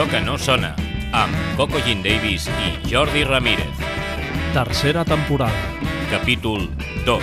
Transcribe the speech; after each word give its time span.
Allò 0.00 0.08
que 0.08 0.20
no 0.24 0.38
sona, 0.38 0.70
amb 1.12 1.34
Coco 1.58 1.76
Jean 1.84 2.00
Davis 2.00 2.46
i 2.48 2.88
Jordi 2.88 3.20
Ramírez. 3.22 3.82
Tercera 4.54 5.04
temporada. 5.04 5.52
Capítol 6.08 6.70
2. 7.04 7.20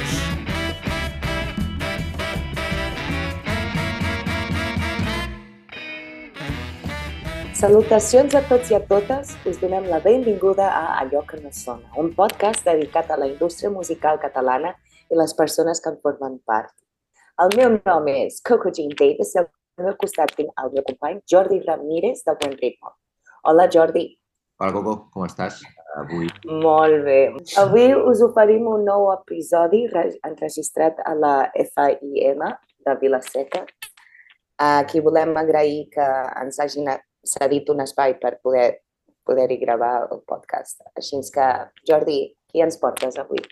Salutacions 7.57 8.37
a 8.37 8.45
tots 8.45 8.69
i 8.69 8.77
a 8.77 8.83
totes. 8.85 9.33
Us 9.49 9.57
donem 9.57 9.89
la 9.89 9.97
benvinguda 9.97 10.69
a 10.69 11.01
Allò 11.01 11.25
que 11.25 11.41
no 11.41 11.49
sona, 11.49 11.89
un 11.97 12.13
podcast 12.13 12.61
dedicat 12.61 13.09
a 13.09 13.17
la 13.17 13.25
indústria 13.25 13.73
musical 13.73 14.21
catalana 14.21 14.77
i 15.09 15.17
les 15.17 15.33
persones 15.33 15.81
que 15.81 15.89
en 15.89 15.97
formen 16.05 16.37
part. 16.45 16.69
El 17.41 17.57
meu 17.57 17.81
nom 17.81 18.13
és 18.13 18.37
Coco 18.45 18.69
Jean 18.69 18.93
Davis 18.93 19.33
i 19.33 19.47
al 19.77 19.85
meu 19.85 19.97
costat 20.01 20.31
tinc 20.37 20.49
el 20.61 20.71
meu 20.73 20.83
company 20.85 21.19
Jordi 21.31 21.59
Ramírez 21.65 22.23
del 22.25 22.37
Buen 22.41 22.55
Ritmo. 22.57 22.93
Hola 23.43 23.67
Jordi. 23.73 24.07
Hola 24.59 24.73
Coco, 24.73 24.93
com 25.13 25.25
estàs 25.27 25.59
avui? 26.01 26.29
Molt 26.63 27.03
bé. 27.05 27.19
Avui 27.61 27.93
us 27.93 28.23
oferim 28.25 28.65
un 28.71 28.87
nou 28.87 29.11
episodi 29.13 29.83
enregistrat 30.25 30.97
a 31.05 31.13
la 31.13 31.35
FIM 31.53 32.41
de 32.87 32.97
Vilaseca. 33.01 33.65
Aquí 34.57 34.99
volem 35.05 35.37
agrair 35.37 35.85
que 35.93 36.09
ens 36.41 36.57
hagin 36.59 36.89
cedit 37.21 37.69
un 37.69 37.85
espai 37.85 38.17
per 38.17 38.39
poder 38.41 38.81
poder-hi 39.27 39.59
gravar 39.61 40.07
el 40.07 40.23
podcast. 40.25 40.81
Així 40.95 41.19
que, 41.35 41.47
Jordi, 41.85 42.21
qui 42.47 42.63
ens 42.63 42.79
portes 42.81 43.19
avui? 43.19 43.43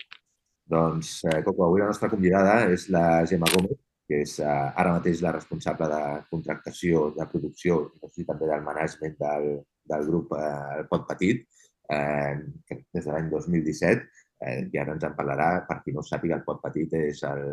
Doncs, 0.66 1.20
eh, 1.28 1.42
Coco, 1.44 1.66
avui 1.66 1.84
la 1.84 1.90
nostra 1.92 2.08
convidada 2.10 2.64
és 2.72 2.88
la 2.90 3.22
Gemma 3.28 3.46
Gómez, 3.52 3.76
que 4.06 4.22
és 4.24 4.36
eh, 4.40 4.46
ara 4.80 4.94
mateix 4.96 5.22
la 5.24 5.34
responsable 5.34 5.88
de 5.90 6.02
contractació, 6.30 7.10
de 7.16 7.26
producció 7.30 7.80
i 8.16 8.26
també 8.28 8.48
del 8.50 8.64
management 8.66 9.16
del, 9.22 9.48
del 9.92 10.06
grup 10.10 10.34
eh, 10.38 10.52
El 10.78 10.86
Pot 10.90 11.06
Petit, 11.10 11.42
eh, 11.90 12.36
des 12.70 13.04
de 13.04 13.10
l'any 13.10 13.30
2017, 13.32 14.06
eh, 14.46 14.58
i 14.72 14.80
ara 14.82 14.94
ens 14.94 15.06
en 15.08 15.16
parlarà. 15.18 15.50
Per 15.68 15.80
qui 15.82 15.94
no 15.96 16.04
sàpiga, 16.06 16.38
El 16.38 16.46
Pot 16.46 16.62
Petit 16.64 16.94
és 17.00 17.22
el, 17.28 17.46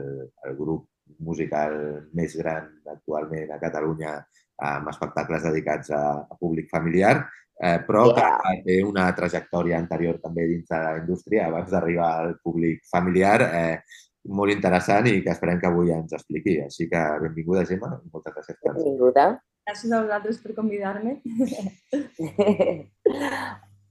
el 0.48 0.58
grup 0.59 0.90
musical 1.26 1.76
més 2.16 2.36
gran 2.40 2.70
actualment 2.94 3.52
a 3.52 3.62
Catalunya 3.62 4.18
amb 4.64 4.90
espectacles 4.92 5.44
dedicats 5.44 5.92
a, 5.92 6.04
a 6.30 6.38
públic 6.40 6.70
familiar, 6.72 7.18
eh, 7.58 7.80
però 7.88 8.06
yeah. 8.12 8.38
que 8.46 8.62
té 8.68 8.78
una 8.86 9.09
trajectòria 9.18 9.80
anterior 9.81 10.20
també 10.24 10.48
dins 10.50 10.70
de 10.70 10.80
la 10.86 10.98
indústria 11.02 11.48
abans 11.48 11.72
d'arribar 11.74 12.12
al 12.22 12.36
públic 12.44 12.84
familiar 12.90 13.40
eh, 13.50 13.78
molt 14.25 14.53
interessant 14.53 15.07
i 15.09 15.19
que 15.23 15.31
esperem 15.33 15.59
que 15.59 15.69
avui 15.69 15.91
ens 15.95 16.13
expliqui. 16.16 16.59
Així 16.63 16.88
que 16.91 17.02
benvinguda, 17.23 17.66
Gemma. 17.67 17.91
Moltes 18.13 18.35
gràcies. 18.35 18.59
Per 18.61 18.75
benvinguda. 18.75 19.27
Gràcies 19.67 19.91
a 19.91 20.02
vosaltres 20.03 20.39
per 20.43 20.55
convidar-me. 20.57 21.17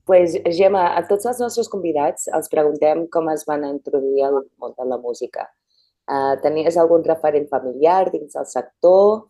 pues, 0.09 0.37
Gemma, 0.57 0.85
a 0.97 1.03
tots 1.09 1.29
els 1.29 1.41
nostres 1.41 1.69
convidats 1.69 2.29
els 2.33 2.49
preguntem 2.51 3.05
com 3.13 3.29
es 3.33 3.45
van 3.49 3.65
introduir 3.69 4.25
al 4.27 4.41
món 4.61 4.75
de 4.77 4.89
la 4.89 4.99
música. 5.01 5.47
Uh, 6.03 6.35
tenies 6.43 6.77
algun 6.77 7.05
referent 7.07 7.47
familiar 7.49 8.11
dins 8.11 8.35
del 8.35 8.49
sector? 8.49 9.29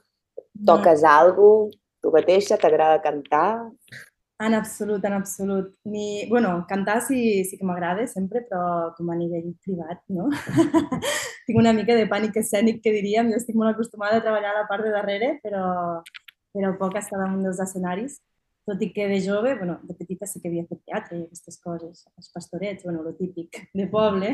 Toques 0.65 1.03
mm. 1.03 1.13
alguna 1.13 1.69
cosa? 1.69 1.79
Tu 2.03 2.11
mateixa 2.11 2.57
t'agrada 2.59 2.97
cantar? 2.99 3.71
En 4.39 4.53
absolut, 4.53 5.03
en 5.05 5.13
absolut. 5.13 5.75
Ni, 5.83 6.27
bueno, 6.29 6.65
cantar 6.67 7.01
sí, 7.01 7.43
sí 7.45 7.57
que 7.57 7.65
m'agrada 7.65 8.07
sempre, 8.07 8.41
però 8.49 8.93
com 8.97 9.11
a 9.13 9.15
nivell 9.15 9.53
privat, 9.63 10.01
no? 10.09 10.29
tinc 11.45 11.59
una 11.59 11.73
mica 11.73 11.95
de 11.95 12.07
pànic 12.09 12.39
escènic, 12.41 12.81
que 12.83 12.91
diríem. 12.95 13.31
Jo 13.31 13.39
estic 13.39 13.55
molt 13.55 13.75
acostumada 13.75 14.19
a 14.19 14.25
treballar 14.25 14.51
a 14.51 14.59
la 14.61 14.67
part 14.67 14.83
de 14.83 14.91
darrere, 14.95 15.31
però, 15.45 15.63
però 16.53 16.73
poc 16.81 16.97
estar 16.99 17.21
damunt 17.21 17.45
dels 17.45 17.61
escenaris. 17.63 18.19
Tot 18.67 18.81
i 18.81 18.89
que 18.95 19.07
de 19.11 19.19
jove, 19.19 19.57
bueno, 19.59 19.77
de 19.83 19.95
petita 19.95 20.25
sí 20.25 20.39
que 20.39 20.47
havia 20.47 20.63
fet 20.69 20.79
teatre 20.87 21.17
i 21.17 21.25
aquestes 21.25 21.59
coses, 21.59 22.05
els 22.17 22.29
pastorets, 22.31 22.85
bueno, 22.87 23.03
lo 23.03 23.11
típic 23.17 23.59
de 23.75 23.89
poble, 23.91 24.31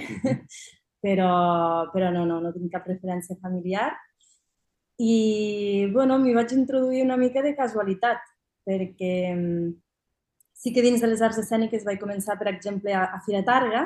però, 1.06 1.32
però 1.94 2.12
no, 2.14 2.28
no, 2.30 2.38
no 2.44 2.54
tinc 2.54 2.70
cap 2.76 2.86
referència 2.88 3.40
familiar 3.42 3.90
i, 5.00 5.88
bueno, 5.94 6.20
m'hi 6.20 6.36
vaig 6.36 6.54
introduir 6.54 7.06
una 7.06 7.18
mica 7.18 7.42
de 7.42 7.56
casualitat, 7.58 8.22
perquè 8.68 9.14
mm, 9.34 9.70
sí 10.59 10.74
que 10.75 10.84
dins 10.84 11.02
de 11.02 11.08
les 11.08 11.24
arts 11.24 11.40
escèniques 11.42 11.86
vaig 11.88 12.00
començar, 12.02 12.36
per 12.40 12.50
exemple, 12.52 12.94
a, 12.94 13.06
a 13.16 13.22
Fira 13.25 13.42
Targa, 13.47 13.86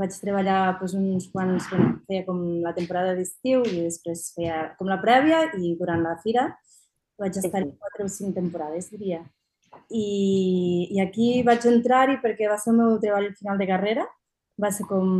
vaig 0.00 0.14
treballar 0.20 0.78
doncs, 0.80 0.94
uns 0.98 1.28
quants, 1.32 1.68
bueno, 1.72 1.98
feia 2.08 2.26
com 2.28 2.40
la 2.64 2.74
temporada 2.76 3.16
d'estiu 3.16 3.64
i 3.68 3.86
després 3.86 4.30
feia 4.36 4.62
com 4.78 4.90
la 4.90 5.00
prèvia 5.02 5.44
i 5.60 5.74
durant 5.78 6.02
la 6.04 6.16
fira 6.22 6.48
vaig 7.20 7.36
estar 7.38 7.60
quatre 7.62 8.06
o 8.08 8.10
cinc 8.10 8.34
temporades, 8.34 8.88
diria. 8.90 9.20
I, 9.88 10.88
i 10.92 11.00
aquí 11.00 11.28
vaig 11.46 11.64
entrar-hi 11.68 12.18
perquè 12.22 12.48
va 12.50 12.58
ser 12.60 12.72
el 12.72 12.80
meu 12.80 12.96
treball 13.00 13.30
final 13.38 13.60
de 13.60 13.68
carrera, 13.68 14.08
va 14.60 14.72
ser 14.74 14.88
com, 14.88 15.12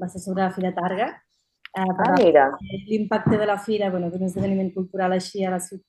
va 0.00 0.08
ser 0.10 0.20
sobre 0.20 0.42
la 0.42 0.52
Fira 0.52 0.72
Targa 0.76 1.12
Eh, 1.76 1.82
ah, 1.82 2.14
mira. 2.16 2.56
L'impacte 2.86 3.36
de 3.36 3.46
la 3.46 3.58
fira, 3.58 3.90
bueno, 3.90 4.08
d'un 4.10 4.22
esdeveniment 4.28 4.70
cultural 4.72 5.12
així 5.16 5.42
a 5.44 5.50
la 5.50 5.58
ciutat, 5.58 5.88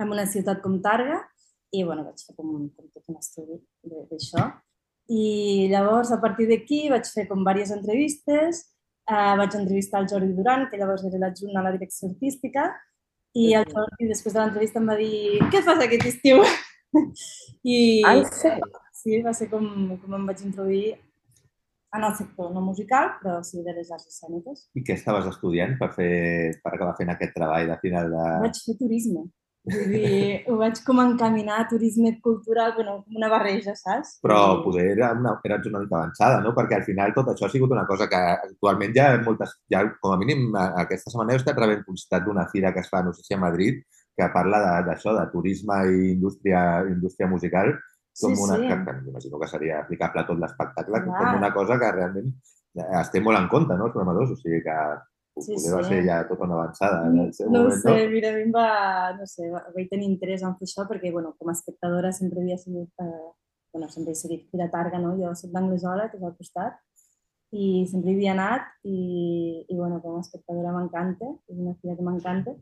en 0.00 0.12
una 0.14 0.24
ciutat 0.26 0.62
com 0.64 0.78
Targa, 0.80 1.18
i 1.72 1.82
bueno, 1.84 2.04
vaig 2.06 2.22
fer 2.22 2.34
com, 2.36 2.52
com 2.70 2.88
tot 2.92 3.02
un 3.10 3.18
estudi 3.18 3.58
d'això. 4.10 4.46
I 5.10 5.68
llavors, 5.70 6.10
a 6.12 6.20
partir 6.22 6.48
d'aquí, 6.50 6.86
vaig 6.90 7.06
fer 7.06 7.26
com 7.28 7.42
diverses 7.42 7.76
entrevistes, 7.76 8.62
eh, 9.06 9.34
vaig 9.38 9.54
entrevistar 9.54 10.02
el 10.02 10.10
Jordi 10.10 10.32
Duran, 10.34 10.66
que 10.70 10.80
llavors 10.80 11.06
era 11.06 11.22
l'adjunt 11.22 11.56
a 11.56 11.64
la 11.66 11.74
direcció 11.76 12.10
artística, 12.10 12.70
i 13.36 13.52
el 13.54 13.66
Jordi, 13.70 14.08
després 14.08 14.34
de 14.34 14.40
l'entrevista, 14.40 14.80
em 14.80 14.90
va 14.90 14.96
dir 14.98 15.40
què 15.52 15.62
fas 15.64 15.82
aquest 15.84 16.06
estiu? 16.08 16.42
I 17.76 17.78
ah, 18.08 18.14
sí? 18.32 18.52
sí, 18.96 19.18
va 19.22 19.34
ser 19.36 19.50
com, 19.50 19.66
com 20.00 20.16
em 20.16 20.24
vaig 20.30 20.40
introduir 20.46 20.94
en 21.96 22.04
el 22.04 22.14
sector 22.16 22.52
no 22.52 22.62
musical, 22.64 23.12
però 23.20 23.38
sí 23.46 23.62
de 23.64 23.74
les 23.76 23.90
arts 23.92 24.08
escèniques. 24.10 24.66
I 24.76 24.82
què 24.84 24.96
estaves 24.98 25.28
estudiant 25.30 25.76
per, 25.80 25.90
fer, 25.96 26.12
per 26.62 26.74
acabar 26.74 26.96
fent 26.98 27.12
aquest 27.12 27.34
treball 27.36 27.70
de 27.70 27.76
final 27.82 28.10
de... 28.12 28.24
Vaig 28.44 28.62
fer 28.64 28.76
turisme. 28.80 29.26
Vull 29.66 29.88
dir, 29.90 30.18
ho 30.46 30.56
vaig 30.60 30.78
com 30.86 31.00
encaminar 31.02 31.56
a 31.58 31.66
turisme 31.66 32.12
cultural, 32.22 32.72
bueno, 32.76 33.00
com 33.02 33.18
una 33.18 33.30
barreja, 33.32 33.74
saps? 33.74 34.12
Però 34.22 34.62
poder 34.62 34.84
era 34.92 35.10
una, 35.16 35.32
eres 35.48 35.66
una 35.66 35.80
mica 35.82 35.98
avançada, 35.98 36.38
no? 36.44 36.52
Perquè 36.54 36.78
al 36.78 36.86
final 36.86 37.14
tot 37.16 37.32
això 37.32 37.48
ha 37.48 37.50
sigut 37.50 37.74
una 37.74 37.86
cosa 37.88 38.06
que 38.12 38.20
actualment 38.34 38.94
ja 38.94 39.08
moltes, 39.24 39.56
ja 39.72 39.82
com 39.98 40.14
a 40.14 40.20
mínim 40.20 40.54
aquesta 40.54 41.10
setmana 41.10 41.34
he 41.34 41.40
estat 41.42 41.58
rebent 41.58 41.82
publicitat 41.88 42.22
d'una 42.26 42.46
fira 42.52 42.70
que 42.76 42.84
es 42.84 42.92
fa, 42.92 43.02
no 43.02 43.14
sé 43.16 43.26
si 43.26 43.34
a 43.34 43.40
Madrid, 43.42 43.82
que 44.16 44.30
parla 44.32 44.62
d'això, 44.86 45.12
de, 45.16 45.24
de 45.24 45.32
turisme 45.34 45.80
i 45.90 46.12
indústria, 46.12 46.62
indústria 46.86 47.28
musical, 47.28 47.74
com 48.22 48.32
sí, 48.32 48.42
una, 48.46 48.60
sí. 48.60 48.70
que, 48.70 48.78
que 48.86 48.96
m'imagino 49.02 49.42
que 49.42 49.50
seria 49.50 49.80
aplicable 49.82 50.22
a 50.22 50.28
tot 50.30 50.38
l'espectacle, 50.40 51.02
com 51.10 51.40
una 51.40 51.50
cosa 51.52 51.80
que 51.82 51.90
realment 51.98 52.30
es 53.02 53.10
té 53.10 53.20
molt 53.24 53.40
en 53.40 53.50
compte, 53.50 53.74
no, 53.74 53.90
els 53.90 53.96
programadors, 53.96 54.32
o 54.32 54.38
sigui 54.38 54.62
que 54.64 54.78
sí, 55.44 55.54
poder 55.54 55.64
sí. 55.64 55.74
va 55.74 55.82
ser 55.88 56.00
ja 56.06 56.18
tot 56.28 56.42
una 56.46 56.58
avançada 56.58 57.06
en 57.08 57.18
el 57.24 57.32
seu 57.36 57.50
no 57.50 57.64
moment, 57.64 57.80
sé, 57.82 57.94
no? 57.94 58.12
mira, 58.12 58.32
a 58.32 58.36
mi 58.36 58.44
em 58.46 58.52
va, 58.54 58.68
no 59.18 59.26
sé, 59.30 59.48
vaig 59.50 59.90
tenir 59.92 60.08
interès 60.10 60.44
en 60.46 60.56
fer 60.60 60.68
això 60.68 60.86
perquè, 60.90 61.12
bueno, 61.14 61.34
com 61.38 61.50
a 61.50 61.56
espectadora 61.56 62.12
sempre 62.16 62.42
havia 62.42 62.58
sigut, 62.60 62.92
eh, 63.04 63.30
bueno, 63.72 63.90
sempre 63.92 64.14
he 64.14 64.20
seguit 64.20 64.46
Fira 64.50 64.70
Targa, 64.72 65.00
no? 65.02 65.16
Jo 65.20 65.34
soc 65.36 65.52
d'Anglesola, 65.54 66.08
que 66.10 66.20
és 66.20 66.24
al 66.24 66.36
costat, 66.38 66.78
i 67.56 67.84
sempre 67.90 68.10
hi 68.10 68.16
havia 68.16 68.32
anat 68.34 68.72
i, 68.84 68.96
i 69.68 69.76
bueno, 69.76 70.00
com 70.02 70.16
a 70.16 70.24
espectadora 70.24 70.72
m'encanta, 70.74 71.28
és 71.50 71.60
una 71.60 71.76
fira 71.80 71.94
que 71.96 72.06
m'encanta 72.06 72.56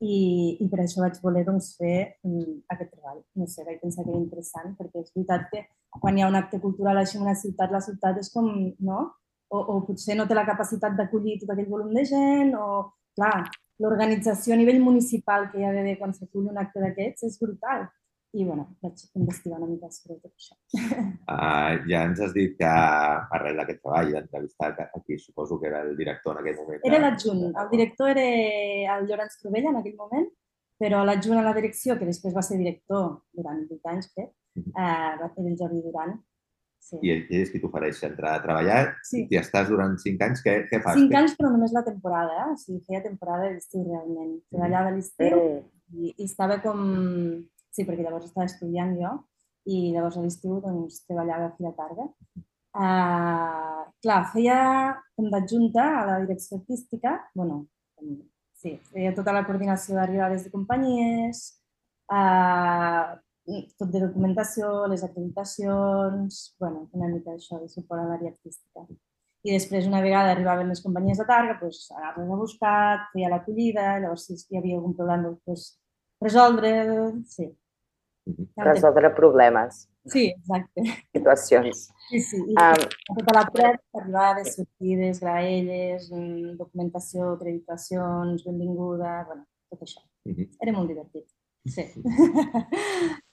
i, 0.00 0.56
i 0.64 0.68
per 0.72 0.80
això 0.80 1.02
vaig 1.04 1.18
voler 1.22 1.44
doncs, 1.44 1.74
fer 1.76 2.16
um, 2.24 2.60
aquest 2.72 2.92
treball. 2.94 3.20
No 3.36 3.46
sé, 3.50 3.64
vaig 3.66 3.82
pensar 3.82 4.04
que 4.06 4.12
era 4.14 4.20
interessant, 4.22 4.74
perquè 4.78 5.02
és 5.04 5.12
veritat 5.14 5.48
que 5.52 5.64
quan 6.00 6.16
hi 6.16 6.24
ha 6.24 6.30
un 6.30 6.38
acte 6.38 6.60
cultural 6.62 7.00
així 7.00 7.18
en 7.18 7.26
una 7.26 7.36
ciutat, 7.36 7.72
la 7.74 7.82
ciutat 7.84 8.20
és 8.22 8.32
com, 8.32 8.48
no? 8.86 9.02
O, 9.50 9.58
o 9.58 9.80
potser 9.86 10.14
no 10.14 10.28
té 10.30 10.36
la 10.36 10.46
capacitat 10.46 10.94
d'acollir 10.98 11.40
tot 11.40 11.50
aquell 11.52 11.70
volum 11.70 11.94
de 11.94 12.04
gent, 12.06 12.52
o, 12.54 12.84
clar, 13.18 13.48
l'organització 13.82 14.54
a 14.54 14.60
nivell 14.60 14.78
municipal 14.84 15.48
que 15.50 15.58
hi 15.58 15.64
ha 15.66 15.72
d'haver 15.74 15.96
quan 15.98 16.12
s'acull 16.14 16.50
un 16.52 16.60
acte 16.62 16.82
d'aquests 16.82 17.26
és 17.26 17.40
brutal 17.40 17.88
i 18.32 18.44
bueno, 18.44 18.76
vaig 18.80 19.00
investigar 19.18 19.58
una 19.58 19.66
mica 19.66 19.88
sobre 19.90 20.20
tot 20.22 20.30
això. 20.30 20.54
Uh, 21.26 21.80
ja 21.90 22.04
ens 22.06 22.20
has 22.22 22.34
dit 22.36 22.54
que 22.58 22.68
arrel 22.70 23.58
d'aquest 23.58 23.80
treball 23.82 24.12
d'entrevistar 24.14 24.70
aquí 24.86 25.18
suposo 25.18 25.58
que 25.58 25.66
era 25.70 25.80
el 25.82 25.96
director 25.98 26.36
en 26.36 26.44
aquell 26.44 26.60
moment. 26.60 26.84
Era 26.86 27.00
l'adjunt. 27.02 27.48
El 27.50 27.72
director 27.72 28.12
era 28.14 28.98
el 28.98 29.08
Llorenç 29.08 29.40
Crovella 29.42 29.72
en 29.74 29.80
aquell 29.80 29.98
moment, 29.98 30.28
però 30.78 31.02
l'adjunt 31.04 31.40
a 31.40 31.46
la 31.48 31.56
direcció, 31.56 31.98
que 31.98 32.06
després 32.06 32.36
va 32.36 32.46
ser 32.46 32.60
director 32.60 33.08
durant 33.34 33.64
8 33.66 33.94
anys, 33.96 34.12
crec, 34.14 34.30
uh, 34.62 35.18
va 35.18 35.32
ser 35.34 35.46
el 35.48 35.58
Jordi 35.58 35.82
Duran. 35.88 36.14
Sí. 36.80 36.96
I 37.04 37.12
ell 37.12 37.26
és 37.42 37.52
qui 37.52 37.60
t'ofereix 37.62 38.00
entrar 38.08 38.32
a 38.34 38.42
treballar 38.42 38.80
sí. 39.06 39.26
i 39.30 39.38
estàs 39.38 39.68
durant 39.68 39.92
5 40.00 40.26
anys, 40.26 40.40
què, 40.42 40.54
què 40.70 40.80
fas? 40.82 40.96
5 40.98 41.18
anys, 41.20 41.36
però 41.38 41.52
només 41.52 41.74
la 41.76 41.84
temporada, 41.86 42.34
eh? 42.46 42.54
O 42.54 42.58
sigui, 42.58 42.80
feia 42.88 43.02
temporada 43.04 43.52
d'estiu 43.52 43.84
realment. 43.84 44.32
Treballava 44.50 44.90
a 44.90 44.96
l'estiu 44.96 45.44
i, 45.92 46.14
i 46.16 46.26
estava 46.26 46.58
com 46.64 46.80
Sí, 47.70 47.86
perquè 47.86 48.04
llavors 48.04 48.26
estava 48.26 48.48
estudiant 48.50 48.96
jo 48.98 49.16
i 49.70 49.90
llavors 49.94 50.16
a 50.18 50.24
l'estiu 50.24 50.58
doncs, 50.64 51.02
treballava 51.06 51.50
a 51.50 51.54
Fira 51.56 51.70
Targa. 51.76 52.06
Uh, 52.70 53.82
clar, 54.02 54.20
feia 54.32 54.58
com 55.18 55.28
d'adjunta 55.30 55.84
a 56.00 56.04
la 56.08 56.18
direcció 56.24 56.58
artística, 56.60 57.16
bueno, 57.34 57.64
sí, 58.58 58.76
feia 58.92 59.12
tota 59.14 59.34
la 59.34 59.42
coordinació 59.46 59.98
d'arribades 59.98 60.46
de 60.46 60.52
companyies, 60.54 61.42
uh, 62.14 63.18
tot 63.78 63.90
de 63.92 64.00
documentació, 64.02 64.70
les 64.90 65.04
acreditacions, 65.06 66.40
bueno, 66.60 66.88
una 66.96 67.08
mica 67.12 67.34
això 67.34 67.60
de 67.60 67.68
suport 67.68 68.02
a 68.02 68.08
l'àrea 68.08 68.32
artística. 68.32 68.86
I 69.46 69.54
després, 69.54 69.86
una 69.88 70.02
vegada 70.04 70.34
arribaven 70.34 70.68
les 70.68 70.82
companyies 70.84 71.20
de 71.20 71.26
targa, 71.28 71.56
doncs, 71.60 71.86
anaves 71.96 72.28
a 72.28 72.40
buscar, 72.42 72.80
feia 73.14 73.30
l'acollida, 73.32 73.86
llavors 74.02 74.26
si 74.28 74.36
hi 74.36 74.60
havia 74.60 74.76
algun 74.76 74.96
problema, 74.98 75.32
doncs, 75.46 75.70
resoldre, 76.20 76.74
sí. 77.30 77.48
Resoldre 78.60 79.10
problemes. 79.16 79.86
Sí, 80.12 80.26
exacte. 80.28 80.84
Situacions. 81.16 81.88
Sí, 82.10 82.20
sí. 82.28 82.42
I 82.52 82.58
um, 82.60 82.84
tota 83.16 83.34
la 83.36 83.46
prep, 83.52 83.80
arribades, 83.96 84.54
sortides, 84.58 85.20
graelles, 85.24 86.10
mm, 86.12 86.54
documentació, 86.60 87.32
acreditacions, 87.38 88.44
benvinguda, 88.46 89.24
bueno, 89.26 89.44
tot 89.72 89.88
això. 89.88 90.04
-huh. 90.26 90.48
Era 90.60 90.72
molt 90.76 90.88
divertit. 90.88 91.26
Sí. 91.66 91.84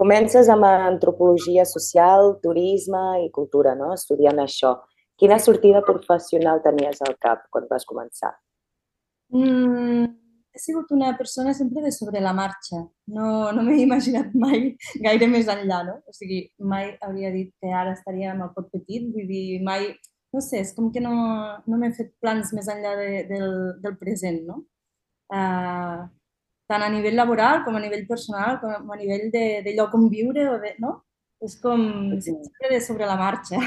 Comences 0.00 0.48
amb 0.48 0.64
antropologia 0.64 1.66
social, 1.68 2.38
turisme 2.40 3.02
i 3.26 3.26
cultura, 3.34 3.74
no? 3.76 3.90
Estudiant 3.92 4.38
això. 4.40 4.78
Quina 5.20 5.36
sortida 5.36 5.82
professional 5.84 6.62
tenies 6.64 7.02
al 7.04 7.18
cap 7.20 7.42
quan 7.52 7.66
vas 7.68 7.84
començar? 7.84 8.30
Mm, 9.36 10.06
he 10.56 10.62
sigut 10.62 10.94
una 10.96 11.10
persona 11.18 11.52
sempre 11.52 11.82
de 11.84 11.92
sobre 11.92 12.22
la 12.24 12.32
marxa. 12.32 12.80
No, 13.12 13.50
no 13.52 13.64
m'he 13.66 13.76
imaginat 13.82 14.32
mai 14.32 14.70
gaire 15.06 15.28
més 15.28 15.50
enllà, 15.52 15.82
no? 15.90 15.98
O 16.08 16.16
sigui, 16.16 16.46
mai 16.72 16.94
hauria 17.04 17.34
dit 17.36 17.52
que 17.60 17.68
ara 17.82 17.92
estaria 17.92 18.32
amb 18.32 18.46
el 18.46 18.54
pot 18.56 18.72
petit, 18.72 19.10
vull 19.12 19.28
dir, 19.28 19.60
mai... 19.66 19.92
No 20.32 20.38
sé, 20.38 20.60
és 20.62 20.70
com 20.76 20.92
que 20.94 21.00
no, 21.02 21.12
no 21.66 21.76
m'he 21.76 21.88
fet 21.92 22.12
plans 22.22 22.52
més 22.54 22.68
enllà 22.70 22.92
de, 22.96 23.24
del, 23.26 23.54
del 23.82 23.96
present, 23.98 24.44
no? 24.46 24.60
Uh, 25.34 26.06
tant 26.70 26.86
a 26.86 26.90
nivell 26.92 27.18
laboral 27.18 27.64
com 27.66 27.76
a 27.76 27.82
nivell 27.82 28.06
personal, 28.06 28.60
com 28.62 28.94
a 28.94 28.98
nivell 28.98 29.28
de, 29.34 29.46
de 29.66 29.74
lloc 29.74 29.94
on 29.98 30.08
viure, 30.12 30.46
o 30.52 30.58
de, 30.62 30.76
no? 30.82 31.00
És 31.42 31.56
com 31.60 31.82
sempre 32.22 32.70
de 32.74 32.80
sobre 32.84 33.08
la 33.08 33.18
marxa. 33.18 33.58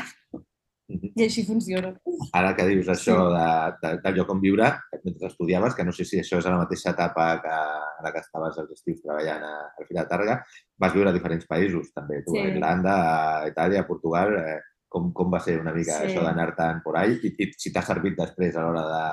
I 0.93 1.23
així 1.25 1.45
funciona. 1.47 1.93
Ara 2.37 2.51
que 2.57 2.65
dius 2.69 2.89
això 2.91 3.15
de, 3.33 3.45
de, 3.81 3.93
del 4.03 4.17
lloc 4.19 4.33
on 4.33 4.41
viure, 4.43 4.67
mentre 5.03 5.29
estudiaves, 5.29 5.75
que 5.77 5.85
no 5.87 5.93
sé 5.95 6.05
si 6.05 6.19
això 6.21 6.39
és 6.41 6.47
a 6.47 6.53
la 6.53 6.59
mateixa 6.61 6.91
etapa 6.93 7.27
que 7.41 7.53
ara 7.53 8.11
que 8.13 8.21
estaves 8.21 8.59
als 8.61 8.75
estius 8.75 9.01
treballant 9.01 9.47
a, 9.47 9.53
a 9.71 9.87
Fira 9.87 10.03
de 10.03 10.11
Targa, 10.11 10.37
vas 10.79 10.93
viure 10.93 11.09
a 11.09 11.15
diferents 11.15 11.47
països 11.49 11.89
també, 11.95 12.21
tu, 12.27 12.35
sí. 12.35 12.43
a 12.43 12.51
Irlanda, 12.51 12.95
a 12.99 13.49
Itàlia, 13.49 13.83
a 13.83 13.89
Portugal, 13.89 14.35
eh, 14.37 14.59
com, 14.93 15.09
com 15.15 15.31
va 15.33 15.41
ser 15.41 15.57
una 15.61 15.73
mica 15.73 15.97
sí. 15.97 16.11
això 16.11 16.23
d'anar-te'n 16.27 16.83
por 16.85 16.99
ahí 16.99 17.17
i, 17.23 17.33
i 17.41 17.49
si 17.57 17.73
t'ha 17.73 17.81
servit 17.85 18.19
després 18.19 18.59
a 18.59 18.67
l'hora 18.67 18.83
de, 18.91 19.05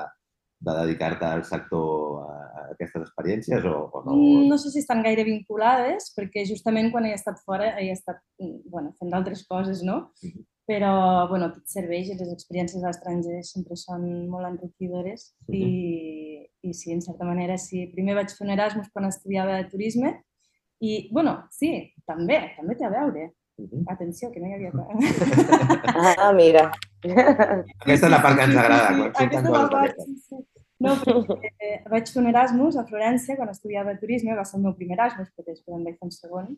de 0.60 0.76
dedicar-te 0.82 1.24
al 1.24 1.44
sector 1.48 2.20
a 2.26 2.66
aquestes 2.74 3.02
experiències 3.02 3.64
o, 3.64 3.76
o 3.92 4.02
no? 4.04 4.16
No 4.50 4.58
sé 4.60 4.70
si 4.70 4.82
estan 4.82 5.02
gaire 5.02 5.24
vinculades, 5.24 6.12
perquè 6.16 6.44
justament 6.48 6.90
quan 6.92 7.08
he 7.08 7.14
estat 7.16 7.40
fora 7.44 7.74
he 7.80 7.90
estat 7.92 8.20
bueno, 8.38 8.92
fent 8.98 9.12
d'altres 9.12 9.46
coses, 9.48 9.82
no? 9.82 10.10
Uh 10.22 10.30
-huh 10.30 10.46
però 10.70 11.26
bueno, 11.26 11.48
tot 11.50 11.66
serveix 11.66 12.12
i 12.12 12.14
les 12.14 12.30
experiències 12.30 12.84
a 12.84 12.92
l'estranger 12.92 13.40
sempre 13.42 13.74
són 13.78 14.04
molt 14.30 14.46
enriquidores 14.52 15.32
uh 15.48 15.48
-huh. 15.48 15.56
i, 15.58 16.68
i 16.68 16.74
sí, 16.74 16.92
en 16.92 17.02
certa 17.02 17.24
manera, 17.24 17.56
sí. 17.58 17.88
Primer 17.94 18.14
vaig 18.14 18.30
fer 18.30 18.46
un 18.46 18.52
Erasmus 18.54 18.92
quan 18.92 19.08
estudiava 19.08 19.58
turisme 19.72 20.12
i, 20.78 21.08
bueno, 21.12 21.32
sí, 21.50 21.92
també, 22.06 22.38
també 22.56 22.76
té 22.76 22.84
a 22.86 22.90
veure. 22.90 23.32
Uh 23.58 23.66
-huh. 23.66 23.82
Atenció, 23.88 24.30
que 24.30 24.40
no 24.40 24.46
hi 24.46 24.54
havia... 24.54 24.70
ah, 26.22 26.32
mira. 26.32 26.70
Aquesta 27.82 28.06
és 28.06 28.12
la 28.12 28.22
part 28.22 28.36
que 28.36 28.44
ens 28.44 28.56
agrada. 28.56 28.88
Quan 28.88 29.26
Aquesta 29.26 29.48
és 29.48 29.50
la 29.50 29.68
part, 29.68 29.94
sí, 30.06 30.16
sí. 30.28 30.36
No, 30.80 30.96
perquè 31.04 31.70
vaig 31.92 32.08
fer 32.08 32.20
un 32.22 32.30
Erasmus 32.32 32.78
a 32.80 32.86
Florència 32.88 33.36
quan 33.36 33.52
estudiava 33.52 33.98
turisme, 34.00 34.36
va 34.36 34.46
ser 34.48 34.58
el 34.58 34.66
meu 34.66 34.76
primer 34.78 34.96
Erasmus, 34.96 35.32
perquè 35.36 35.52
després 35.52 35.76
en 35.76 35.86
vaig 35.86 35.98
fer 35.98 36.08
un 36.08 36.14
segon, 36.14 36.54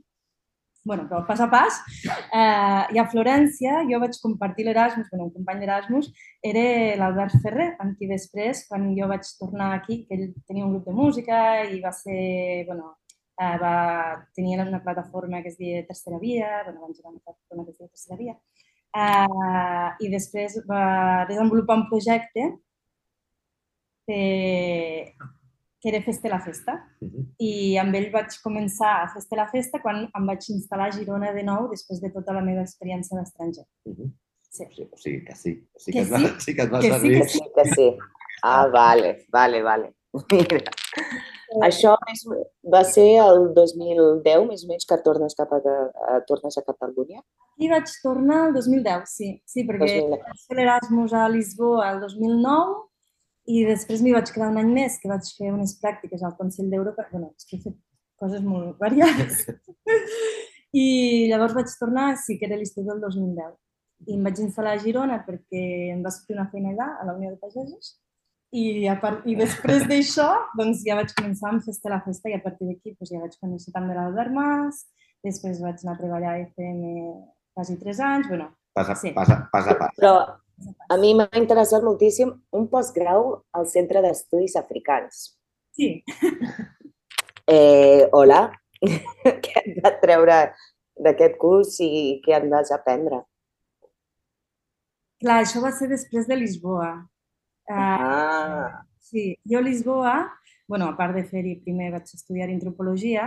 bueno, 0.84 1.06
però 1.08 1.22
pas 1.26 1.40
a 1.40 1.48
pas, 1.50 1.78
eh, 2.06 2.94
i 2.94 2.98
a 2.98 3.06
Florència 3.10 3.82
jo 3.90 4.00
vaig 4.02 4.16
compartir 4.22 4.66
l'Erasmus, 4.66 5.10
bueno, 5.10 5.28
un 5.28 5.34
company 5.34 5.62
d'Erasmus 5.62 6.08
era 6.50 6.64
l'Albert 6.98 7.38
Ferrer, 7.42 7.68
amb 7.82 7.94
qui 7.98 8.08
després, 8.10 8.64
quan 8.70 8.88
jo 8.96 9.10
vaig 9.10 9.26
tornar 9.38 9.72
aquí, 9.76 10.02
que 10.08 10.18
ell 10.18 10.32
tenia 10.48 10.66
un 10.66 10.74
grup 10.74 10.90
de 10.90 10.96
música 10.96 11.38
i 11.70 11.78
va 11.84 11.94
ser, 11.94 12.64
bueno, 12.70 12.96
eh, 13.38 13.54
va, 13.62 13.76
tenia 14.34 14.66
una 14.66 14.82
plataforma 14.82 15.42
que 15.42 15.54
es 15.54 15.58
deia 15.58 15.86
Tercera 15.86 16.18
Via, 16.18 16.50
bueno, 16.64 16.80
van 16.82 16.98
jugar 16.98 17.14
una 17.14 17.22
plataforma 17.22 17.64
que 17.64 17.70
es 17.70 17.78
deia 17.78 17.94
Tercera 17.94 18.18
Via, 18.18 18.36
eh, 18.98 19.90
i 20.02 20.10
després 20.14 20.58
va 20.66 20.84
desenvolupar 21.30 21.78
un 21.78 21.88
projecte 21.90 22.50
que 24.12 25.30
que 25.82 25.88
era 25.88 26.00
Festa 26.00 26.28
la 26.28 26.40
Festa. 26.40 26.88
Uh 27.00 27.08
-huh. 27.08 27.24
I 27.38 27.76
amb 27.76 27.94
ell 27.94 28.10
vaig 28.12 28.30
començar 28.44 29.02
a 29.02 29.08
Festa 29.14 29.36
la 29.36 29.48
Festa 29.48 29.80
quan 29.82 30.08
em 30.18 30.26
vaig 30.26 30.42
instal·lar 30.48 30.86
a 30.88 30.92
Girona 30.96 31.32
de 31.32 31.42
nou 31.42 31.68
després 31.68 32.00
de 32.00 32.10
tota 32.10 32.32
la 32.32 32.40
meva 32.40 32.62
experiència 32.62 33.16
a 33.16 33.20
l'estranger. 33.20 33.66
Uh 33.84 33.92
-huh. 33.92 34.10
Sí. 34.48 34.64
sí. 34.76 34.88
O 34.92 34.96
sigui 34.96 35.24
que 35.24 35.34
sí, 35.34 35.68
sí 35.76 35.92
que, 35.92 35.98
que, 35.98 36.04
sí? 36.04 36.12
Va, 36.12 36.40
sí 36.40 36.54
que 36.54 36.62
et 36.62 36.72
va 36.72 36.80
que 36.80 36.90
servir. 36.92 37.14
Sí, 37.14 37.20
que 37.22 37.28
sí, 37.28 37.40
que 37.56 37.64
sí. 37.74 37.98
Ah, 38.44 38.68
vale, 38.68 39.26
vale, 39.32 39.62
vale. 39.62 39.94
Mira. 40.32 40.70
Això 41.68 41.96
és, 42.12 42.24
va 42.74 42.82
ser 42.84 43.10
el 43.18 43.52
2010, 43.54 44.46
més 44.48 44.64
o 44.64 44.68
menys, 44.68 44.86
que 44.86 44.96
tornes, 44.98 45.34
cap 45.34 45.52
a, 45.52 45.56
a, 45.56 46.20
tornes 46.28 46.56
a 46.56 46.62
Catalunya? 46.62 47.20
Aquí 47.56 47.68
vaig 47.68 47.88
tornar 48.02 48.48
el 48.48 48.54
2010, 48.54 49.02
sí. 49.06 49.42
Sí, 49.44 49.64
perquè 49.64 50.00
2010. 50.00 50.10
vaig 50.10 50.38
fer 50.46 50.56
l'Erasmus 50.56 51.12
a 51.12 51.28
Lisboa 51.28 51.90
el 51.92 52.00
2009 52.00 52.91
i 53.50 53.64
després 53.66 54.02
m'hi 54.02 54.12
vaig 54.14 54.30
quedar 54.30 54.52
un 54.52 54.60
any 54.60 54.70
més, 54.70 54.98
que 55.02 55.10
vaig 55.10 55.26
fer 55.36 55.50
unes 55.50 55.74
pràctiques 55.80 56.22
al 56.22 56.36
Consell 56.38 56.70
d'Europa. 56.70 57.08
bueno, 57.10 57.32
és 57.36 57.48
que 57.48 57.56
he 57.56 57.62
fet 57.64 57.78
coses 58.20 58.42
molt 58.46 58.78
variades. 58.78 59.46
I 60.82 61.28
llavors 61.30 61.56
vaig 61.56 61.72
tornar, 61.80 62.12
sí 62.16 62.38
que 62.38 62.46
era 62.46 62.56
l'estiu 62.56 62.86
del 62.86 63.02
2010. 63.02 63.50
I 64.06 64.16
em 64.16 64.22
vaig 64.26 64.38
instal·lar 64.42 64.76
a 64.76 64.82
Girona 64.82 65.18
perquè 65.26 65.64
em 65.92 66.00
va 66.04 66.12
sortir 66.14 66.38
una 66.38 66.48
feina 66.52 66.72
allà, 66.72 66.88
a 67.00 67.08
la 67.08 67.16
Unió 67.18 67.34
de 67.34 67.40
Pagesos. 67.42 67.96
I, 68.52 68.86
a 68.92 68.98
part, 69.00 69.26
i 69.26 69.34
després 69.36 69.86
d'això, 69.88 70.28
doncs 70.58 70.82
ja 70.86 70.96
vaig 70.98 71.12
començar 71.16 71.50
amb 71.50 71.64
Festa 71.64 71.92
la 71.92 72.02
Festa 72.04 72.28
i 72.28 72.36
a 72.36 72.42
partir 72.44 72.68
d'aquí 72.68 72.92
doncs, 72.92 73.10
ja 73.10 73.20
vaig 73.22 73.36
conèixer 73.40 73.72
també 73.72 73.96
l'Albert 73.96 74.34
Mas, 74.36 74.82
després 75.24 75.62
vaig 75.62 75.80
anar 75.80 75.94
a 75.96 76.00
treballar 76.00 76.34
a 76.34 76.42
FM 76.50 76.82
quasi 77.56 77.78
tres 77.80 78.00
anys, 78.00 78.28
bueno, 78.28 78.50
passa, 78.76 78.96
sí. 78.98 79.14
passa, 79.16 79.38
passa, 79.52 79.76
passa. 79.80 79.96
Però 79.96 80.12
a 80.88 80.96
mi 81.00 81.12
m'ha 81.16 81.28
interessat 81.40 81.84
moltíssim 81.86 82.32
un 82.58 82.68
postgrau 82.70 83.42
al 83.56 83.68
Centre 83.70 84.02
d'Estudis 84.04 84.56
Africans. 84.60 85.32
Sí. 85.76 85.98
Eh, 87.52 88.06
hola, 88.14 88.52
què 89.44 89.54
et 89.58 89.80
va 89.82 89.90
treure 89.98 90.36
d'aquest 91.04 91.34
curs 91.42 91.74
i 91.82 92.20
què 92.22 92.36
en 92.36 92.46
vas 92.52 92.70
aprendre? 92.72 93.18
Clar, 95.20 95.40
això 95.42 95.60
va 95.60 95.72
ser 95.74 95.88
després 95.90 96.28
de 96.30 96.38
Lisboa. 96.38 96.86
Ah. 97.68 98.86
Sí, 99.02 99.34
jo 99.50 99.58
a 99.58 99.66
Lisboa, 99.66 100.14
bueno, 100.70 100.86
a 100.86 100.96
part 100.96 101.18
de 101.18 101.26
fer-hi, 101.26 101.58
primer 101.66 101.90
vaig 101.96 102.14
estudiar 102.14 102.46
antropologia 102.48 103.26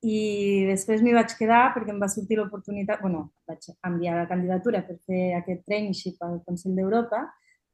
i 0.00 0.64
després 0.64 1.02
m'hi 1.04 1.12
vaig 1.12 1.34
quedar 1.36 1.74
perquè 1.74 1.92
em 1.92 2.00
va 2.00 2.08
sortir 2.08 2.38
l'oportunitat, 2.38 3.02
bueno, 3.04 3.26
vaig 3.48 3.66
enviar 3.84 4.16
la 4.16 4.28
candidatura 4.30 4.80
per 4.86 4.96
fer 5.04 5.34
aquest 5.36 5.66
traineeship 5.68 6.22
al 6.24 6.38
Consell 6.46 6.78
d'Europa 6.78 7.26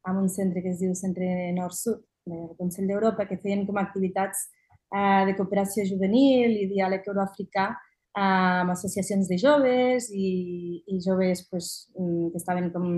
amb 0.07 0.23
un 0.25 0.29
centre 0.31 0.63
que 0.63 0.73
es 0.75 0.81
diu 0.83 0.95
Centre 0.99 1.53
Nord-Sud 1.55 2.03
del 2.27 2.55
Consell 2.59 2.91
d'Europa 2.91 3.29
que 3.31 3.39
feien 3.43 3.63
com 3.67 3.79
activitats 3.79 4.49
eh, 4.95 5.23
de 5.29 5.37
cooperació 5.39 5.87
juvenil 5.87 6.57
i 6.57 6.67
diàleg 6.73 7.07
euroafricà 7.07 7.69
eh, 7.71 8.25
amb 8.65 8.75
associacions 8.75 9.31
de 9.31 9.39
joves 9.39 10.11
i, 10.11 10.83
i 10.83 10.99
joves 11.07 11.47
pues, 11.51 11.71
mm, 11.95 12.33
que 12.33 12.43
estaven 12.43 12.73
com, 12.75 12.91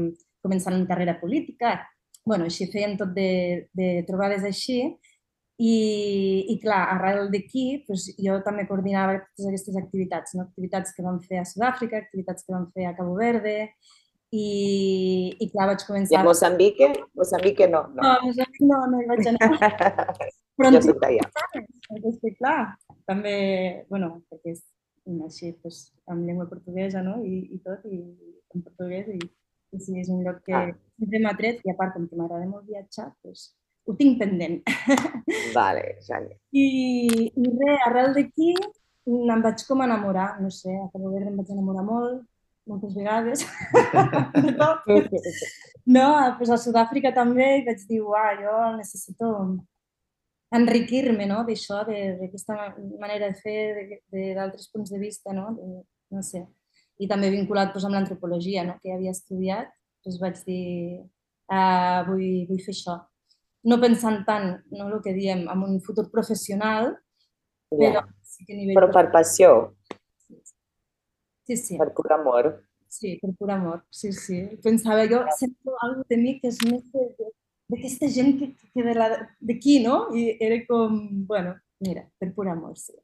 començant 0.45 0.77
una 0.77 0.89
carrera 0.89 1.19
política. 1.21 1.79
bueno, 2.29 2.45
així 2.45 2.67
feien 2.69 2.99
tot 3.01 3.15
de, 3.17 3.69
de 3.73 4.05
trobades 4.05 4.43
així 4.45 4.83
i, 5.59 5.77
i 6.55 6.57
clar, 6.63 6.85
arrel 6.95 7.33
d'aquí 7.33 7.65
doncs, 7.89 8.09
jo 8.23 8.39
també 8.47 8.65
coordinava 8.69 9.19
totes 9.25 9.49
aquestes 9.51 9.79
activitats, 9.81 10.37
no? 10.39 10.47
activitats 10.47 10.95
que 10.95 11.07
vam 11.07 11.19
fer 11.25 11.43
a 11.43 11.47
Sud-àfrica, 11.49 11.99
activitats 11.99 12.47
que 12.47 12.55
vam 12.55 12.69
fer 12.75 12.87
a 12.87 12.95
Cabo 12.99 13.17
Verde, 13.19 13.57
i, 14.31 14.47
i 15.41 15.49
clar, 15.51 15.71
vaig 15.73 15.83
començar... 15.89 16.19
I 16.19 16.21
a 16.21 16.25
Moçambique? 16.27 16.89
Moçambique 17.17 17.69
no. 17.73 17.87
No, 17.97 18.03
no 18.05 18.17
Moçambique 18.27 18.69
no, 18.69 18.81
no 18.93 19.01
hi 19.01 19.09
vaig 19.09 19.31
anar. 19.33 19.49
Però 20.59 20.73
jo 20.75 20.83
soc 20.85 20.99
d'allà. 21.01 21.25
Perquè, 21.89 22.35
clar, 22.37 22.59
també, 23.09 23.37
bueno, 23.89 24.11
perquè 24.29 24.53
és 24.57 24.65
així, 25.25 25.53
doncs, 25.63 25.85
amb 26.13 26.27
llengua 26.27 26.49
portuguesa, 26.51 27.03
no? 27.07 27.19
I, 27.25 27.41
i 27.55 27.61
tot, 27.65 27.87
i 27.89 28.03
en 28.55 28.65
portuguès, 28.67 29.09
i, 29.15 29.31
i 29.73 29.81
sí, 29.81 29.95
és 30.03 30.11
un 30.13 30.25
lloc 30.27 30.43
que 30.45 30.57
ah. 30.59 30.67
sempre 30.99 31.23
m'ha 31.25 31.35
tret, 31.39 31.63
i 31.65 31.73
a 31.73 31.77
part, 31.79 31.95
com 31.97 32.09
que 32.11 32.19
m'agrada 32.19 32.51
molt 32.51 32.67
viatjar, 32.69 33.09
doncs, 33.25 33.53
ho 33.89 33.97
tinc 33.97 34.19
pendent. 34.21 34.61
Vale, 35.57 35.85
genial. 36.05 36.37
I, 36.53 36.67
i 37.33 37.53
res, 37.61 37.87
arrel 37.87 38.13
d'aquí 38.17 38.53
em 39.09 39.43
vaig 39.45 39.65
com 39.65 39.81
enamorar, 39.85 40.35
no 40.43 40.51
sé, 40.53 40.75
a 40.75 40.91
Verde 40.93 41.31
em 41.31 41.39
vaig 41.39 41.55
enamorar 41.55 41.85
molt, 41.87 42.21
moltes 42.69 42.95
vegades. 42.95 43.47
No, 45.89 46.05
pues 46.37 46.51
a 46.53 46.59
Sud-àfrica 46.61 47.15
també 47.17 47.47
i 47.59 47.65
vaig 47.65 47.81
dir, 47.89 48.03
uah, 48.05 48.35
jo 48.43 48.57
necessito 48.77 49.29
enriquir-me 50.53 51.25
no? 51.29 51.43
d'això, 51.49 51.83
d'aquesta 51.89 52.57
manera 53.01 53.31
de 53.31 53.41
fer, 53.41 54.01
d'altres 54.37 54.69
punts 54.73 54.93
de 54.93 55.01
vista, 55.01 55.33
no? 55.33 55.51
De, 55.57 55.69
no 56.13 56.25
sé. 56.25 56.45
I 57.01 57.09
també 57.09 57.31
vinculat 57.33 57.73
doncs, 57.73 57.87
amb 57.89 57.97
l'antropologia, 57.97 58.67
no? 58.69 58.77
que 58.83 58.91
ja 58.91 58.99
havia 58.99 59.15
estudiat, 59.17 59.73
doncs 60.05 60.21
vaig 60.21 60.41
dir, 60.45 60.65
uh, 61.53 62.05
vull, 62.09 62.45
vull 62.51 62.61
fer 62.65 62.75
això. 62.77 62.99
No 63.65 63.81
pensant 63.83 64.23
tant, 64.27 64.53
no 64.71 64.87
el 64.87 65.03
que 65.03 65.13
diem, 65.17 65.47
en 65.51 65.65
un 65.67 65.81
futur 65.83 66.07
professional, 66.13 66.93
però, 67.73 68.05
sí 68.23 68.47
que 68.47 68.55
a 68.55 68.59
nivell 68.59 68.79
però 68.79 68.89
per 68.95 69.09
passió. 69.13 69.53
Sí, 71.49 71.57
sí. 71.57 71.79
Per 71.81 71.91
pur 71.97 72.13
amor. 72.13 72.51
Sí, 72.89 73.17
per 73.21 73.33
pur 73.37 73.51
amor, 73.53 73.83
sí, 73.91 74.13
sí. 74.13 74.43
Pensava, 74.65 75.05
jo 75.09 75.23
sento 75.37 75.77
alguna 75.83 76.07
de 76.09 76.17
mi 76.21 76.39
que 76.41 76.53
és 76.53 76.59
més 76.69 76.85
d'aquesta 77.69 78.09
gent 78.13 78.39
que, 78.39 78.49
que 78.73 78.85
de 78.85 78.95
la, 78.97 79.09
d'aquí, 79.51 79.79
no? 79.85 80.07
I 80.17 80.39
era 80.45 80.61
com, 80.69 80.97
bueno, 81.29 81.57
mira, 81.85 82.07
per 82.21 82.31
pur 82.37 82.49
amor, 82.49 82.79
sí. 82.81 82.97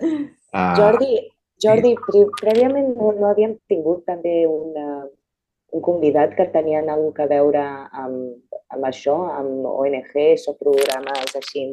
Uh, 0.00 0.74
Jordi, 0.80 1.14
Jordi, 1.62 1.94
sí. 1.94 2.24
prèviament 2.40 2.94
no, 2.96 3.12
no 3.18 3.30
havíem 3.30 3.54
tingut 3.70 4.02
també 4.08 4.42
una, 4.50 5.04
un 5.70 5.86
convidat 5.86 6.34
que 6.38 6.48
tenien 6.54 6.90
alguna 6.90 7.14
que 7.18 7.28
veure 7.30 7.66
amb, 8.04 8.49
amb 8.74 8.86
això, 8.88 9.16
amb 9.36 9.66
ONGs 9.70 10.46
o 10.50 10.56
programes 10.60 11.34
així 11.40 11.64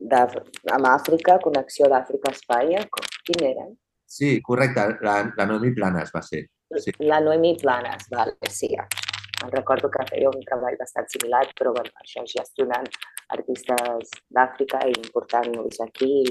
amb 0.00 0.88
Àfrica, 0.88 1.38
Connexió 1.44 1.88
d'Àfrica-Espanya. 1.92 2.86
Quin 3.26 3.44
eren? 3.50 3.74
Sí, 4.06 4.40
correcte. 4.42 4.86
La, 5.06 5.20
la 5.36 5.46
Noemi 5.46 5.74
Planes 5.76 6.10
va 6.14 6.22
ser. 6.26 6.46
Sí. 6.78 6.94
La 7.04 7.20
Noemi 7.20 7.56
Planes, 7.60 8.08
vale, 8.10 8.36
sí. 8.48 8.70
Em 8.74 9.50
recordo 9.52 9.90
que 9.90 10.06
feia 10.08 10.30
un 10.30 10.42
treball 10.46 10.76
bastant 10.80 11.08
similar, 11.12 11.44
però 11.58 11.72
bueno, 11.76 11.92
això 12.02 12.24
gestionant 12.28 12.88
artistes 13.36 14.10
d'Àfrica 14.34 14.82
i 14.88 14.96
important-los 14.98 15.80
aquí 15.86 16.24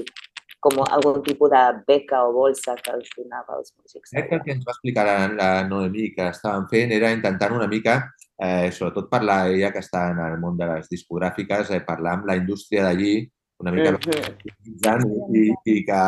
com 0.60 0.82
algun 0.84 1.22
tipus 1.24 1.50
de 1.50 1.62
beca 1.88 2.20
o 2.28 2.32
bolsa 2.36 2.76
que 2.76 2.92
els 2.92 3.08
donava 3.16 3.56
als 3.56 3.72
músics. 3.80 4.12
Crec 4.12 4.28
que 4.28 4.36
el 4.36 4.42
que 4.44 4.54
ens 4.58 4.66
va 4.66 4.74
explicar 4.76 5.06
la, 5.08 5.16
la 5.32 5.50
Noemi 5.68 6.10
que 6.16 6.28
estàvem 6.34 6.66
fent 6.72 6.92
era 6.96 7.12
intentant 7.16 7.56
una 7.56 7.68
mica, 7.70 7.96
eh, 8.40 8.72
sobretot 8.72 9.10
parlar, 9.10 9.50
ella 9.52 9.70
que 9.72 9.82
està 9.84 10.06
en 10.14 10.20
el 10.24 10.38
món 10.40 10.56
de 10.56 10.66
les 10.70 10.88
discogràfiques, 10.88 11.74
eh, 11.76 11.82
parlar 11.84 12.16
amb 12.16 12.30
la 12.30 12.36
indústria 12.40 12.86
d'allí, 12.86 13.28
una 13.60 13.72
mica 13.72 13.92
mm 13.92 13.98
-hmm. 14.00 15.36
i, 15.36 15.44
i, 15.64 15.84
que, 15.84 16.04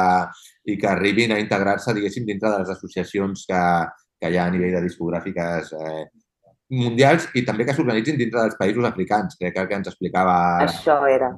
i 0.65 0.79
que 0.79 0.89
arribin 0.89 1.33
a 1.33 1.39
integrar-se, 1.39 1.93
diguéssim, 1.95 2.25
dintre 2.25 2.51
de 2.51 2.59
les 2.61 2.71
associacions 2.71 3.45
que, 3.47 3.63
que 4.19 4.31
hi 4.31 4.37
ha 4.39 4.47
a 4.47 4.51
nivell 4.51 4.73
de 4.73 4.83
discogràfiques 4.89 5.73
eh, 5.77 6.05
mundials 6.71 7.29
i 7.35 7.45
també 7.45 7.67
que 7.67 7.75
s'organitzin 7.75 8.17
dintre 8.17 8.41
dels 8.41 8.57
països 8.57 8.85
africans, 8.85 9.37
crec 9.37 9.55
que, 9.55 9.67
que 9.69 9.75
ens 9.75 9.89
explicava... 9.89 10.37
Això 10.65 11.07
era. 11.07 11.37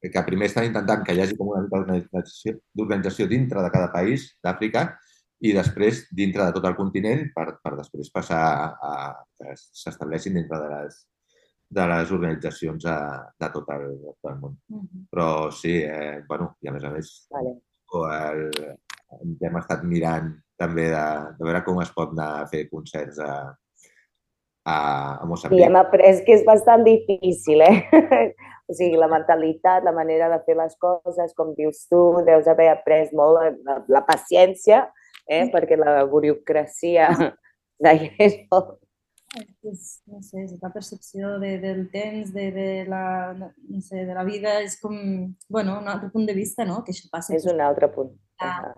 Que 0.00 0.22
primer 0.22 0.46
estan 0.46 0.64
intentant 0.64 1.02
que 1.04 1.14
hi 1.14 1.20
hagi 1.20 1.36
com 1.36 1.48
una 1.48 1.66
d'organització 1.66 3.26
dintre 3.26 3.62
de 3.62 3.70
cada 3.70 3.92
país 3.92 4.38
d'Àfrica 4.42 4.98
i 5.46 5.52
després 5.54 6.06
dintre 6.14 6.48
de 6.48 6.56
tot 6.56 6.66
el 6.66 6.74
continent 6.78 7.28
per, 7.34 7.46
per 7.62 7.76
després 7.78 8.10
passar 8.14 8.40
a, 8.42 8.64
a 8.82 8.94
que 9.38 9.54
s'estableixin 9.54 10.34
dintre 10.34 10.58
de 10.64 10.70
les, 10.72 10.98
de 11.78 11.86
les 11.92 12.12
organitzacions 12.16 12.88
de, 12.88 12.96
de 13.38 13.50
tot 13.54 13.70
el, 13.76 13.86
de 14.00 14.16
tot 14.16 14.32
el 14.32 14.40
món. 14.40 14.58
Uh 14.72 14.82
-huh. 14.82 15.06
Però 15.12 15.50
sí, 15.52 15.78
eh, 15.84 16.24
bueno, 16.28 16.56
i 16.60 16.68
a 16.68 16.72
més 16.72 16.84
a 16.84 16.90
més 16.90 17.28
vale. 17.30 17.54
el, 17.94 18.50
el, 19.20 19.36
hem 19.40 19.56
estat 19.56 19.82
mirant 19.84 20.34
també 20.58 20.90
de, 20.90 21.06
de 21.38 21.44
veure 21.44 21.64
com 21.64 21.80
es 21.82 21.90
pot 21.94 22.10
anar 22.12 22.42
a 22.42 22.46
fer 22.46 22.68
concerts 22.68 23.18
a, 23.18 23.54
a, 24.66 24.76
a 25.22 25.26
Moçambic. 25.26 25.58
I 25.58 25.64
hem 25.68 25.76
après 25.76 26.24
que 26.26 26.34
és 26.34 26.44
bastant 26.44 26.84
difícil, 26.84 27.60
eh? 27.60 27.86
o 28.68 28.74
sigui, 28.74 28.98
la 29.00 29.08
mentalitat, 29.08 29.84
la 29.84 29.92
manera 29.92 30.28
de 30.28 30.40
fer 30.44 30.56
les 30.56 30.74
coses, 30.76 31.34
com 31.34 31.54
dius 31.54 31.86
tu, 31.88 32.02
deus 32.26 32.48
haver 32.50 32.70
après 32.74 33.12
molt 33.12 33.38
la, 33.64 33.78
la 33.88 34.04
paciència, 34.04 34.92
eh? 35.28 35.46
perquè 35.52 35.78
la 35.78 36.00
burocràcia 36.08 37.08
d'ahir 37.82 38.12
és 38.18 38.40
molt, 38.50 38.78
és, 39.36 39.82
no 40.08 40.22
sé, 40.24 40.44
és 40.46 40.54
la 40.62 40.70
percepció 40.72 41.36
de, 41.42 41.56
del 41.60 41.84
temps, 41.92 42.32
de, 42.32 42.46
de, 42.54 42.68
la, 42.88 43.34
no 43.36 43.80
sé, 43.84 44.04
de 44.08 44.14
la 44.16 44.24
vida, 44.24 44.58
és 44.64 44.78
com, 44.80 44.96
bueno, 45.48 45.78
un 45.82 45.88
altre 45.92 46.10
punt 46.14 46.26
de 46.28 46.36
vista, 46.36 46.64
no?, 46.64 46.80
que 46.84 46.94
això 46.94 47.10
passa. 47.12 47.36
És 47.36 47.46
un 47.50 47.60
altre 47.60 47.90
punt. 47.92 48.14
Ah, 48.40 48.72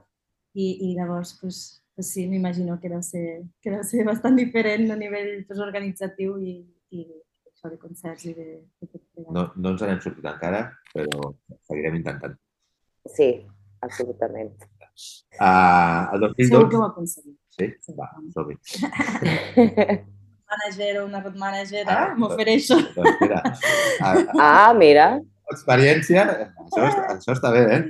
i, 0.54 0.90
I 0.90 0.94
llavors, 0.96 1.36
pues, 1.40 1.60
pues 1.94 2.10
sí, 2.10 2.26
m'imagino 2.26 2.80
que 2.80 2.90
deu 2.90 3.02
ser, 3.06 3.42
que 3.62 3.74
deu 3.76 3.84
ser 3.86 4.04
bastant 4.08 4.38
diferent 4.38 4.90
a 4.90 4.98
nivell 4.98 5.44
pues, 5.46 5.62
organitzatiu 5.62 6.38
i, 6.42 6.58
i 6.96 7.06
això 7.52 7.70
de 7.70 7.78
concerts 7.78 8.26
i 8.26 8.34
de, 8.34 8.50
de 8.82 9.06
No, 9.30 9.50
no 9.54 9.74
ens 9.74 9.82
n'hem 9.84 10.00
sortit 10.02 10.26
encara, 10.26 10.64
però 10.94 11.30
seguirem 11.68 12.00
intentant. 12.00 12.34
Sí, 13.06 13.28
absolutament. 13.80 14.54
Uh, 15.40 16.12
el 16.14 16.24
2012... 16.28 16.48
Segur 16.52 16.68
que 16.68 16.80
ho 16.80 16.86
aconseguim. 16.86 17.36
Sí? 17.56 17.72
sí. 17.80 17.96
Va, 17.98 18.08
som-hi. 18.36 18.56
manager 20.50 21.00
o 21.00 21.06
una 21.06 21.20
road 21.20 21.36
manager, 21.36 21.84
ah, 21.88 22.10
eh? 22.10 22.16
m'ofereixo. 22.18 22.78
Doncs 22.96 23.20
mira, 23.20 23.42
ah, 24.40 24.72
mira. 24.76 25.06
Experiència, 25.50 26.24
això, 26.66 26.88
això 27.14 27.36
està 27.36 27.52
bé, 27.54 27.62
eh? 27.76 27.84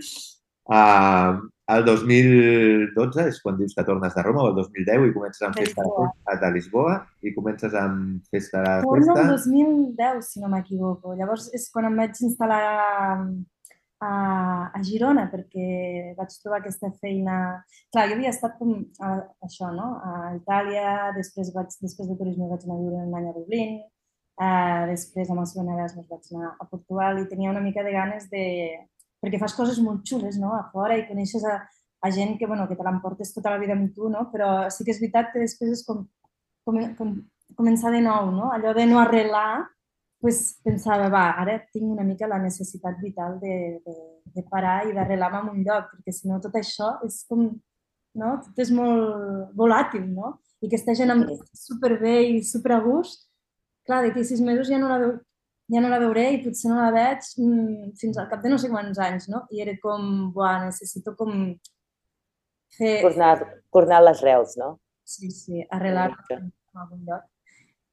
Uh, 0.70 1.40
el 1.70 1.84
2012 1.86 3.24
és 3.30 3.38
quan 3.42 3.56
dius 3.58 3.74
que 3.76 3.84
tornes 3.86 4.14
de 4.14 4.22
Roma 4.26 4.42
o 4.44 4.50
el 4.50 4.56
2010 4.58 5.06
i 5.06 5.12
comences 5.14 5.44
amb 5.46 5.58
festa 5.58 5.84
de, 5.86 6.36
de 6.42 6.50
Lisboa 6.56 6.96
i 7.22 7.32
comences 7.34 7.74
amb 7.78 8.24
festa 8.30 8.62
de 8.64 8.74
Torno 8.86 9.16
el 9.18 9.32
2010, 9.36 10.20
si 10.26 10.42
no 10.42 10.50
m'equivoco. 10.50 11.14
Llavors 11.18 11.48
és 11.56 11.68
quan 11.72 11.90
em 11.90 11.98
vaig 12.02 12.22
instal·lar 12.26 12.64
a, 14.00 14.10
a 14.72 14.82
Girona 14.86 15.26
perquè 15.32 16.14
vaig 16.18 16.34
trobar 16.42 16.60
aquesta 16.60 16.90
feina... 17.00 17.36
Clar, 17.92 18.06
jo 18.08 18.16
havia 18.16 18.32
estat 18.32 18.56
com 18.58 18.72
a, 19.04 19.14
això, 19.46 19.70
no? 19.76 19.88
A 20.00 20.34
Itàlia, 20.38 21.10
després, 21.16 21.52
vaig, 21.54 21.72
després 21.82 22.08
de 22.08 22.16
turisme 22.18 22.48
vaig 22.50 22.64
anar 22.64 22.78
a 22.78 22.84
viure 22.84 23.02
un 23.04 23.18
any 23.18 23.28
a 23.30 23.34
Dublín, 23.36 23.74
eh, 24.40 24.86
després 24.92 25.32
amb 25.32 25.44
el 25.44 25.50
segon 25.50 25.72
Erasmus 25.74 26.08
vaig 26.08 26.30
anar 26.32 26.54
a 26.54 26.68
Portugal 26.70 27.20
i 27.20 27.28
tenia 27.28 27.52
una 27.52 27.64
mica 27.64 27.84
de 27.86 27.92
ganes 27.96 28.30
de... 28.32 28.44
perquè 29.20 29.40
fas 29.42 29.56
coses 29.56 29.82
molt 29.84 30.06
xules, 30.08 30.38
no?, 30.40 30.54
a 30.56 30.64
fora 30.72 30.96
i 30.96 31.04
coneixes 31.08 31.44
a, 31.44 31.58
a 32.00 32.10
gent 32.14 32.38
que, 32.38 32.48
bueno, 32.48 32.64
que 32.68 32.78
te 32.78 32.86
l'emportes 32.86 33.34
tota 33.34 33.52
la 33.52 33.60
vida 33.60 33.76
amb 33.76 33.92
tu, 33.96 34.08
no? 34.08 34.30
Però 34.32 34.70
sí 34.72 34.86
que 34.86 34.94
és 34.94 35.02
veritat 35.02 35.34
que 35.34 35.44
després 35.44 35.74
és 35.76 35.84
com, 35.84 36.06
com, 36.64 36.80
com 36.96 37.12
començar 37.58 37.92
de 37.92 38.00
nou, 38.00 38.30
no? 38.32 38.48
Allò 38.54 38.72
de 38.76 38.86
no 38.88 39.00
arrelar 39.00 39.66
pues, 40.20 40.60
pensava, 40.64 41.08
va, 41.12 41.24
ara 41.40 41.56
tinc 41.72 41.88
una 41.88 42.04
mica 42.04 42.28
la 42.28 42.38
necessitat 42.42 43.00
vital 43.00 43.38
de, 43.40 43.54
de, 43.86 43.96
de 44.36 44.44
parar 44.52 44.82
i 44.88 44.94
d'arrelar-me 44.96 45.40
en 45.46 45.50
un 45.54 45.64
lloc, 45.64 45.88
perquè 45.94 46.14
si 46.14 46.28
no 46.28 46.40
tot 46.44 46.58
això 46.60 46.92
és 47.06 47.22
com, 47.28 47.46
no? 48.20 48.34
Tot 48.44 48.60
és 48.60 48.72
molt 48.76 49.54
volàtil, 49.56 50.04
no? 50.12 50.36
I 50.60 50.68
aquesta 50.68 50.94
gent 50.98 51.14
amb 51.14 51.32
superbé 51.56 52.18
i 52.34 52.44
super 52.44 52.76
a 52.76 52.82
gust, 52.84 53.26
clar, 53.88 54.02
d'aquí 54.04 54.24
sis 54.28 54.44
mesos 54.44 54.68
ja 54.68 54.78
no 54.80 54.92
la 54.92 55.00
veu, 55.00 55.16
ja 55.72 55.80
no 55.80 55.88
la 55.88 56.02
veuré 56.02 56.26
i 56.34 56.42
potser 56.44 56.68
no 56.68 56.76
la 56.82 56.92
veig 56.92 57.24
mm, 57.40 57.96
fins 58.00 58.20
al 58.20 58.28
cap 58.28 58.44
de 58.44 58.52
no 58.52 58.60
sé 58.60 58.68
quants 58.68 59.00
anys, 59.00 59.30
no? 59.32 59.46
I 59.54 59.64
era 59.64 59.76
com, 59.82 60.28
buah, 60.36 60.66
necessito 60.66 61.16
com 61.16 61.32
fer... 62.76 62.98
Tornar, 63.08 63.34
tornar 63.72 64.04
les 64.04 64.20
reus, 64.26 64.58
no? 64.60 64.74
Sí, 65.08 65.32
sí, 65.32 65.64
arrelar-me 65.72 66.42
en 66.42 66.82
algun 66.84 67.06
lloc 67.08 67.24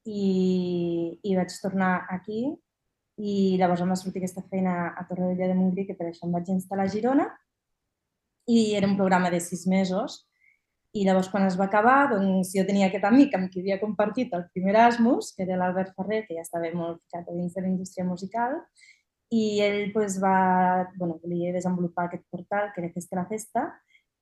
i, 0.08 1.20
i 1.24 1.36
vaig 1.36 1.52
tornar 1.62 2.08
aquí 2.14 2.46
i 3.18 3.58
llavors 3.58 3.82
em 3.82 3.92
va 3.92 3.98
sortir 3.98 4.22
aquesta 4.22 4.46
feina 4.50 4.94
a 4.94 5.04
Torrevella 5.10 5.50
de 5.50 5.58
Montgrí, 5.58 5.88
que 5.88 5.98
per 5.98 6.08
això 6.08 6.28
em 6.28 6.34
vaig 6.36 6.50
instal·lar 6.54 6.86
a 6.86 6.94
Girona 6.94 7.28
i 8.48 8.74
era 8.78 8.88
un 8.88 8.96
programa 8.96 9.32
de 9.34 9.40
sis 9.44 9.66
mesos. 9.68 10.24
I 10.96 11.04
llavors 11.06 11.28
quan 11.30 11.44
es 11.46 11.58
va 11.60 11.66
acabar, 11.68 12.08
doncs 12.14 12.54
jo 12.56 12.64
tenia 12.66 12.88
aquest 12.88 13.04
amic 13.06 13.34
amb 13.36 13.50
qui 13.52 13.62
havia 13.62 13.80
compartit 13.82 14.32
el 14.34 14.46
primer 14.54 14.72
Erasmus, 14.72 15.34
que 15.36 15.44
era 15.44 15.58
l'Albert 15.60 15.92
Ferrer, 15.98 16.24
que 16.26 16.38
ja 16.38 16.46
estava 16.46 16.70
molt 16.74 17.02
ficat 17.04 17.28
dins 17.28 17.58
de 17.58 17.64
la 17.66 17.70
indústria 17.74 18.06
musical, 18.08 18.56
i 19.34 19.60
ell 19.66 19.92
pues, 19.92 20.16
va, 20.24 20.88
bueno, 20.96 21.20
volia 21.24 21.52
desenvolupar 21.54 22.08
aquest 22.08 22.24
portal, 22.32 22.72
que 22.74 22.82
era 22.82 22.94
Festa 22.94 23.20
la 23.20 23.28
Festa, 23.28 23.66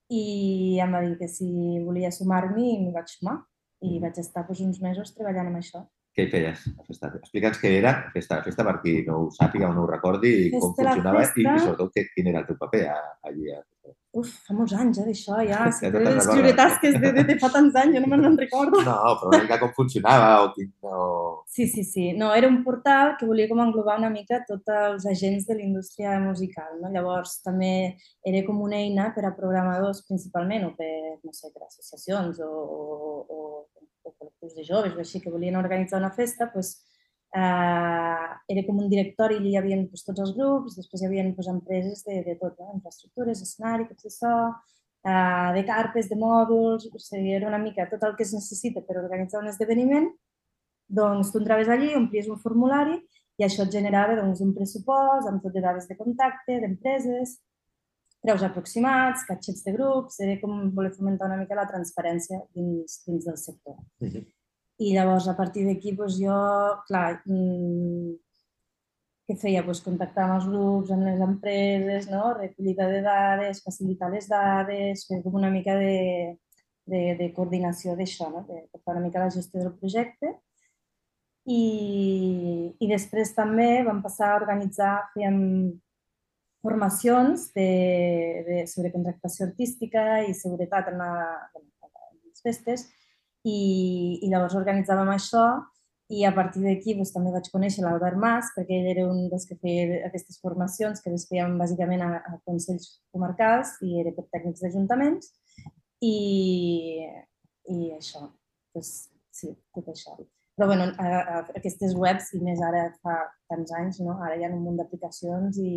i 0.10 0.80
em 0.82 0.98
va 0.98 1.04
dir 1.06 1.20
que 1.20 1.30
si 1.30 1.52
volia 1.86 2.12
sumar-m'hi, 2.12 2.80
m'hi 2.82 2.96
vaig 2.96 3.14
sumar 3.14 3.38
i 3.86 4.00
vaig 4.04 4.18
estar 4.22 4.46
doncs, 4.48 4.64
uns 4.66 4.82
mesos 4.84 5.14
treballant 5.18 5.52
amb 5.52 5.62
això. 5.62 5.84
Què 6.16 6.26
hi 6.26 6.32
feies 6.32 6.66
a 6.72 6.84
Festa? 6.88 7.12
Explica'ns 7.20 7.58
què 7.60 7.72
era 7.82 7.94
Festa, 8.14 8.40
Festa 8.46 8.64
per 8.68 8.78
qui 8.84 8.98
no 9.08 9.18
ho 9.24 9.32
sàpiga 9.36 9.70
o 9.70 9.74
no 9.76 9.84
ho 9.84 9.90
recordi 9.92 10.32
i 10.32 10.44
festa, 10.54 10.62
com 10.64 10.76
funcionava 10.78 11.24
festa... 11.26 11.42
i, 11.42 11.48
i 11.48 11.64
sobretot 11.66 12.14
quin 12.16 12.30
era 12.32 12.44
el 12.44 12.48
teu 12.52 12.60
paper 12.62 12.84
allí. 13.30 13.52
A... 13.52 13.60
Uf, 14.16 14.30
fa 14.48 14.54
molts 14.56 14.72
anys, 14.72 15.02
eh, 15.02 15.06
d'això, 15.10 15.42
ja. 15.44 15.66
Si 15.76 15.90
t'he 15.92 16.04
d'escriure 16.06 16.54
tasques 16.56 16.94
de, 17.02 17.12
de, 17.18 17.24
de, 17.28 17.36
fa 17.42 17.50
tants 17.52 17.76
anys, 17.82 17.98
jo 17.98 18.04
no 18.06 18.20
me'n 18.22 18.38
recordo. 18.40 18.80
No, 18.86 18.96
però 19.20 19.32
una 19.34 19.42
mica 19.44 19.58
com 19.60 19.74
funcionava 19.76 20.30
o 20.46 20.54
quin... 20.56 20.70
O... 20.88 21.02
Sí, 21.52 21.68
sí, 21.68 21.84
sí. 21.84 22.06
No, 22.16 22.32
era 22.34 22.48
un 22.48 22.62
portal 22.64 23.18
que 23.20 23.28
volia 23.28 23.50
com 23.52 23.60
englobar 23.60 23.98
una 24.00 24.14
mica 24.14 24.40
tots 24.48 24.72
els 24.72 25.08
agents 25.12 25.50
de 25.50 25.60
la 25.60 25.66
indústria 25.68 26.16
musical, 26.24 26.80
no? 26.80 26.94
Llavors, 26.96 27.42
també 27.44 27.74
era 28.24 28.46
com 28.48 28.64
una 28.64 28.80
eina 28.80 29.10
per 29.18 29.28
a 29.28 29.36
programadors 29.36 30.06
principalment 30.08 30.70
o 30.70 30.74
per, 30.80 30.94
no 31.20 31.36
sé, 31.36 31.52
per 31.52 31.68
associacions 31.68 32.40
o, 32.40 32.52
o, 32.52 33.20
o 33.28 33.44
o 34.06 34.14
col·lectius 34.14 34.54
de 34.56 34.66
joves 34.66 34.96
o 34.96 35.02
així 35.02 35.22
que 35.22 35.34
volien 35.34 35.58
organitzar 35.60 36.00
una 36.02 36.14
festa, 36.14 36.50
doncs, 36.54 36.76
eh, 37.36 38.28
era 38.48 38.64
com 38.68 38.80
un 38.84 38.90
directori, 38.90 39.40
allà 39.40 39.50
hi 39.52 39.58
havia 39.60 39.80
doncs, 39.82 40.06
tots 40.08 40.24
els 40.24 40.34
grups, 40.38 40.78
després 40.80 41.02
hi 41.02 41.10
havia 41.10 41.26
doncs, 41.28 41.50
empreses 41.52 42.04
de, 42.08 42.22
de 42.28 42.36
tot, 42.42 42.56
no? 42.60 42.76
infraestructures, 42.78 43.42
escenari, 43.44 43.88
equips 43.88 44.08
de 44.08 44.14
so, 44.14 44.36
eh, 45.06 45.50
de 45.58 45.66
carpes, 45.68 46.10
de 46.12 46.20
mòduls, 46.22 46.88
o 46.92 47.02
sigui, 47.02 47.34
era 47.40 47.50
una 47.52 47.62
mica 47.62 47.90
tot 47.92 48.06
el 48.08 48.16
que 48.16 48.24
es 48.28 48.34
necessita 48.36 48.86
per 48.86 49.00
organitzar 49.02 49.42
un 49.42 49.52
esdeveniment, 49.52 50.08
doncs 50.88 51.34
tu 51.34 51.42
entraves 51.42 51.72
allí, 51.74 51.92
omplies 51.98 52.30
un 52.30 52.40
formulari 52.42 53.00
i 53.40 53.44
això 53.44 53.66
et 53.66 53.74
generava 53.74 54.16
doncs, 54.16 54.40
un 54.46 54.54
pressupost 54.56 55.28
amb 55.28 55.44
tot 55.44 55.56
de 55.56 55.64
dades 55.66 55.90
de 55.90 55.98
contacte, 56.00 56.62
d'empreses, 56.62 57.40
preus 58.26 58.46
aproximats, 58.46 59.26
catxets 59.28 59.66
de 59.66 59.74
grups, 59.76 60.22
era 60.24 60.40
com 60.42 60.70
voler 60.78 60.94
fomentar 60.96 61.28
una 61.28 61.42
mica 61.42 61.58
la 61.58 61.68
transparència 61.70 62.40
dins, 62.56 63.02
dins 63.06 63.28
del 63.28 63.38
sector. 63.38 63.76
Uh 64.02 64.08
-huh. 64.08 64.24
I 64.78 64.92
llavors, 64.92 65.28
a 65.32 65.36
partir 65.38 65.64
d'aquí, 65.66 65.94
doncs, 65.96 66.18
jo, 66.20 66.36
clar, 66.88 67.22
mmm, 67.24 68.16
què 69.26 69.36
feia? 69.42 69.62
Doncs 69.66 69.82
contactar 69.86 70.26
amb 70.26 70.36
els 70.38 70.48
grups, 70.50 70.92
amb 70.94 71.08
les 71.08 71.22
empreses, 71.24 72.10
no? 72.12 72.34
recollida 72.36 72.90
de 72.92 73.00
dades, 73.06 73.62
facilitar 73.66 74.12
les 74.14 74.28
dades, 74.30 75.06
fer 75.08 75.22
com 75.24 75.38
una 75.40 75.50
mica 75.54 75.78
de, 75.80 76.36
de, 76.92 77.02
de 77.22 77.30
coordinació 77.38 77.96
d'això, 77.96 78.28
no? 78.34 78.44
de, 78.50 78.66
de 78.68 78.82
fer 78.82 78.94
una 78.94 79.06
mica 79.06 79.24
la 79.24 79.32
gestió 79.34 79.64
del 79.64 79.74
projecte. 79.80 80.36
I, 81.46 81.64
i 82.82 82.90
després 82.90 83.34
també 83.38 83.70
vam 83.86 84.04
passar 84.04 84.34
a 84.34 84.38
organitzar, 84.42 84.94
fèiem 85.14 85.40
formacions 86.66 87.48
de, 87.54 87.72
de, 88.46 88.60
sobre 88.68 88.92
contractació 88.92 89.48
artística 89.48 90.24
i 90.26 90.34
seguretat 90.34 90.90
en, 90.92 91.02
la, 91.02 91.50
en 91.56 91.66
les 92.26 92.42
festes 92.46 92.88
i, 93.46 93.60
i 94.26 94.32
llavors 94.32 94.58
organitzàvem 94.58 95.12
això 95.14 95.46
i 96.14 96.22
a 96.26 96.32
partir 96.36 96.62
d'aquí 96.62 96.94
doncs, 96.94 97.12
també 97.16 97.32
vaig 97.34 97.48
conèixer 97.50 97.82
l'Albert 97.82 98.20
Mas, 98.22 98.52
perquè 98.54 98.78
ell 98.78 98.92
era 98.92 99.08
un 99.10 99.24
dels 99.32 99.48
que 99.50 99.58
feia 99.62 100.04
aquestes 100.06 100.38
formacions, 100.42 101.02
que 101.02 101.14
les 101.14 101.26
fèiem 101.30 101.58
bàsicament 101.58 102.04
a, 102.06 102.12
a 102.22 102.38
consells 102.46 103.00
comarcals 103.16 103.74
i 103.86 103.98
era 104.04 104.14
per 104.14 104.28
tècnics 104.36 104.62
d'ajuntaments. 104.62 105.32
I, 106.06 106.16
i 107.74 107.92
això, 107.96 108.22
doncs, 108.76 108.94
sí, 109.34 109.56
tot 109.74 109.90
això. 109.90 110.14
Però 110.56 110.70
bueno, 110.70 110.92
a, 111.02 111.08
a, 111.20 111.40
aquestes 111.58 111.96
webs, 111.98 112.30
i 112.38 112.44
més 112.46 112.62
ara 112.64 112.86
fa 113.02 113.18
tants 113.50 113.74
anys, 113.76 114.00
no? 114.06 114.20
ara 114.22 114.38
hi 114.38 114.46
ha 114.46 114.54
un 114.54 114.62
munt 114.64 114.78
d'aplicacions 114.80 115.58
i, 115.60 115.72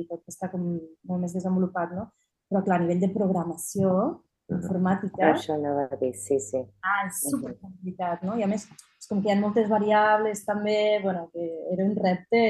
i 0.00 0.06
tot 0.08 0.24
està 0.32 0.48
com 0.50 0.64
molt 0.64 1.22
més 1.22 1.36
desenvolupat, 1.36 1.92
no? 1.94 2.08
Però 2.48 2.64
clar, 2.64 2.80
a 2.80 2.84
nivell 2.86 3.04
de 3.04 3.12
programació, 3.12 3.92
informàtica... 4.52 5.30
Això 5.32 5.54
anava 5.56 5.86
a 5.88 5.98
dir, 6.00 6.12
sí, 6.18 6.38
sí. 6.42 6.60
Ah, 6.84 7.04
és 7.06 7.22
supercomplicat, 7.30 8.24
no? 8.26 8.36
I 8.38 8.44
a 8.44 8.48
més, 8.50 8.66
és 9.00 9.08
com 9.08 9.22
que 9.22 9.30
hi 9.30 9.34
ha 9.34 9.40
moltes 9.40 9.68
variables 9.70 10.44
també, 10.44 11.00
bueno, 11.02 11.26
que 11.32 11.46
era 11.72 11.86
un 11.86 11.94
repte, 11.96 12.42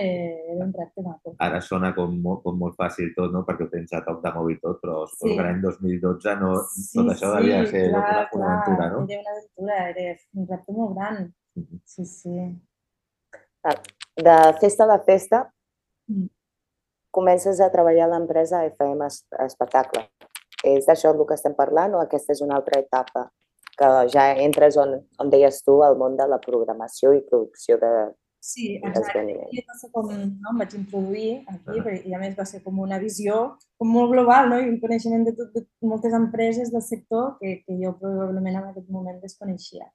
era 0.54 0.64
un 0.64 0.72
repte 0.74 1.04
maco. 1.06 1.34
Ara 1.46 1.60
sona 1.64 1.92
com 1.96 2.18
molt, 2.26 2.42
com 2.44 2.58
molt 2.58 2.76
fàcil 2.80 3.14
tot, 3.16 3.32
no? 3.34 3.44
Perquè 3.46 3.66
ho 3.66 3.72
tens 3.72 3.94
a 3.94 4.02
toc 4.06 4.20
de 4.24 4.34
mòbil 4.34 4.60
tot, 4.62 4.82
però 4.82 5.00
sí. 5.12 5.30
que 5.30 5.40
l'any 5.40 5.62
2012 5.62 6.36
no, 6.42 6.52
sí, 6.74 6.84
tot 6.98 7.14
això 7.14 7.32
sí, 7.32 7.40
devia 7.40 7.64
ser 7.70 7.86
clar, 7.94 8.04
una, 8.04 8.28
una 8.38 8.52
aventura, 8.52 8.90
no? 8.92 9.02
Era 9.08 9.24
una 9.24 9.34
aventura, 9.38 9.80
era 9.94 10.20
un 10.34 10.52
repte 10.52 10.78
molt 10.78 10.94
gran. 10.98 11.26
Sí, 11.86 12.06
sí. 12.10 12.38
De 14.20 14.38
festa 14.60 14.86
a 14.92 15.00
festa, 15.06 15.46
mm. 16.10 16.30
comences 17.14 17.60
a 17.60 17.70
treballar 17.72 18.08
a 18.08 18.14
l'empresa 18.16 18.66
FM 18.66 19.06
Espectacle. 19.46 20.08
És 20.64 20.88
d'això 20.88 21.12
el 21.12 21.24
que 21.28 21.36
estem 21.38 21.54
parlant 21.54 21.94
o 21.94 22.02
aquesta 22.02 22.32
és 22.32 22.42
una 22.44 22.58
altra 22.60 22.80
etapa? 22.80 23.28
Que 23.78 23.88
ja 24.12 24.28
entres 24.38 24.76
on, 24.78 25.00
on 25.18 25.30
deies 25.30 25.62
tu, 25.66 25.80
al 25.82 25.96
món 25.98 26.16
de 26.16 26.26
la 26.30 26.38
programació 26.42 27.12
i 27.14 27.24
producció 27.26 27.78
de, 27.80 27.94
Sí, 28.44 28.74
exacte. 28.76 29.22
I 29.56 29.62
va 29.64 29.74
ser 29.80 29.88
com, 29.92 30.10
no, 30.12 30.50
em 30.50 30.58
vaig 30.60 30.74
introduir 30.76 31.30
aquí 31.48 31.78
uh 31.80 31.84
-huh. 31.86 31.94
i 32.08 32.12
a 32.14 32.18
més 32.20 32.34
va 32.36 32.44
ser 32.44 32.60
com 32.62 32.78
una 32.78 32.98
visió 32.98 33.56
com 33.78 33.88
molt 33.88 34.10
global 34.12 34.50
no? 34.50 34.58
i 34.60 34.68
un 34.68 34.80
coneixement 34.80 35.24
de, 35.24 35.32
tot, 35.38 35.54
de 35.54 35.62
moltes 35.92 36.12
empreses 36.12 36.70
del 36.70 36.82
sector 36.82 37.38
que, 37.38 37.62
que 37.64 37.78
jo 37.82 37.96
probablement 37.98 38.56
en 38.58 38.68
aquest 38.68 38.90
moment 38.90 39.18
desconeixia. 39.22 39.86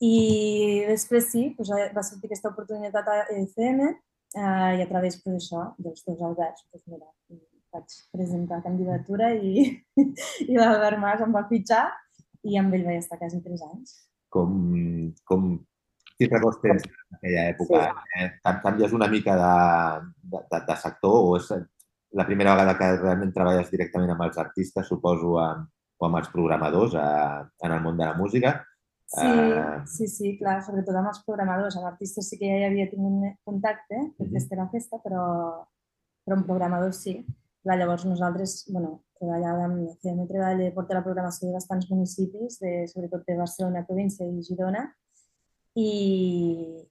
I 0.00 0.84
després 0.88 1.30
sí, 1.32 1.54
doncs 1.56 1.70
va 1.96 2.02
sortir 2.02 2.26
aquesta 2.26 2.50
oportunitat 2.50 3.06
a 3.08 3.16
EFM 3.36 3.80
eh, 3.90 4.72
i 4.78 4.82
a 4.82 4.88
través 4.88 5.22
pues, 5.22 5.36
això, 5.36 5.62
dels 5.78 6.02
teus 6.02 6.20
albergs, 6.20 6.66
doncs 6.72 6.86
mira, 6.86 7.06
vaig 7.76 8.00
presentar 8.16 8.62
candidatura 8.64 9.30
i, 9.36 9.68
i 10.50 10.58
l'Albert 10.58 11.00
Mas 11.02 11.22
em 11.24 11.36
va 11.36 11.46
fitxar 11.52 11.86
i 12.46 12.58
amb 12.60 12.74
ell 12.76 12.84
vaig 12.88 13.00
estar 13.02 13.20
quasi 13.20 13.40
tres 13.44 13.62
anys. 13.68 13.96
Com, 14.32 14.52
com 15.28 15.48
si 16.16 16.28
records 16.28 16.60
tens 16.64 16.84
en 16.88 17.18
aquella 17.18 17.46
època? 17.52 17.86
Sí. 17.86 18.20
Eh? 18.24 18.28
Canvies 18.64 18.94
una 18.96 19.08
mica 19.12 19.36
de, 19.40 19.54
de, 20.32 20.44
de, 20.52 20.60
de 20.68 20.76
sector 20.82 21.16
o 21.16 21.34
és 21.38 21.50
la 22.16 22.24
primera 22.28 22.54
vegada 22.56 22.76
que 22.78 22.92
realment 23.00 23.34
treballes 23.34 23.72
directament 23.72 24.14
amb 24.14 24.24
els 24.28 24.38
artistes, 24.40 24.88
suposo, 24.88 25.36
amb, 25.42 25.68
o 25.96 26.08
amb 26.08 26.20
els 26.20 26.32
programadors 26.32 26.96
a, 27.00 27.06
en 27.64 27.76
el 27.76 27.84
món 27.84 27.98
de 28.00 28.06
la 28.06 28.16
música? 28.16 28.56
Sí, 29.06 29.26
uh... 29.26 29.84
sí, 29.86 30.08
sí, 30.10 30.32
clar, 30.40 30.58
sobretot 30.66 30.96
amb 30.98 31.12
els 31.12 31.22
programadors. 31.26 31.76
Amb 31.78 31.90
artistes 31.92 32.28
sí 32.30 32.38
que 32.40 32.48
ja 32.50 32.60
hi 32.62 32.68
havia 32.70 32.88
tingut 32.90 33.36
contacte, 33.46 34.00
de 34.18 34.26
mhm. 34.26 34.32
festa 34.34 34.62
a 34.62 34.68
festa, 34.72 35.02
però, 35.04 35.24
però 36.26 36.38
amb 36.38 36.48
programadors 36.48 37.02
sí. 37.04 37.20
Clar, 37.66 37.80
llavors 37.80 38.04
nosaltres, 38.06 38.52
bueno, 38.70 38.92
treballàvem, 39.18 39.72
fèiem 39.98 40.20
un 40.22 40.28
treball 40.30 40.60
de 40.62 40.68
portar 40.70 41.00
la 41.00 41.02
programació 41.02 41.48
de 41.48 41.56
bastants 41.56 41.88
municipis, 41.90 42.60
de, 42.62 42.84
sobretot 42.86 43.24
de 43.26 43.34
Barcelona, 43.40 43.82
província 43.88 44.22
i 44.22 44.44
Girona, 44.46 44.84
i, 45.74 45.88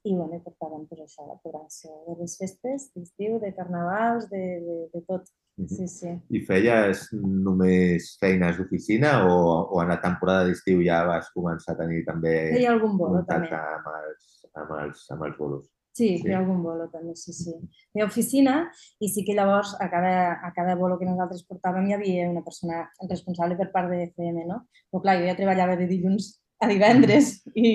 i 0.04 0.12
bueno, 0.18 0.42
portàvem 0.44 0.84
pues, 0.90 1.06
això, 1.06 1.24
la 1.30 1.38
programació 1.40 1.94
de 2.10 2.18
les 2.20 2.36
festes, 2.42 2.90
d'estiu, 2.92 3.38
de 3.40 3.54
carnavals, 3.56 4.28
de, 4.34 4.44
de, 4.66 4.76
de 4.92 5.02
tot. 5.08 5.32
Sí, 5.72 5.88
sí. 5.88 6.12
I 6.36 6.42
feies 6.44 7.06
només 7.16 8.10
feines 8.20 8.60
d'oficina 8.60 9.14
o, 9.30 9.38
o 9.72 9.80
en 9.80 9.94
la 9.94 10.02
temporada 10.04 10.50
d'estiu 10.50 10.84
ja 10.84 11.06
vas 11.08 11.32
començar 11.32 11.78
a 11.78 11.80
tenir 11.86 12.04
també 12.04 12.36
Feia 12.52 12.74
algun 12.76 13.00
bolo, 13.00 13.24
també. 13.30 13.56
amb 13.56 13.88
els, 13.94 14.28
amb 14.52 14.76
els, 14.82 15.08
amb 15.16 15.24
els 15.30 15.40
bolos? 15.40 15.70
Sí, 15.96 16.18
sí. 16.18 16.24
feia 16.26 16.42
algun 16.42 16.60
bolo 16.60 16.90
també, 16.92 17.14
sí, 17.16 17.32
sí. 17.32 17.54
Feia 17.96 18.04
oficina 18.10 18.56
i 19.00 19.08
sí 19.08 19.24
que 19.24 19.36
llavors 19.38 19.72
a 19.80 19.88
cada, 19.88 20.42
a 20.44 20.50
cada 20.52 20.74
bolo 20.76 20.98
que 21.00 21.08
nosaltres 21.08 21.46
portàvem 21.48 21.88
hi 21.88 21.96
havia 21.96 22.26
una 22.28 22.44
persona 22.44 22.82
responsable 23.08 23.56
per 23.56 23.70
part 23.72 23.88
de 23.94 24.02
FM, 24.10 24.44
no? 24.50 24.66
Però 24.92 25.06
clar, 25.06 25.16
jo 25.22 25.30
ja 25.30 25.38
treballava 25.40 25.78
de 25.80 25.88
dilluns 25.88 26.34
a 26.60 26.68
divendres 26.68 27.38
i, 27.56 27.72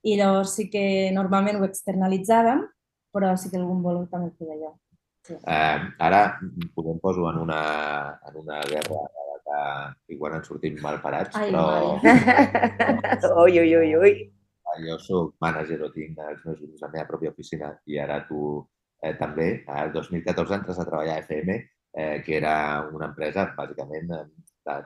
i 0.00 0.16
llavors 0.16 0.56
sí 0.56 0.70
que 0.72 0.84
normalment 1.12 1.60
ho 1.60 1.68
externalitzàvem, 1.68 2.64
però 3.12 3.34
sí 3.36 3.52
que 3.52 3.60
algun 3.60 3.84
bolo 3.84 4.06
també 4.08 4.32
feia 4.40 4.56
jo. 4.64 4.74
Sí. 5.28 5.36
Eh, 5.36 5.78
ara 6.00 6.24
podem 6.72 6.96
posar 7.04 7.34
en 7.34 7.44
una, 7.44 7.62
en 8.30 8.40
una 8.46 8.64
guerra 8.64 9.04
que 9.44 10.14
igual 10.16 10.40
ens 10.40 10.48
sortim 10.48 10.80
mal 10.80 11.02
parats, 11.04 11.36
Ai, 11.36 11.52
però... 11.52 12.00
ui, 13.44 13.60
ui, 13.60 13.76
ui, 13.76 13.96
ui 14.00 14.14
jo 14.84 14.98
sóc 15.02 15.34
mànager 15.42 15.80
o 15.82 15.90
tinc 15.94 16.18
els 16.24 16.44
meus 16.46 16.60
grups 16.60 16.82
a 16.82 16.86
la 16.86 16.92
meva 16.94 17.08
pròpia 17.08 17.32
oficina 17.32 17.70
i 17.90 17.98
ara 17.98 18.20
tu 18.28 18.60
eh, 19.02 19.14
també. 19.18 19.48
El 19.66 19.92
2014 19.94 20.58
entres 20.60 20.78
a 20.78 20.86
treballar 20.88 21.16
a 21.18 21.24
FM, 21.24 21.56
eh, 21.92 22.20
que 22.26 22.36
era 22.36 22.54
una 22.92 23.10
empresa 23.10 23.48
bàsicament 23.56 24.06
de, 24.10 24.20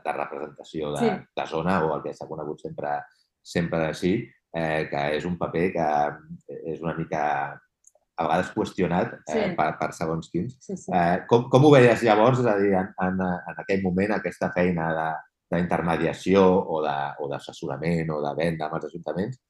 de 0.06 0.16
representació 0.16 0.94
de, 0.94 1.02
sí. 1.02 1.10
de 1.40 1.46
zona 1.50 1.82
o 1.84 1.92
el 1.96 2.06
que 2.06 2.14
s'ha 2.16 2.28
conegut 2.30 2.62
sempre, 2.64 2.96
sempre 3.42 3.90
així, 3.90 4.16
eh, 4.54 4.86
que 4.90 5.04
és 5.18 5.28
un 5.28 5.36
paper 5.40 5.68
que 5.74 5.90
és 6.72 6.80
una 6.80 6.96
mica 6.96 7.22
a 8.14 8.24
vegades 8.28 8.52
qüestionat 8.54 9.16
eh, 9.18 9.22
sí. 9.32 9.44
per, 9.58 9.68
per 9.80 9.90
segons 9.96 10.30
quins. 10.30 10.56
Sí, 10.62 10.78
sí. 10.78 10.90
Eh, 10.94 11.24
com, 11.30 11.48
com 11.50 11.66
ho 11.66 11.74
veies 11.74 12.04
llavors, 12.06 12.40
és 12.40 12.50
a 12.50 12.56
dir, 12.60 12.74
en, 12.78 12.92
en, 13.02 13.22
en 13.24 13.62
aquell 13.64 13.82
moment, 13.82 14.14
aquesta 14.14 14.52
feina 14.54 14.92
de, 14.94 15.08
d'intermediació 15.54 16.44
o 16.44 16.78
d'assessorament 16.84 18.10
o 18.14 18.20
de 18.22 18.32
venda 18.38 18.68
amb 18.68 18.78
els 18.78 18.88
ajuntaments 18.88 19.40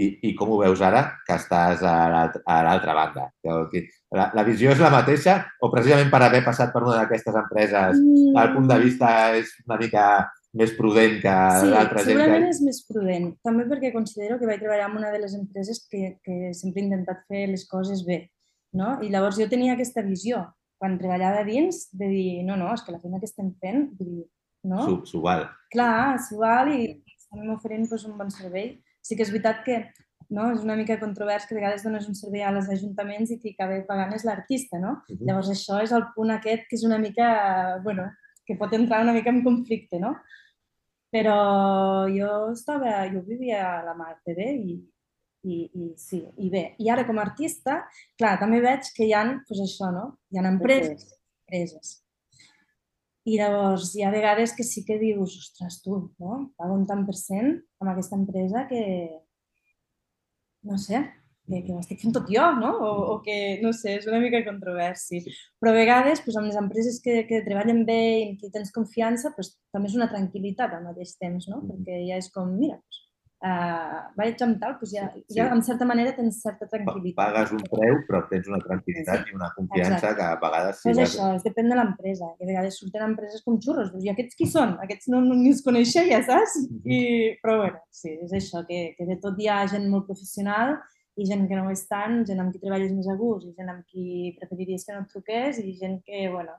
i, 0.00 0.06
I 0.28 0.34
com 0.36 0.52
ho 0.54 0.58
veus 0.62 0.80
ara, 0.84 1.02
que 1.26 1.34
estàs 1.36 1.82
a 1.84 1.94
l'altra 2.64 2.94
banda? 2.96 3.26
La, 3.44 4.30
la 4.32 4.44
visió 4.46 4.72
és 4.72 4.80
la 4.80 4.92
mateixa 4.92 5.38
o 5.60 5.68
precisament 5.72 6.12
per 6.12 6.22
haver 6.24 6.42
passat 6.46 6.72
per 6.72 6.84
una 6.84 7.02
d'aquestes 7.02 7.36
empreses 7.42 7.98
mm. 7.98 8.36
el 8.40 8.54
punt 8.54 8.70
de 8.70 8.78
vista 8.80 9.10
és 9.36 9.52
una 9.66 9.78
mica 9.80 10.06
més 10.56 10.72
prudent 10.76 11.18
que 11.20 11.34
sí, 11.58 11.68
l'altra 11.72 12.00
gent? 12.00 12.08
Sí, 12.08 12.16
segurament 12.16 12.48
és 12.48 12.60
més 12.64 12.80
prudent. 12.88 13.28
També 13.44 13.68
perquè 13.68 13.92
considero 13.92 14.36
que 14.40 14.48
vaig 14.48 14.60
treballar 14.60 14.90
en 14.90 14.98
una 15.00 15.12
de 15.12 15.20
les 15.22 15.36
empreses 15.36 15.84
que, 15.88 16.16
que 16.24 16.52
sempre 16.56 16.82
he 16.82 16.88
intentat 16.88 17.24
fer 17.28 17.46
les 17.52 17.64
coses 17.68 18.04
bé. 18.08 18.26
No? 18.76 18.98
I 19.04 19.12
llavors 19.12 19.40
jo 19.40 19.48
tenia 19.48 19.76
aquesta 19.76 20.04
visió 20.04 20.46
quan 20.80 20.96
treballava 20.98 21.44
dins 21.46 21.86
de 21.94 22.08
dir, 22.10 22.28
no, 22.46 22.56
no, 22.58 22.72
és 22.74 22.82
que 22.82 22.92
la 22.94 23.00
feina 23.00 23.20
que 23.20 23.28
estem 23.28 23.52
fent, 23.62 23.84
vull 23.98 24.14
dir, 24.16 24.24
no? 24.66 24.86
S'ho 25.06 25.20
val. 25.22 25.44
Clar, 25.72 26.18
s'ho 26.24 26.40
val 26.40 26.72
i, 26.72 26.88
estem 27.14 27.52
oferint 27.54 27.86
pues, 27.88 28.04
un 28.08 28.16
bon 28.18 28.32
servei 28.34 28.72
sí 29.02 29.18
que 29.18 29.26
és 29.26 29.32
veritat 29.34 29.64
que 29.66 29.82
no? 30.32 30.48
és 30.54 30.62
una 30.64 30.76
mica 30.78 30.98
controvers 31.00 31.46
que 31.46 31.54
a 31.54 31.58
vegades 31.58 31.84
dones 31.84 32.08
un 32.08 32.16
servei 32.16 32.44
als 32.46 32.70
ajuntaments 32.72 33.34
i 33.34 33.38
qui 33.42 33.52
acaba 33.52 33.80
pagant 33.88 34.14
és 34.16 34.24
l'artista, 34.24 34.78
no? 34.80 35.02
Uh 35.08 35.16
-huh. 35.16 35.26
Llavors 35.26 35.50
això 35.50 35.82
és 35.82 35.92
el 35.92 36.06
punt 36.14 36.30
aquest 36.30 36.68
que 36.68 36.76
és 36.76 36.84
una 36.84 36.98
mica, 36.98 37.80
bueno, 37.84 38.10
que 38.46 38.56
pot 38.56 38.72
entrar 38.72 39.02
una 39.02 39.12
mica 39.12 39.30
en 39.30 39.42
conflicte, 39.44 39.98
no? 39.98 40.16
Però 41.12 42.08
jo 42.08 42.52
estava, 42.52 43.06
jo 43.12 43.20
vivia 43.22 43.80
a 43.80 43.84
la 43.84 43.94
Mar 43.94 44.16
TV 44.24 44.40
i, 44.56 44.88
I, 45.44 45.70
i 45.74 45.92
sí, 45.96 46.22
i 46.38 46.48
bé. 46.50 46.76
I 46.78 46.88
ara 46.88 47.04
com 47.04 47.18
a 47.18 47.22
artista, 47.22 47.88
clar, 48.16 48.38
també 48.38 48.60
veig 48.60 48.82
que 48.94 49.04
hi 49.04 49.12
ha, 49.12 49.24
doncs 49.24 49.60
això, 49.64 49.90
no? 49.90 50.18
Hi 50.30 50.38
ha 50.38 50.48
empreses, 50.48 51.18
empreses. 51.48 52.04
I 53.28 53.38
llavors 53.38 53.92
hi 53.94 54.02
ha 54.02 54.10
vegades 54.10 54.54
que 54.56 54.64
sí 54.66 54.82
que 54.86 54.98
dius, 54.98 55.36
ostres, 55.38 55.80
tu, 55.84 55.98
no? 56.18 56.38
Pago 56.58 56.74
un 56.74 56.86
tant 56.88 57.04
per 57.06 57.14
cent 57.18 57.52
amb 57.82 57.92
aquesta 57.92 58.18
empresa 58.18 58.64
que, 58.70 58.82
no 60.66 60.78
sé, 60.78 61.04
que, 61.46 61.60
que 61.66 61.74
ho 61.74 61.78
estic 61.82 62.00
fent 62.02 62.14
tot 62.16 62.30
jo, 62.30 62.44
no? 62.58 62.72
O, 62.82 62.90
o 63.12 63.16
que, 63.22 63.36
no 63.62 63.72
sé, 63.76 63.96
és 64.00 64.08
una 64.10 64.20
mica 64.22 64.42
controversi. 64.46 65.22
Però 65.62 65.72
a 65.72 65.76
vegades, 65.76 66.22
doncs, 66.24 66.38
amb 66.40 66.50
les 66.50 66.58
empreses 66.58 66.98
que, 67.04 67.20
que 67.28 67.44
treballen 67.46 67.84
bé 67.88 68.00
i 68.02 68.26
en 68.26 68.36
qui 68.40 68.50
tens 68.54 68.74
confiança, 68.74 69.34
doncs, 69.36 69.54
també 69.74 69.90
és 69.90 69.98
una 69.98 70.10
tranquil·litat 70.10 70.74
al 70.74 70.86
mateix 70.88 71.16
temps, 71.20 71.48
no? 71.52 71.62
Perquè 71.68 72.02
ja 72.08 72.18
és 72.22 72.30
com, 72.34 72.50
mira, 72.58 72.78
doncs, 72.78 73.01
uh, 73.42 73.98
vaig 74.18 74.42
amb 74.46 74.58
tal, 74.62 74.76
doncs 74.80 74.92
ja, 74.94 75.08
sí. 75.12 75.22
ja 75.36 75.48
en 75.54 75.62
certa 75.66 75.86
manera 75.88 76.14
tens 76.16 76.38
certa 76.44 76.68
tranquil·litat. 76.70 77.18
Pagues 77.18 77.52
un 77.56 77.64
preu, 77.66 77.98
però 78.08 78.22
tens 78.30 78.48
una 78.50 78.60
tranquil·litat 78.62 79.26
sí. 79.26 79.32
i 79.32 79.38
una 79.38 79.50
confiança 79.56 79.98
Exacte. 79.98 80.16
que 80.20 80.28
a 80.28 80.38
vegades... 80.44 80.80
Sí, 80.80 80.88
pues 80.88 81.02
això, 81.06 81.28
és 81.36 81.46
depèn 81.46 81.72
de 81.72 81.78
l'empresa, 81.78 82.30
que 82.38 82.46
a 82.46 82.50
vegades 82.52 82.80
surten 82.80 83.06
empreses 83.08 83.44
com 83.46 83.58
xurros, 83.62 83.92
dius, 83.92 84.06
i 84.06 84.12
aquests 84.14 84.38
qui 84.38 84.48
són? 84.50 84.76
Aquests 84.86 85.10
no, 85.12 85.22
no 85.26 85.36
ni 85.38 85.52
els 85.52 85.62
coneixia, 85.66 86.22
saps? 86.26 86.58
I, 86.86 87.02
però 87.44 87.58
bueno, 87.64 87.84
sí, 87.92 88.16
és 88.26 88.34
això, 88.38 88.64
que, 88.68 88.82
que 88.98 89.08
de 89.08 89.18
tot 89.22 89.38
hi 89.40 89.50
ha 89.50 89.62
gent 89.70 89.88
molt 89.92 90.08
professional 90.10 90.78
i 91.20 91.26
gent 91.28 91.44
que 91.48 91.56
no 91.58 91.66
ho 91.66 91.72
és 91.72 91.84
tant, 91.90 92.22
gent 92.28 92.40
amb 92.40 92.54
qui 92.54 92.60
treballes 92.62 92.92
més 92.94 93.08
a 93.10 93.16
gust, 93.20 93.48
i 93.48 93.56
gent 93.56 93.68
amb 93.68 93.84
qui 93.84 94.32
preferiries 94.38 94.86
que 94.86 94.94
no 94.94 95.02
et 95.04 95.10
truqués, 95.12 95.60
i 95.60 95.74
gent 95.76 95.98
que, 96.06 96.24
bueno, 96.32 96.56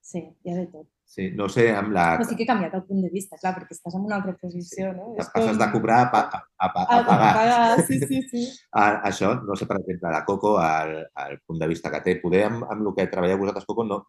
sí, 0.00 0.22
hi 0.22 0.52
ha 0.52 0.60
de 0.60 0.68
tot. 0.70 0.86
Sí, 1.12 1.26
no 1.36 1.44
sé, 1.52 1.66
amb 1.76 1.90
la... 1.92 2.06
Però 2.16 2.24
sí 2.24 2.36
que 2.38 2.46
he 2.46 2.48
canviat 2.48 2.72
el 2.78 2.86
punt 2.88 3.02
de 3.04 3.10
vista, 3.12 3.36
clar, 3.36 3.50
perquè 3.58 3.74
estàs 3.76 3.98
en 3.98 4.06
una 4.06 4.16
altra 4.16 4.32
posició, 4.40 4.94
no? 4.96 5.10
És 5.20 5.26
passes 5.28 5.50
com... 5.50 5.58
de 5.60 5.66
cobrar 5.74 5.98
a, 6.06 6.22
a, 6.22 6.38
a, 6.40 6.70
a, 6.70 6.84
a 6.86 7.02
pagar. 7.04 7.26
A 7.26 7.34
pagar, 7.36 7.82
sí, 7.84 7.98
sí, 8.00 8.20
sí. 8.30 8.44
A, 8.80 8.86
això, 9.10 9.34
no 9.44 9.58
sé, 9.60 9.68
per 9.68 9.76
exemple, 9.82 10.08
la 10.14 10.22
Coco, 10.24 10.54
el, 10.64 10.94
el 11.26 11.36
punt 11.44 11.60
de 11.60 11.68
vista 11.68 11.92
que 11.92 12.00
té, 12.06 12.16
poder 12.22 12.46
amb, 12.46 12.64
amb 12.64 12.88
el 12.88 12.96
que 12.96 13.06
treballeu 13.12 13.42
vosaltres, 13.44 13.68
Coco, 13.68 13.84
no... 13.84 14.00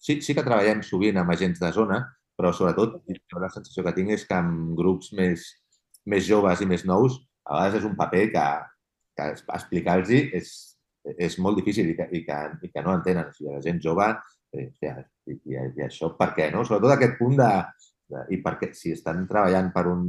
Sí, 0.00 0.16
sí 0.24 0.32
que 0.32 0.46
treballem 0.48 0.80
sovint 0.80 1.20
amb 1.20 1.36
agents 1.36 1.60
de 1.60 1.74
zona, 1.76 2.00
però 2.40 2.56
sobretot 2.56 2.96
la 3.44 3.52
sensació 3.52 3.84
que 3.84 3.92
tinc 4.00 4.16
és 4.16 4.24
que 4.24 4.40
amb 4.40 4.72
grups 4.78 5.12
més, 5.18 5.44
més 6.08 6.24
joves 6.24 6.64
i 6.64 6.72
més 6.72 6.88
nous 6.88 7.20
a 7.44 7.58
vegades 7.58 7.82
és 7.82 7.88
un 7.92 8.00
paper 8.00 8.26
que, 8.32 8.50
que 9.20 9.32
explicar-los 9.58 10.16
és, 10.16 10.52
és 11.18 11.38
molt 11.42 11.60
difícil 11.60 11.92
i 11.92 12.00
que, 12.00 12.08
i 12.16 12.24
que, 12.24 12.44
i 12.64 12.72
que 12.72 12.84
no 12.86 12.96
entenen. 12.96 13.28
O 13.28 13.36
sigui, 13.36 13.52
la 13.52 13.64
gent 13.64 13.84
jove, 13.84 14.08
eh, 14.56 14.70
i, 15.28 15.38
i, 15.38 15.56
i 15.78 15.86
això 15.86 16.12
per 16.18 16.32
què, 16.36 16.50
no? 16.54 16.66
Sobretot 16.66 16.96
aquest 16.96 17.18
punt 17.20 17.38
de, 17.40 17.50
de 18.12 18.26
i 18.34 18.42
perquè 18.44 18.72
si 18.76 18.94
estan 18.96 19.26
treballant 19.30 19.72
per 19.74 19.86
un 19.90 20.06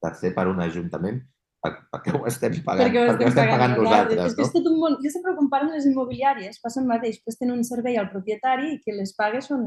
tercer, 0.00 0.32
per 0.36 0.46
un 0.50 0.62
ajuntament, 0.64 1.20
per, 1.60 1.72
per 1.92 2.00
què 2.04 2.14
ho 2.16 2.22
estem 2.28 2.56
pagant? 2.64 2.86
Perquè 2.86 3.02
ho 3.02 3.10
estem, 3.10 3.18
per 3.20 3.28
estem 3.28 3.50
pagant, 3.52 3.60
pagant 3.60 3.74
nosaltres, 3.84 4.32
és, 4.32 4.36
no? 4.38 4.46
És 4.46 4.54
tot 4.54 4.68
un 4.70 4.78
món. 4.80 4.96
Jo 5.04 5.12
sempre 5.12 5.36
comparo 5.36 5.68
amb 5.68 5.76
les 5.76 5.88
immobiliàries, 5.90 6.60
passa 6.64 6.80
el 6.80 6.88
mateix, 6.88 7.20
presten 7.26 7.52
un 7.52 7.62
servei 7.68 8.00
al 8.00 8.08
propietari 8.12 8.74
i 8.74 8.80
que 8.84 8.96
les 8.96 9.12
pagues 9.18 9.50
són, 9.50 9.66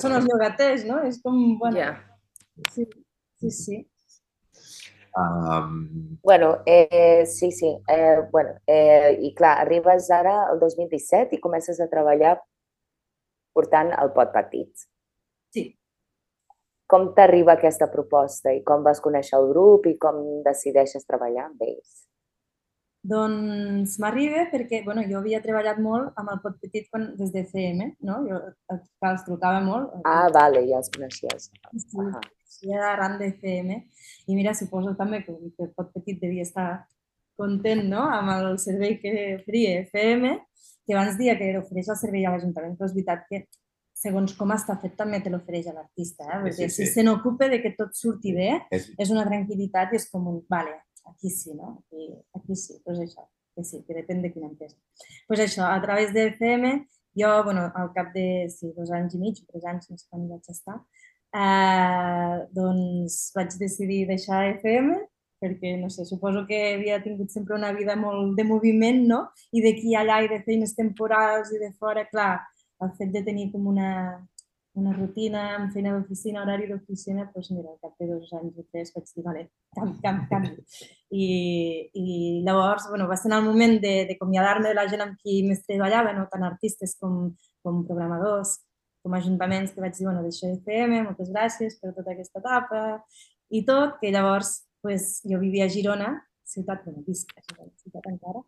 són 0.00 0.16
els 0.16 0.28
llogaters, 0.28 0.86
no? 0.88 1.02
És 1.08 1.20
com, 1.24 1.36
bueno... 1.60 1.82
Yeah. 1.82 1.96
Sí, 2.72 2.86
sí, 3.40 3.50
sí. 3.56 3.78
Um... 5.20 6.18
Bueno, 6.22 6.62
eh, 6.64 7.26
sí, 7.26 7.50
sí. 7.52 7.74
Eh, 7.88 8.16
bueno, 8.32 8.56
eh, 8.66 9.18
I 9.20 9.34
clar, 9.34 9.58
arribes 9.66 10.08
ara 10.14 10.46
al 10.48 10.60
2017 10.60 11.36
i 11.36 11.42
comences 11.44 11.80
a 11.80 11.90
treballar 11.92 12.38
portant 13.56 13.92
el 13.96 14.12
pot 14.16 14.32
petit. 14.34 14.86
Sí. 15.54 15.66
Com 16.90 17.10
t'arriba 17.14 17.54
aquesta 17.54 17.90
proposta 17.90 18.52
i 18.54 18.62
com 18.66 18.82
vas 18.86 19.02
conèixer 19.02 19.38
el 19.38 19.50
grup 19.52 19.86
i 19.86 19.96
com 19.98 20.22
decideixes 20.46 21.06
treballar 21.06 21.48
amb 21.48 21.66
ells? 21.66 22.06
Doncs 23.10 23.94
m'arriba 24.02 24.42
perquè 24.50 24.82
bueno, 24.84 25.00
jo 25.08 25.22
havia 25.22 25.40
treballat 25.40 25.78
molt 25.80 26.18
amb 26.20 26.34
el 26.34 26.40
pot 26.42 26.58
petit 26.60 26.90
quan, 26.90 27.06
des 27.16 27.30
de 27.32 27.46
CM, 27.48 27.94
no? 28.04 28.18
Jo 28.26 28.40
els 29.08 29.24
trucava 29.24 29.62
molt. 29.64 29.94
Ah, 30.04 30.28
vale, 30.34 30.66
ja 30.68 30.82
els 30.82 30.90
coneixies. 30.92 31.48
Sí, 31.72 32.04
ah. 32.04 32.20
sí 32.44 32.74
arran 32.76 33.16
de 33.22 33.30
CM. 33.38 33.78
I 34.28 34.36
mira, 34.36 34.52
suposo 34.52 34.92
també 34.98 35.22
que 35.24 35.32
el 35.32 35.72
pot 35.76 35.94
petit 35.94 36.20
devia 36.20 36.44
estar 36.44 36.68
content 37.40 37.86
no? 37.88 38.04
amb 38.04 38.34
el 38.34 38.58
servei 38.60 38.98
que 39.00 39.14
oferia 39.38 39.80
FM, 39.86 40.34
que 40.90 40.96
abans 40.98 41.14
dia 41.14 41.36
que 41.38 41.52
ofereix 41.54 41.88
el 41.92 41.98
servei 42.00 42.24
a 42.26 42.32
l'Ajuntament, 42.34 42.72
però 42.74 42.88
és 42.88 42.94
veritat 42.96 43.20
que 43.30 43.44
segons 44.00 44.32
com 44.34 44.50
està 44.50 44.74
fet 44.82 44.96
també 44.98 45.20
te 45.22 45.30
l'ofereix 45.30 45.68
a 45.70 45.74
l'artista, 45.76 46.24
eh? 46.26 46.38
perquè 46.42 46.66
sí, 46.66 46.66
sí, 46.66 46.74
sí. 46.74 46.86
si 46.88 46.94
se 46.96 47.04
n'ocupa 47.06 47.46
de 47.52 47.60
que 47.62 47.76
tot 47.78 47.94
surti 47.94 48.32
bé, 48.34 48.48
és... 48.74 48.88
és 48.98 49.12
una 49.14 49.22
tranquil·litat 49.28 49.94
i 49.94 50.00
és 50.00 50.08
com 50.10 50.26
un, 50.32 50.40
vale, 50.50 50.72
aquí 51.12 51.30
sí, 51.30 51.54
no? 51.54 51.76
Aquí, 51.84 52.08
aquí 52.40 52.56
sí, 52.58 52.80
doncs 52.80 52.88
pues 52.88 53.04
això, 53.04 53.28
que 53.54 53.66
sí, 53.68 53.84
que 53.86 53.98
depèn 54.00 54.24
de 54.24 54.32
quina 54.34 54.50
empresa. 54.50 54.74
Doncs 54.74 55.22
pues 55.30 55.44
això, 55.46 55.68
a 55.68 55.78
través 55.84 56.10
de 56.16 56.26
FM, 56.32 56.72
jo, 57.22 57.30
bueno, 57.46 57.68
al 57.78 57.94
cap 57.94 58.10
de 58.16 58.26
sí, 58.50 58.72
dos 58.74 58.90
anys 58.98 59.14
i 59.14 59.22
mig, 59.22 59.38
tres 59.46 59.70
anys, 59.70 59.86
no 59.92 60.00
sé 60.00 60.10
quan 60.10 60.26
vaig 60.32 60.50
estar, 60.50 60.80
eh, 61.38 62.36
doncs 62.56 63.22
vaig 63.38 63.54
decidir 63.62 64.08
deixar 64.10 64.42
FM 64.56 64.98
perquè, 65.40 65.74
no 65.80 65.88
sé, 65.90 66.04
suposo 66.04 66.44
que 66.48 66.58
havia 66.74 67.00
tingut 67.02 67.32
sempre 67.32 67.56
una 67.56 67.72
vida 67.72 67.96
molt 67.96 68.36
de 68.36 68.44
moviment, 68.44 69.02
no? 69.08 69.20
I 69.56 69.64
d'aquí 69.64 69.96
allà 69.96 70.20
i 70.24 70.30
de 70.32 70.42
feines 70.46 70.76
temporals 70.76 71.52
i 71.54 71.62
de 71.62 71.72
fora, 71.78 72.04
clar, 72.12 72.34
el 72.84 72.92
fet 72.98 73.12
de 73.14 73.24
tenir 73.24 73.50
com 73.52 73.66
una, 73.72 73.90
una 74.80 74.92
rutina 74.94 75.42
amb 75.56 75.72
feina 75.74 75.92
d'oficina, 75.96 76.42
horari 76.44 76.68
d'oficina, 76.70 77.26
doncs 77.34 77.50
mira, 77.50 77.72
al 77.72 77.80
cap 77.82 77.96
de 77.98 78.08
dos 78.12 78.30
anys 78.38 78.60
o 78.60 78.64
tres 78.70 78.92
vaig 78.94 79.10
dir, 79.10 79.24
vale, 79.26 79.44
canvi, 79.76 79.98
canvi, 80.04 80.26
canvi. 80.30 80.52
I, 81.20 81.26
i 81.98 82.06
llavors, 82.46 82.86
bueno, 82.92 83.08
va 83.10 83.18
ser 83.18 83.32
el 83.34 83.44
moment 83.44 83.78
d'acomiadar-me 83.82 84.68
de, 84.68 84.74
de 84.74 84.78
la 84.78 84.88
gent 84.92 85.04
amb 85.06 85.18
qui 85.20 85.40
més 85.46 85.64
treballava, 85.66 86.14
no? 86.16 86.28
tant 86.30 86.46
artistes 86.46 86.96
com, 87.00 87.32
com 87.64 87.84
programadors, 87.88 88.60
com 89.02 89.16
ajuntaments, 89.16 89.74
que 89.74 89.82
vaig 89.82 89.96
dir, 89.96 90.06
bueno, 90.06 90.22
deixo 90.22 90.46
FM, 90.46 91.04
moltes 91.08 91.32
gràcies 91.32 91.78
per 91.80 91.94
tota 91.96 92.14
aquesta 92.14 92.42
etapa 92.42 92.82
i 93.50 93.64
tot, 93.66 93.96
que 93.98 94.12
llavors 94.14 94.60
pues, 94.82 95.20
jo 95.24 95.40
vivia 95.42 95.66
a 95.66 95.72
Girona, 95.72 96.14
ciutat, 96.46 96.84
bueno, 96.84 97.04
visc 97.06 97.30
a 97.36 97.44
Girona, 97.44 97.72
ciutat 97.82 98.08
encara, 98.10 98.42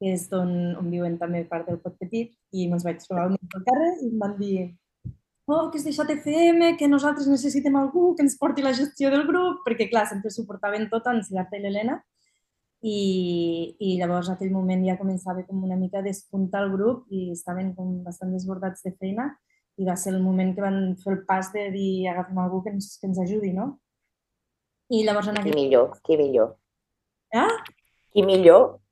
que 0.00 0.12
és 0.16 0.28
on, 0.34 0.52
on 0.80 0.88
viuen 0.90 1.18
també 1.18 1.44
part 1.48 1.68
del 1.68 1.80
Pot 1.82 1.98
Petit, 2.00 2.32
i 2.52 2.68
me'ls 2.70 2.86
vaig 2.86 3.02
trobar 3.04 3.28
un 3.30 3.36
al 3.38 3.66
carrer 3.68 3.90
i 4.00 4.08
em 4.10 4.16
van 4.22 4.38
dir 4.38 4.56
oh, 5.46 5.68
que 5.70 5.78
has 5.78 5.84
deixat 5.84 6.10
FM, 6.14 6.76
que 6.78 6.88
nosaltres 6.88 7.28
necessitem 7.28 7.76
algú 7.76 8.12
que 8.16 8.24
ens 8.24 8.38
porti 8.40 8.64
la 8.64 8.72
gestió 8.76 9.10
del 9.12 9.26
grup, 9.28 9.60
perquè 9.66 9.88
clar, 9.90 10.06
sempre 10.08 10.32
suportaven 10.32 10.88
tot 10.90 11.06
en 11.10 11.22
Siddhartha 11.26 11.58
i 11.58 11.62
l'Helena, 11.64 11.98
i, 12.82 13.76
i 13.78 13.94
llavors 14.00 14.28
en 14.28 14.36
aquell 14.36 14.50
moment 14.50 14.82
ja 14.86 14.98
començava 14.98 15.44
com 15.46 15.62
una 15.62 15.78
mica 15.78 16.00
a 16.00 16.06
despuntar 16.06 16.64
el 16.64 16.72
grup 16.72 17.06
i 17.14 17.28
estaven 17.30 17.70
com 17.76 18.00
bastant 18.02 18.32
desbordats 18.34 18.82
de 18.82 18.90
feina 18.98 19.28
i 19.78 19.86
va 19.86 19.94
ser 19.96 20.12
el 20.16 20.22
moment 20.22 20.50
que 20.54 20.64
van 20.64 20.80
fer 20.98 21.12
el 21.14 21.20
pas 21.28 21.52
de 21.54 21.68
dir 21.74 22.08
agafem 22.10 22.40
algú 22.42 22.62
que 22.64 22.74
ens, 22.74 22.96
que 22.98 23.06
ens 23.06 23.20
ajudi, 23.22 23.52
no? 23.54 23.76
I 24.92 25.02
llavors 25.06 25.32
en. 25.32 25.40
Qui 25.42 25.56
millor, 25.56 25.96
qui 26.04 26.20
millor. 26.20 26.54
Eh? 27.32 27.48
Qui 28.12 28.24
millor 28.28 28.82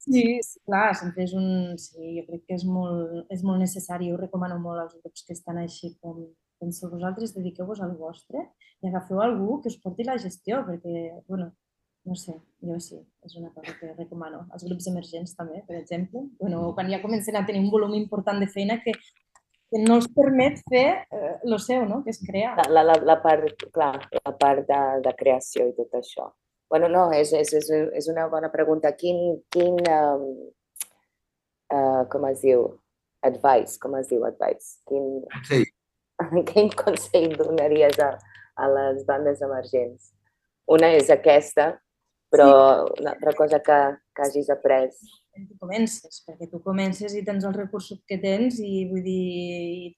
Sí, 0.00 0.40
clar, 0.64 0.94
sempre 0.96 1.26
és 1.26 1.32
un... 1.36 1.76
Sí, 1.78 2.14
jo 2.16 2.22
crec 2.24 2.46
que 2.48 2.56
és 2.56 2.62
molt, 2.64 3.26
és 3.34 3.42
molt 3.44 3.60
necessari. 3.60 4.08
Jo 4.08 4.16
ho 4.16 4.20
recomano 4.20 4.56
molt 4.58 4.80
als 4.80 4.94
grups 4.96 5.26
que 5.26 5.36
estan 5.36 5.60
així 5.60 5.92
com 6.00 6.22
penseu 6.60 6.90
vosaltres, 6.92 7.34
dediqueu-vos 7.36 7.80
al 7.84 7.92
vostre 7.98 8.46
i 8.80 8.88
agafeu 8.88 9.20
algú 9.20 9.60
que 9.60 9.68
us 9.72 9.78
porti 9.80 10.04
la 10.04 10.18
gestió, 10.20 10.60
perquè, 10.66 11.22
bueno, 11.28 11.50
no 12.08 12.16
sé, 12.16 12.34
jo 12.64 12.78
sí, 12.80 12.98
és 13.24 13.36
una 13.36 13.52
cosa 13.52 13.76
que 13.78 13.92
recomano. 13.92 14.46
Els 14.56 14.64
grups 14.68 14.88
emergents 14.88 15.36
també, 15.36 15.62
per 15.68 15.76
exemple, 15.78 16.24
bueno, 16.40 16.62
quan 16.76 16.88
ja 16.92 17.02
comencen 17.04 17.36
a 17.36 17.44
tenir 17.48 17.62
un 17.64 17.70
volum 17.72 17.94
important 17.96 18.40
de 18.40 18.48
feina 18.48 18.80
que, 18.84 18.96
que 19.70 19.80
no 19.84 19.96
els 20.00 20.08
permet 20.10 20.58
fer 20.70 20.86
eh, 21.14 21.34
lo 21.46 21.58
seu, 21.62 21.84
no? 21.86 22.00
que 22.04 22.10
és 22.10 22.20
crear. 22.26 22.56
La, 22.68 22.82
la, 22.82 22.96
la 23.06 23.16
part, 23.22 23.66
clar, 23.74 23.94
la 24.18 24.32
part 24.38 24.66
de, 24.68 24.80
de 25.04 25.12
creació 25.18 25.68
i 25.70 25.74
tot 25.76 25.94
això. 26.00 26.26
Bueno, 26.70 26.88
no, 26.90 27.08
és, 27.14 27.32
és, 27.34 27.52
és, 27.54 27.68
és 27.98 28.08
una 28.10 28.28
bona 28.30 28.50
pregunta. 28.50 28.92
Quin, 28.98 29.40
quin 29.50 29.78
um, 29.90 30.26
uh, 31.74 32.02
com 32.10 32.26
es 32.30 32.42
diu, 32.44 32.66
advice, 33.26 33.78
com 33.82 33.94
es 33.98 34.10
diu 34.10 34.26
advice? 34.26 34.76
Quin, 34.90 35.22
sí. 35.48 35.64
quin 36.50 36.70
consell 36.78 37.34
donaries 37.38 37.98
a, 38.02 38.12
a 38.58 38.70
les 38.74 39.02
bandes 39.06 39.42
emergents? 39.46 40.12
Una 40.70 40.92
és 40.94 41.10
aquesta, 41.10 41.72
però 42.30 42.50
sí. 42.50 43.02
una 43.02 43.14
altra 43.16 43.34
cosa 43.38 43.62
que, 43.62 43.80
que 44.14 44.26
hagis 44.26 44.50
après. 44.54 44.90
Tu 45.48 45.56
comences, 45.60 46.20
perquè 46.26 46.48
tu 46.50 46.60
comences 46.64 47.14
i 47.16 47.24
tens 47.26 47.44
els 47.46 47.56
recursos 47.56 48.00
que 48.08 48.18
tens 48.22 48.58
i 48.60 48.84
vull 48.90 49.02
dir, 49.04 49.96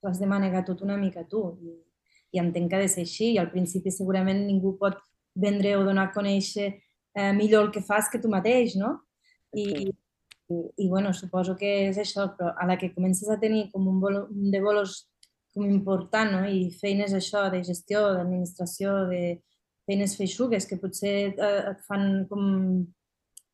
tu 0.00 0.08
has 0.08 0.20
de 0.20 0.28
manegar 0.28 0.64
tot 0.66 0.82
una 0.86 0.96
mica 1.00 1.24
tu. 1.28 1.44
I, 1.62 1.76
i 2.32 2.40
entenc 2.40 2.70
que 2.70 2.78
ha 2.78 2.82
de 2.82 2.88
ser 2.88 3.04
així 3.06 3.34
i 3.34 3.40
al 3.40 3.50
principi 3.52 3.92
segurament 3.92 4.46
ningú 4.46 4.74
pot 4.80 4.96
vendre 5.36 5.76
o 5.76 5.84
donar 5.84 6.08
a 6.08 6.14
conèixer 6.14 6.68
eh, 6.72 7.32
millor 7.36 7.66
el 7.66 7.72
que 7.74 7.84
fas 7.84 8.08
que 8.12 8.20
tu 8.20 8.30
mateix, 8.32 8.76
no? 8.80 8.94
I, 9.52 9.92
i, 10.48 10.58
i 10.84 10.88
bueno, 10.88 11.12
suposo 11.12 11.56
que 11.60 11.72
és 11.90 12.00
això, 12.00 12.30
però 12.36 12.54
a 12.56 12.68
la 12.68 12.78
que 12.80 12.92
comences 12.94 13.28
a 13.28 13.38
tenir 13.40 13.66
com 13.72 13.88
un 13.88 14.00
volum 14.00 14.50
de 14.52 14.60
bolos 14.64 15.02
com 15.52 15.68
important, 15.68 16.32
no? 16.32 16.44
I 16.48 16.70
feines 16.80 17.12
això 17.12 17.44
de 17.52 17.60
gestió, 17.64 18.06
d'administració, 18.16 18.96
de, 19.12 19.22
feines 19.86 20.16
feixugues 20.16 20.66
que 20.68 20.78
potser 20.80 21.14
eh, 21.32 21.60
et 21.72 21.80
fan 21.88 22.24
com, 22.30 22.44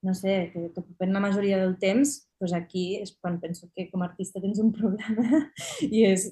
no 0.03 0.15
sé, 0.15 0.51
que 0.53 0.69
t'ocupen 0.75 1.13
la 1.13 1.23
majoria 1.23 1.59
del 1.59 1.77
temps, 1.83 2.15
doncs 2.39 2.55
aquí 2.55 2.85
és 3.03 3.15
quan 3.19 3.41
penso 3.43 3.69
que 3.75 3.89
com 3.91 4.03
a 4.03 4.09
artista 4.11 4.43
tens 4.43 4.61
un 4.63 4.73
problema 4.79 5.45
i 5.83 6.05
és, 6.07 6.31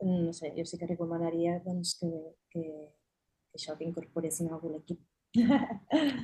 no 0.00 0.32
sé, 0.36 0.52
jo 0.56 0.64
sí 0.66 0.80
que 0.80 0.88
recomanaria 0.88 1.58
doncs, 1.66 1.96
que, 2.00 2.10
que, 2.52 2.64
que 2.64 3.60
això 3.60 3.76
t'incorporessin 3.78 4.50
a 4.50 4.56
algun 4.56 4.78
equip. 4.80 5.00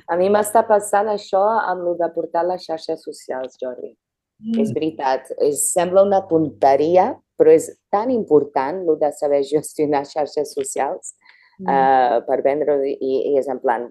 A 0.09 0.17
mi 0.19 0.29
m'està 0.29 0.61
passant 0.69 1.09
això 1.09 1.41
amb 1.63 1.87
el 1.89 1.97
de 1.97 2.09
portar 2.13 2.45
les 2.45 2.65
xarxes 2.65 3.01
socials, 3.05 3.57
Jordi. 3.61 3.95
Mm. 4.39 4.59
És 4.63 4.73
veritat, 4.75 5.31
és, 5.43 5.65
sembla 5.73 6.05
una 6.05 6.21
tonteria, 6.29 7.11
però 7.39 7.51
és 7.55 7.69
tan 7.91 8.11
important 8.13 8.83
el 8.85 8.99
de 9.01 9.09
saber 9.15 9.41
gestionar 9.47 10.05
xarxes 10.07 10.53
socials 10.55 11.13
mm. 11.59 11.65
uh, 11.65 12.19
per 12.27 12.41
vendre 12.45 12.77
i, 12.87 12.95
i 12.99 13.37
és 13.39 13.49
en 13.51 13.59
plan, 13.63 13.89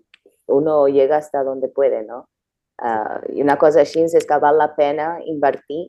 uno 0.49 0.81
llega 0.89 1.19
hasta 1.19 1.45
donde 1.45 1.69
puede, 1.69 2.03
no? 2.07 2.25
Uh, 2.79 3.19
I 3.35 3.43
una 3.43 3.57
cosa 3.59 3.83
així 3.83 4.05
és 4.07 4.27
que 4.27 4.38
val 4.38 4.59
la 4.61 4.71
pena 4.77 5.17
invertir 5.27 5.88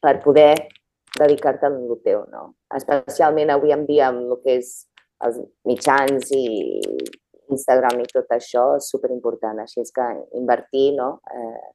per 0.00 0.18
poder 0.20 0.54
dedicar-te 1.18 1.66
a 1.66 1.72
el 1.72 1.96
teu, 2.04 2.24
no? 2.30 2.54
Especialment 2.76 3.50
avui 3.50 3.72
en 3.72 3.86
dia 3.88 4.08
amb 4.08 4.26
el 4.26 4.40
que 4.44 4.58
és 4.60 4.70
els 5.24 5.40
mitjans 5.68 6.30
i 6.36 6.44
Instagram 7.50 8.00
i 8.00 8.08
tot 8.12 8.30
això 8.36 8.76
és 8.76 8.88
superimportant. 8.92 9.58
Així 9.64 9.82
és 9.82 9.92
que 9.92 10.06
invertir, 10.38 10.92
no? 10.96 11.10
Eh, 11.34 11.68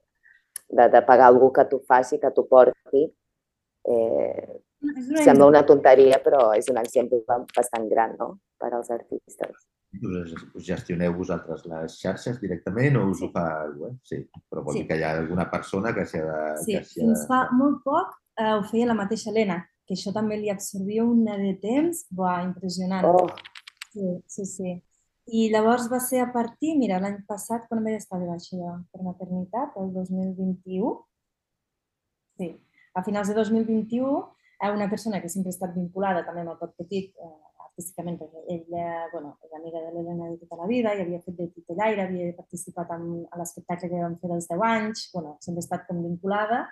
de, 0.69 0.88
de 0.93 1.01
pagar 1.05 1.29
algú 1.29 1.51
que 1.53 1.65
t'ho 1.69 1.81
faci, 1.88 2.19
que 2.21 2.31
t'ho 2.34 2.45
porti, 2.49 3.05
eh, 3.89 4.62
sembla 5.23 5.49
una 5.51 5.63
tonteria, 5.65 6.19
però 6.23 6.51
és 6.58 6.69
un 6.71 6.79
exemple 6.81 7.21
bastant 7.55 7.88
gran 7.89 8.15
no? 8.19 8.36
per 8.60 8.73
als 8.73 8.91
artistes. 8.93 9.55
Us 10.03 10.65
gestioneu 10.67 11.13
vosaltres 11.15 11.63
les 11.69 11.95
xarxes 12.01 12.41
directament 12.41 12.97
o 12.99 13.05
us 13.12 13.23
ho 13.23 13.29
fa 13.34 13.45
algú? 13.62 13.89
Eh? 13.89 13.95
Sí, 14.03 14.21
però 14.49 14.63
vol 14.65 14.75
sí. 14.75 14.84
dir 14.84 14.89
que 14.89 14.99
hi 14.99 15.05
ha 15.05 15.15
alguna 15.19 15.47
persona 15.51 15.93
que 15.95 16.05
s'hi 16.10 16.21
ha 16.21 16.25
de... 16.27 16.63
Sí, 16.65 16.77
fins 16.91 17.21
de... 17.21 17.27
fa 17.29 17.45
molt 17.55 17.81
poc 17.86 18.15
eh, 18.39 18.53
ho 18.53 18.63
feia 18.69 18.89
la 18.89 18.97
mateixa 18.97 19.31
Helena, 19.31 19.62
que 19.88 19.95
això 19.97 20.13
també 20.15 20.38
li 20.39 20.51
absorbia 20.51 21.05
una 21.05 21.38
de 21.39 21.53
temps, 21.62 22.05
buah, 22.12 22.41
impressionant. 22.47 23.08
Oh. 23.08 23.29
Sí, 23.93 24.12
sí, 24.27 24.45
sí. 24.49 24.75
I 25.25 25.47
llavors 25.53 25.88
va 25.89 25.99
ser 26.03 26.19
a 26.21 26.29
partir, 26.34 26.75
mira, 26.77 26.99
l'any 27.01 27.21
passat, 27.29 27.65
quan 27.69 27.81
vaig 27.86 27.97
estar 27.97 28.19
de 28.21 28.27
baixa 28.29 28.60
ja 28.60 28.75
per 28.93 29.01
maternitat, 29.05 29.77
el 29.81 29.89
2021, 29.95 30.91
sí, 32.38 32.51
a 32.93 33.03
finals 33.08 33.31
de 33.31 33.38
2021, 33.39 34.12
eh, 34.62 34.71
una 34.71 34.89
persona 34.91 35.21
que 35.21 35.31
sempre 35.31 35.49
ha 35.49 35.55
estat 35.55 35.73
vinculada 35.73 36.25
també 36.27 36.43
amb 36.43 36.53
el 36.53 36.60
pot 36.62 36.75
petit, 36.77 37.15
eh, 37.17 37.44
perquè 37.75 38.41
ella 38.47 39.07
bueno, 39.11 39.38
és 39.43 39.53
amiga 39.53 39.81
de 39.83 39.91
l'Helena 39.91 40.29
de 40.31 40.38
tota 40.39 40.61
la 40.61 40.67
vida 40.67 40.93
i 40.95 41.01
havia 41.01 41.21
fet 41.21 41.35
de 41.38 41.47
titellaire, 41.51 42.07
havia 42.07 42.33
participat 42.33 42.91
en, 42.95 43.25
a 43.31 43.39
l'espectacle 43.39 43.89
que 43.89 44.01
vam 44.01 44.17
fer 44.21 44.29
dels 44.31 44.47
10 44.47 44.61
anys, 44.63 45.09
bueno, 45.13 45.38
sempre 45.41 45.59
ha 45.59 45.65
estat 45.65 45.88
com 45.88 46.03
vinculada, 46.03 46.65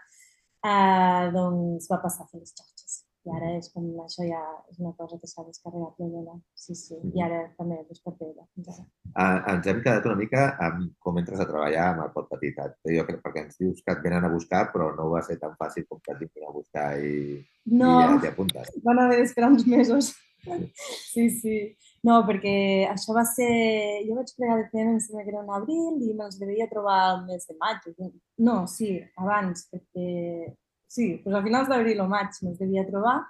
eh, 0.64 1.32
doncs 1.34 1.90
va 1.92 2.02
passar 2.04 2.24
a 2.24 2.32
fer 2.32 2.40
les 2.40 2.54
xarxes. 2.54 3.02
I 3.24 3.32
ara 3.32 3.50
és 3.56 3.70
com, 3.72 3.86
això 4.04 4.26
ja 4.28 4.40
és 4.68 4.80
una 4.82 4.92
cosa 4.98 5.16
que 5.16 5.28
s'ha 5.32 5.46
descarregat 5.48 5.96
l'Helena. 6.02 6.34
Sí, 6.60 6.76
sí. 6.76 6.98
I 7.16 7.22
ara 7.24 7.38
també 7.56 7.78
és 7.88 8.02
per 8.04 8.12
ella. 8.20 8.44
Ah, 9.16 9.54
ens 9.54 9.70
hem 9.72 9.80
quedat 9.80 10.04
una 10.10 10.18
mica 10.20 10.58
amb 10.60 10.90
com 11.00 11.22
entres 11.22 11.40
a 11.40 11.48
treballar 11.48 11.86
amb 11.94 12.04
el 12.04 12.12
pot 12.12 12.28
petit. 12.34 12.60
Jo 12.84 13.06
crec 13.08 13.22
perquè 13.24 13.46
ens 13.46 13.56
dius 13.62 13.80
que 13.80 13.96
et 13.96 14.04
venen 14.04 14.28
a 14.28 14.34
buscar, 14.34 14.66
però 14.74 14.90
no 14.98 15.08
va 15.14 15.24
ser 15.24 15.40
tan 15.40 15.56
fàcil 15.56 15.88
com 15.88 16.04
que 16.04 16.12
et 16.12 16.20
vinguin 16.20 16.50
a 16.50 16.52
buscar 16.52 16.90
i, 17.00 17.40
no, 17.72 17.96
i 17.96 18.04
ja 18.04 18.20
t'hi 18.26 18.32
apuntes. 18.34 18.76
Van 18.84 19.00
haver 19.06 19.22
d'esperar 19.22 19.54
uns 19.56 19.68
mesos. 19.72 20.12
Sí, 21.14 21.30
sí. 21.40 21.58
No, 22.04 22.18
perquè 22.28 22.56
això 22.92 23.16
va 23.16 23.24
ser... 23.28 23.52
Jo 24.08 24.18
vaig 24.18 24.34
pregar 24.36 24.58
de 24.60 24.66
PM, 24.74 24.96
em 24.96 25.00
sembla 25.04 25.24
que 25.24 25.32
era 25.32 25.44
en 25.44 25.54
abril, 25.56 26.02
i 26.04 26.12
me'ls 26.18 26.40
devia 26.42 26.68
trobar 26.72 26.98
el 27.14 27.22
mes 27.30 27.48
de 27.48 27.56
maig. 27.62 27.86
No, 28.44 28.58
sí, 28.68 28.98
abans, 29.24 29.68
perquè 29.72 30.52
sí, 30.94 31.08
doncs 31.24 31.40
a 31.40 31.44
finals 31.46 31.72
d'abril 31.72 32.04
o 32.04 32.10
maig 32.12 32.36
me'ls 32.44 32.60
devia 32.60 32.86
trobar 32.90 33.22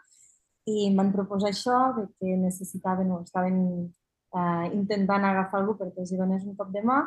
i 0.69 0.87
em 0.87 0.95
van 0.99 1.11
proposar 1.11 1.51
això 1.51 1.79
que 2.19 2.37
necessitaven 2.39 3.11
o 3.11 3.21
estaven 3.23 3.57
eh, 3.83 4.67
intentant 4.71 5.25
agafar 5.27 5.61
algú 5.61 5.75
perquè 5.79 6.03
els 6.03 6.13
hi 6.13 6.19
donés 6.19 6.45
un 6.47 6.55
cop 6.59 6.71
de 6.75 6.83
mà 6.87 7.01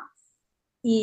i, 0.86 0.96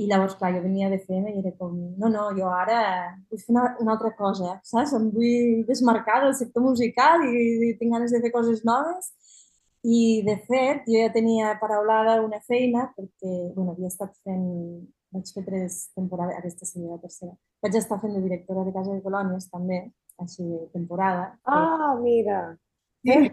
i 0.00 0.06
llavors, 0.08 0.36
clar, 0.40 0.54
jo 0.54 0.62
venia 0.64 0.88
de 0.88 0.96
FM 1.02 1.34
i 1.34 1.40
era 1.42 1.52
com, 1.60 1.74
no, 2.00 2.08
no, 2.12 2.30
jo 2.38 2.48
ara 2.48 2.80
vull 3.28 3.42
fer 3.42 3.52
una, 3.52 3.66
una 3.82 3.94
altra 3.96 4.14
cosa, 4.16 4.54
saps? 4.64 4.94
Em 4.96 5.10
vull 5.12 5.62
desmarcar 5.68 6.22
del 6.24 6.34
sector 6.38 6.64
musical 6.64 7.26
i, 7.28 7.44
i 7.68 7.72
tinc 7.80 7.92
ganes 7.92 8.14
de 8.16 8.22
fer 8.24 8.32
coses 8.34 8.64
noves. 8.68 9.12
I, 9.86 10.22
de 10.26 10.34
fet, 10.48 10.86
jo 10.88 10.98
ja 10.98 11.12
tenia 11.14 11.52
paraulada 11.60 12.16
una 12.24 12.40
feina 12.48 12.88
perquè, 12.96 13.34
bueno, 13.54 13.76
havia 13.76 13.92
estat 13.92 14.16
fent 14.26 14.46
vaig 15.14 15.30
fer 15.32 15.44
tres 15.46 15.76
temporades, 15.94 16.36
aquesta 16.36 16.66
seria 16.68 16.96
la 16.96 17.00
tercera. 17.02 17.32
Vaig 17.62 17.76
estar 17.78 18.00
fent 18.02 18.16
de 18.16 18.22
directora 18.24 18.64
de 18.66 18.74
Casa 18.74 18.92
de 18.92 19.02
Colònies 19.04 19.48
també, 19.52 19.80
així 20.22 20.44
temporada. 20.74 21.28
Ah, 21.44 21.94
mira! 22.00 22.40
Sí. 23.06 23.30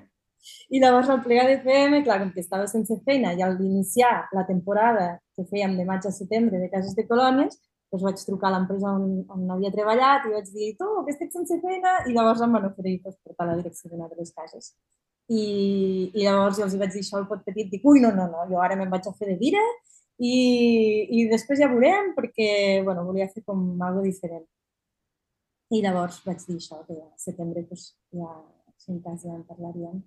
I 0.69 0.81
llavors 0.83 1.09
al 1.09 1.21
plegar 1.23 1.45
de 1.47 1.57
FM, 1.59 2.03
clar, 2.05 2.19
com 2.21 2.31
que 2.33 2.41
estava 2.43 2.67
sense 2.67 2.97
feina 3.05 3.33
i 3.37 3.43
al 3.45 3.59
iniciar 3.61 4.27
la 4.35 4.45
temporada 4.47 5.19
que 5.35 5.45
fèiem 5.49 5.77
de 5.77 5.85
maig 5.87 6.05
a 6.07 6.11
setembre 6.11 6.59
de 6.59 6.69
Cases 6.71 6.95
de 6.97 7.07
Colònies, 7.07 7.59
doncs 7.93 8.03
vaig 8.07 8.25
trucar 8.25 8.49
a 8.49 8.55
l'empresa 8.55 8.91
on, 8.97 9.05
on 9.29 9.51
havia 9.53 9.71
treballat 9.73 10.25
i 10.25 10.33
vaig 10.33 10.49
dir, 10.55 10.73
tu, 10.79 10.89
que 11.05 11.13
estic 11.13 11.31
sense 11.33 11.59
feina, 11.61 11.99
i 12.09 12.15
llavors 12.15 12.41
em 12.41 12.55
van 12.57 12.67
oferir 12.71 12.97
doncs, 13.03 13.19
portar 13.21 13.47
la 13.49 13.57
direcció 13.59 13.91
d'una 13.91 14.09
de 14.09 14.17
les 14.19 14.33
cases. 14.33 14.73
I, 15.29 15.43
I 16.11 16.25
llavors 16.25 16.57
jo 16.59 16.65
els 16.65 16.77
vaig 16.79 16.91
dir 16.95 17.03
això 17.05 17.19
al 17.19 17.29
pot 17.29 17.43
petit, 17.45 17.69
dic, 17.71 17.85
ui, 17.87 18.01
no, 18.03 18.11
no, 18.17 18.25
no, 18.31 18.47
jo 18.49 18.59
ara 18.59 18.75
me'n 18.79 18.91
vaig 18.91 19.07
a 19.07 19.13
fer 19.19 19.29
de 19.29 19.37
vira 19.39 19.61
i, 20.19 20.33
i 21.15 21.27
després 21.29 21.61
ja 21.61 21.69
veurem 21.71 22.11
perquè 22.17 22.81
bueno, 22.83 23.05
volia 23.07 23.29
fer 23.31 23.45
com 23.45 23.61
algo 23.85 24.03
diferent. 24.05 24.43
I 25.73 25.79
llavors 25.85 26.19
vaig 26.25 26.41
dir 26.47 26.57
això, 26.59 26.81
que 26.87 26.97
a 26.97 27.07
setembre 27.21 27.63
pues, 27.69 27.93
ja, 28.13 28.33
si 28.77 28.91
en 28.91 28.99
cas 29.05 29.23
ja 29.23 29.31
en 29.33 29.45
parlaríem. 29.47 30.01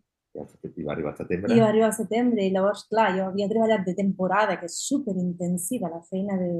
I 0.82 0.86
va 0.86 0.92
arribar 0.96 1.12
a 1.14 1.18
setembre. 1.18 1.54
I 1.54 1.62
va 1.62 1.70
arribar 1.70 1.88
a 1.88 1.96
setembre 1.96 2.44
i 2.44 2.52
llavors, 2.54 2.84
clar, 2.90 3.08
jo 3.16 3.30
havia 3.30 3.48
treballat 3.50 3.86
de 3.86 3.94
temporada, 3.98 4.58
que 4.60 4.68
és 4.70 4.78
superintensiva, 4.88 5.90
la 5.92 6.02
feina 6.10 6.38
de, 6.40 6.52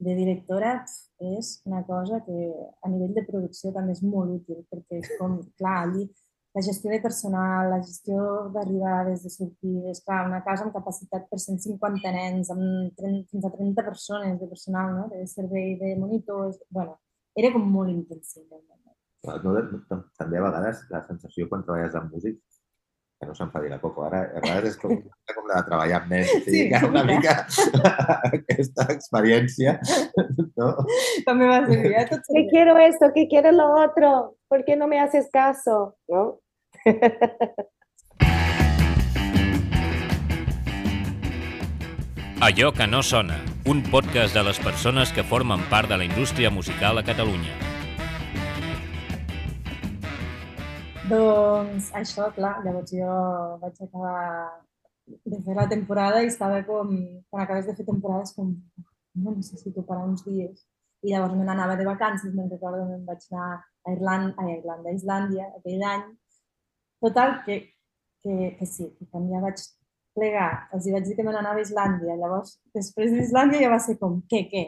de 0.00 0.16
directora 0.16 0.78
és 1.20 1.52
una 1.68 1.82
cosa 1.84 2.22
que 2.24 2.38
a 2.82 2.90
nivell 2.92 3.14
de 3.18 3.26
producció 3.28 3.72
també 3.74 3.96
és 3.96 4.02
molt 4.02 4.38
útil, 4.40 4.64
perquè 4.72 5.02
és 5.02 5.10
com, 5.18 5.38
clar, 5.60 5.76
allí 5.84 6.06
la 6.54 6.62
gestió 6.66 6.90
de 6.90 6.98
personal, 7.00 7.68
la 7.70 7.78
gestió 7.82 8.22
d'arribades, 8.54 9.22
de 9.22 9.30
sortides, 9.30 10.00
clar, 10.06 10.24
una 10.26 10.40
casa 10.46 10.66
amb 10.66 10.74
capacitat 10.74 11.28
per 11.30 11.38
150 11.38 12.14
nens, 12.16 12.50
amb 12.50 12.96
30, 12.98 13.28
fins 13.30 13.46
a 13.46 13.52
30 13.54 13.86
persones 13.86 14.40
de 14.40 14.48
personal, 14.50 14.96
no? 14.96 15.06
de 15.12 15.22
servei 15.30 15.76
de 15.78 15.94
monitors, 16.00 16.58
bueno, 16.70 16.98
era 17.38 17.52
com 17.54 17.68
molt 17.70 17.94
intensiu. 17.94 18.48
No, 19.20 20.00
també 20.18 20.40
a 20.40 20.46
vegades 20.48 20.82
la 20.90 21.04
sensació 21.06 21.46
quan 21.46 21.62
treballes 21.62 21.94
amb 21.94 22.16
músics 22.16 22.59
que 23.20 23.26
no 23.28 23.34
se'n 23.36 23.50
fa 23.52 23.60
dir 23.60 23.68
la 23.68 23.78
Coco. 23.80 24.06
Ara, 24.06 24.22
a 24.32 24.40
vegades 24.40 24.72
és 24.72 24.78
com, 24.80 24.94
com 25.36 25.48
la 25.50 25.60
de 25.60 25.64
treballar 25.68 25.98
amb 26.00 26.14
nens. 26.14 26.30
O 26.32 26.40
sigui, 26.46 26.62
sí, 26.72 26.86
una 26.88 27.04
mica 27.04 27.34
aquesta 28.32 28.86
experiència. 28.94 29.76
¿no? 30.56 30.70
També 31.26 31.50
va 31.50 31.60
ser, 31.68 31.82
ja 31.92 32.06
tot 32.08 32.24
Que 32.30 32.46
quiero 32.48 32.78
esto, 32.80 33.12
que 33.14 33.28
quiero 33.28 33.52
lo 33.52 33.68
otro, 33.82 34.36
¿por 34.48 34.64
qué 34.64 34.76
no 34.76 34.88
me 34.88 35.00
haces 35.00 35.28
caso? 35.32 35.96
¿No? 36.08 36.40
Allò 42.40 42.72
que 42.72 42.86
no 42.86 43.02
sona, 43.02 43.36
un 43.66 43.82
podcast 43.82 44.32
de 44.34 44.42
les 44.42 44.58
persones 44.64 45.12
que 45.12 45.22
formen 45.22 45.60
part 45.68 45.90
de 45.90 45.98
la 46.00 46.06
indústria 46.08 46.48
musical 46.48 46.96
a 46.96 47.04
Catalunya. 47.04 47.69
Doncs 51.10 51.88
això, 51.98 52.28
clar, 52.36 52.60
llavors 52.64 52.92
jo 52.94 53.14
vaig 53.62 53.78
acabar 53.82 54.18
de 55.32 55.40
fer 55.42 55.56
la 55.56 55.66
temporada 55.72 56.20
i 56.22 56.28
estava 56.30 56.60
com, 56.68 56.92
quan 57.30 57.42
acabes 57.42 57.66
de 57.66 57.74
fer 57.78 57.86
temporades, 57.88 58.30
com, 58.36 58.52
no 59.24 59.34
necessito 59.34 59.82
parar 59.88 60.06
uns 60.06 60.22
dies. 60.26 60.62
I 61.02 61.14
llavors 61.14 61.34
me 61.34 61.48
n'anava 61.48 61.74
de 61.80 61.88
vacances, 61.88 62.30
me'n 62.36 62.52
recordo, 62.52 62.84
me'n 62.86 63.02
vaig 63.08 63.26
anar 63.32 63.50
a 63.58 63.96
Irlanda, 63.96 64.34
a 64.38 64.48
Irlanda, 64.54 64.92
a 64.92 64.96
Islàndia, 65.00 65.50
aquell 65.58 65.84
any. 65.94 66.06
Total, 67.02 67.36
que, 67.44 67.60
que, 68.22 68.54
que 68.58 68.72
sí, 68.76 68.90
que 68.98 69.10
quan 69.10 69.26
ja 69.32 69.42
vaig 69.42 69.66
plegar, 70.14 70.50
els 70.76 70.86
hi 70.86 70.94
vaig 70.94 71.10
dir 71.10 71.18
que 71.18 71.26
me 71.26 71.34
n'anava 71.34 71.58
a 71.58 71.66
Islàndia. 71.66 72.18
Llavors, 72.22 72.58
després 72.76 73.14
d'Islàndia 73.16 73.66
ja 73.66 73.72
va 73.74 73.82
ser 73.82 73.98
com, 73.98 74.20
què, 74.30 74.44
què? 74.52 74.66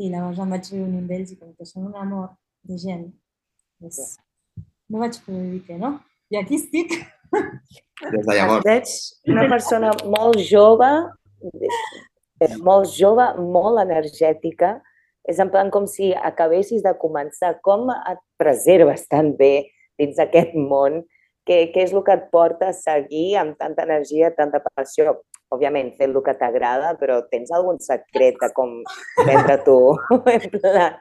I 0.00 0.12
llavors 0.12 0.40
em 0.44 0.58
vaig 0.58 0.74
reunir 0.74 1.06
amb 1.06 1.14
ells 1.16 1.32
i 1.32 1.40
com 1.40 1.54
que 1.56 1.68
són 1.68 1.88
un 1.88 2.00
amor 2.04 2.34
de 2.68 2.76
gent, 2.80 3.06
és, 3.86 4.18
no 4.90 5.02
vaig 5.04 5.18
poder 5.24 5.46
dir 5.52 5.62
que 5.66 5.78
no. 5.78 5.94
I 6.30 6.40
aquí 6.42 6.58
estic. 6.60 6.96
Des 7.30 8.26
de 8.26 8.34
llavors. 8.34 8.66
Ets 8.66 8.94
una 9.30 9.46
persona 9.50 9.92
molt 10.10 10.40
jove, 10.42 10.90
molt 12.64 12.90
jove, 12.96 13.26
molt 13.40 13.82
energètica. 13.82 14.78
És 15.28 15.38
en 15.42 15.50
plan 15.52 15.70
com 15.70 15.86
si 15.86 16.10
acabessis 16.16 16.82
de 16.82 16.94
començar. 16.98 17.54
Com 17.62 17.90
et 17.94 18.20
preserves 18.40 19.06
tan 19.10 19.34
bé 19.38 19.70
dins 20.00 20.18
aquest 20.18 20.56
món? 20.58 21.02
Què, 21.46 21.70
què 21.72 21.86
és 21.86 21.94
el 21.94 22.04
que 22.06 22.14
et 22.18 22.28
porta 22.32 22.70
a 22.70 22.76
seguir 22.76 23.38
amb 23.40 23.56
tanta 23.58 23.86
energia, 23.88 24.34
tanta 24.36 24.62
passió? 24.74 25.20
òbviament, 25.50 25.94
fent 25.98 26.12
el 26.14 26.22
que 26.22 26.34
t'agrada, 26.38 26.92
però 26.98 27.16
tens 27.30 27.50
algun 27.54 27.80
secret 27.82 28.36
de 28.38 28.48
com 28.54 28.76
prendre 29.18 29.56
tu? 29.66 29.78
en 30.34 30.44
plan, 30.54 31.00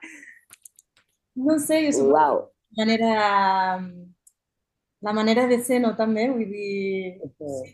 No 1.39 1.60
sé, 1.62 1.84
jo 1.86 1.91
suposo 1.93 2.15
uau. 2.15 2.39
La 2.77 2.86
manera, 2.86 3.79
la 5.01 5.13
manera 5.13 5.47
de 5.47 5.60
ser, 5.63 5.79
no, 5.82 5.93
també, 5.95 6.27
vull 6.29 6.45
dir, 6.49 7.29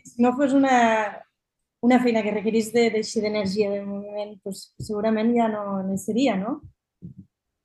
si 0.06 0.22
no 0.22 0.32
fos 0.38 0.54
una, 0.54 0.76
una 1.82 1.98
feina 2.02 2.22
que 2.22 2.34
requerís 2.34 2.72
de- 2.74 2.90
d'així 2.94 3.20
d'energia, 3.20 3.70
de 3.70 3.82
moviment, 3.84 4.36
doncs 4.44 4.68
segurament 4.78 5.32
ja 5.36 5.48
no, 5.52 5.82
no 5.86 5.96
seria, 5.98 6.36
no? 6.36 6.60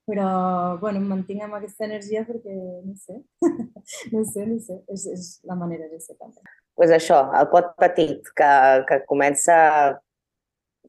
Però, 0.10 0.78
bueno, 0.82 1.00
em 1.00 1.06
mantinc 1.08 1.44
amb 1.46 1.56
aquesta 1.60 1.86
energia 1.86 2.26
perquè, 2.28 2.56
no 2.84 2.96
sé, 2.98 3.20
no 4.14 4.24
sé, 4.26 4.46
no 4.50 4.58
sé, 4.60 4.80
és, 4.92 5.06
és 5.14 5.28
la 5.48 5.56
manera 5.56 5.88
de 5.92 6.00
ser 6.02 6.18
també. 6.18 6.42
pues 6.76 6.90
això, 6.96 7.20
el 7.38 7.48
pot 7.52 7.76
petit, 7.78 8.26
que, 8.36 8.50
que 8.90 8.98
comença, 9.06 9.56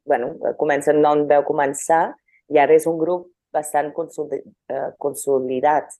bueno, 0.08 0.32
comença, 0.58 0.94
no 0.96 1.12
en 1.18 1.26
veu 1.28 1.44
començar, 1.44 2.14
i 2.48 2.58
ara 2.58 2.74
és 2.74 2.86
un 2.88 2.96
grup 2.98 3.28
bastant 3.52 3.92
eh, 3.92 4.88
consolidat. 4.98 5.92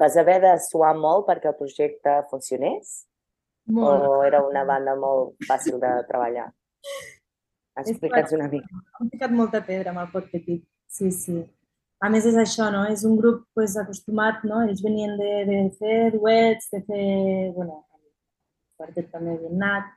Vas 0.00 0.16
haver 0.18 0.40
de 0.42 0.52
suar 0.62 0.94
molt 0.98 1.26
perquè 1.28 1.50
el 1.50 1.58
projecte 1.58 2.20
funcionés? 2.30 3.04
Molt. 3.70 4.04
O 4.04 4.22
era 4.26 4.42
una 4.44 4.64
banda 4.68 4.94
molt 4.98 5.36
fàcil 5.48 5.78
de 5.82 5.92
treballar? 6.08 6.48
Explica'ns 7.80 8.34
una 8.36 8.48
mica. 8.50 8.82
Hem 9.00 9.10
ficat 9.14 9.34
molta 9.34 9.62
pedra 9.66 9.90
amb 9.94 10.04
el 10.04 10.10
pot 10.12 10.28
petit, 10.30 10.62
sí, 10.90 11.10
sí. 11.14 11.40
A 12.04 12.10
més 12.12 12.26
és 12.28 12.36
això, 12.38 12.68
no? 12.74 12.84
És 12.92 13.02
un 13.08 13.16
grup 13.16 13.46
pues, 13.56 13.78
acostumat, 13.80 14.42
no? 14.44 14.60
Ells 14.66 14.82
venien 14.84 15.14
de, 15.18 15.32
de 15.48 15.58
fer 15.78 15.98
duets, 16.14 16.68
de 16.74 16.82
fer, 16.86 17.06
bueno, 17.56 17.80
el 17.96 18.10
quartet 18.78 19.08
també 19.14 19.34
havien 19.34 19.56
anat, 19.56 19.92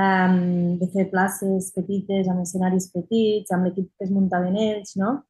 um, 0.00 0.40
de 0.80 0.88
fer 0.92 1.06
places 1.12 1.70
petites, 1.76 2.28
amb 2.28 2.42
escenaris 2.42 2.90
petits, 2.92 3.54
amb 3.54 3.68
l'equip 3.68 3.92
que 3.94 4.08
es 4.08 4.12
muntaven 4.14 4.58
ells, 4.58 4.96
no? 5.00 5.20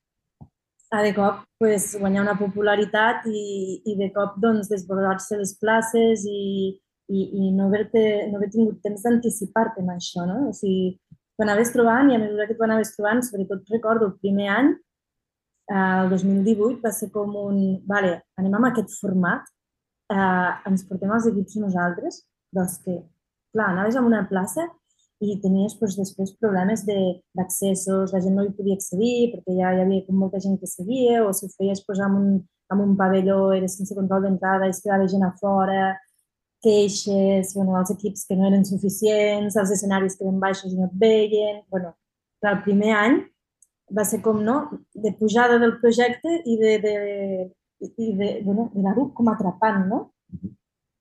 A 0.91 1.03
de 1.07 1.13
cop 1.15 1.45
pues, 1.59 1.93
guanyar 2.01 2.25
una 2.25 2.37
popularitat 2.39 3.27
i, 3.31 3.81
i 3.87 3.95
de 3.99 4.09
cop 4.15 4.39
doncs, 4.43 4.71
desbordar-se 4.73 5.39
les 5.39 5.53
places 5.61 6.25
i, 6.27 6.81
i, 7.07 7.21
i 7.23 7.51
no 7.55 7.69
haver-te 7.69 8.03
no 8.31 8.41
haver 8.41 8.51
tingut 8.51 8.81
temps 8.83 9.05
d'anticipar-te 9.07 9.85
amb 9.85 9.95
això, 9.95 10.27
no? 10.27 10.49
O 10.51 10.55
sigui, 10.57 10.97
t'ho 11.37 11.47
anaves 11.47 11.71
trobant 11.75 12.11
i 12.11 12.17
a 12.17 12.23
mesura 12.23 12.49
que 12.49 12.57
t'ho 12.59 12.67
anaves 12.67 12.91
trobant, 12.97 13.23
sobretot 13.23 13.71
recordo 13.71 14.11
el 14.11 14.17
primer 14.25 14.51
any, 14.57 14.73
eh, 15.71 15.87
el 16.03 16.11
2018, 16.11 16.81
va 16.83 16.93
ser 16.97 17.11
com 17.15 17.39
un, 17.39 17.63
vale, 17.87 18.17
anem 18.43 18.59
amb 18.59 18.71
aquest 18.73 18.99
format, 18.99 19.47
eh, 20.11 20.51
ens 20.73 20.85
portem 20.89 21.15
els 21.15 21.31
equips 21.31 21.57
nosaltres, 21.63 22.25
doncs 22.57 22.77
que, 22.83 22.99
clar, 23.55 23.71
anaves 23.71 23.97
a 23.97 24.05
una 24.07 24.25
plaça 24.29 24.67
i 25.21 25.37
tenies 25.43 25.75
doncs, 25.79 25.97
després 25.99 26.33
problemes 26.41 26.85
de- 26.89 27.21
d'accessos, 27.37 28.13
la 28.15 28.21
gent 28.25 28.35
no 28.37 28.45
hi 28.47 28.55
podia 28.57 28.77
accedir 28.79 29.33
perquè 29.35 29.57
ja 29.59 29.73
hi 29.75 29.83
havia 29.83 30.05
com 30.07 30.17
molta 30.17 30.41
gent 30.41 30.57
que 30.61 30.69
seguia, 30.71 31.25
o 31.27 31.33
si 31.37 31.47
ho 31.47 31.51
feies 31.57 31.83
doncs, 31.87 32.01
amb, 32.07 32.21
un, 32.21 32.31
amb 32.73 32.85
un 32.87 32.95
pavelló, 32.97 33.53
era 33.57 33.69
sense 33.69 33.95
control 33.95 34.25
d'entrada 34.25 34.67
i 34.69 34.75
es 34.75 34.81
quedava 34.85 35.09
gent 35.13 35.27
a 35.27 35.35
fora, 35.41 35.91
queixes, 36.65 37.55
bueno, 37.57 37.77
els 37.79 37.91
equips 37.95 38.27
que 38.29 38.37
no 38.37 38.47
eren 38.49 38.65
suficients, 38.69 39.57
els 39.57 39.75
escenaris 39.77 40.17
que 40.17 40.27
eren 40.27 40.41
baixos 40.41 40.73
i 40.73 40.79
no 40.79 40.89
et 40.89 40.97
veien... 41.05 41.63
Bueno, 41.73 41.95
clar, 42.41 42.57
el 42.59 42.65
primer 42.65 42.93
any 42.97 43.21
va 43.97 44.05
ser 44.05 44.21
com, 44.25 44.43
no?, 44.45 44.57
de 44.95 45.13
pujada 45.19 45.59
del 45.59 45.79
projecte 45.81 46.41
i 46.45 46.57
de, 46.61 46.75
de, 46.85 46.97
i 47.89 48.11
de, 48.17 48.33
bueno, 48.45 48.69
de 48.75 48.81
anar-ho 48.85 49.09
com 49.17 49.31
atrapant, 49.33 49.87
no? 49.89 50.01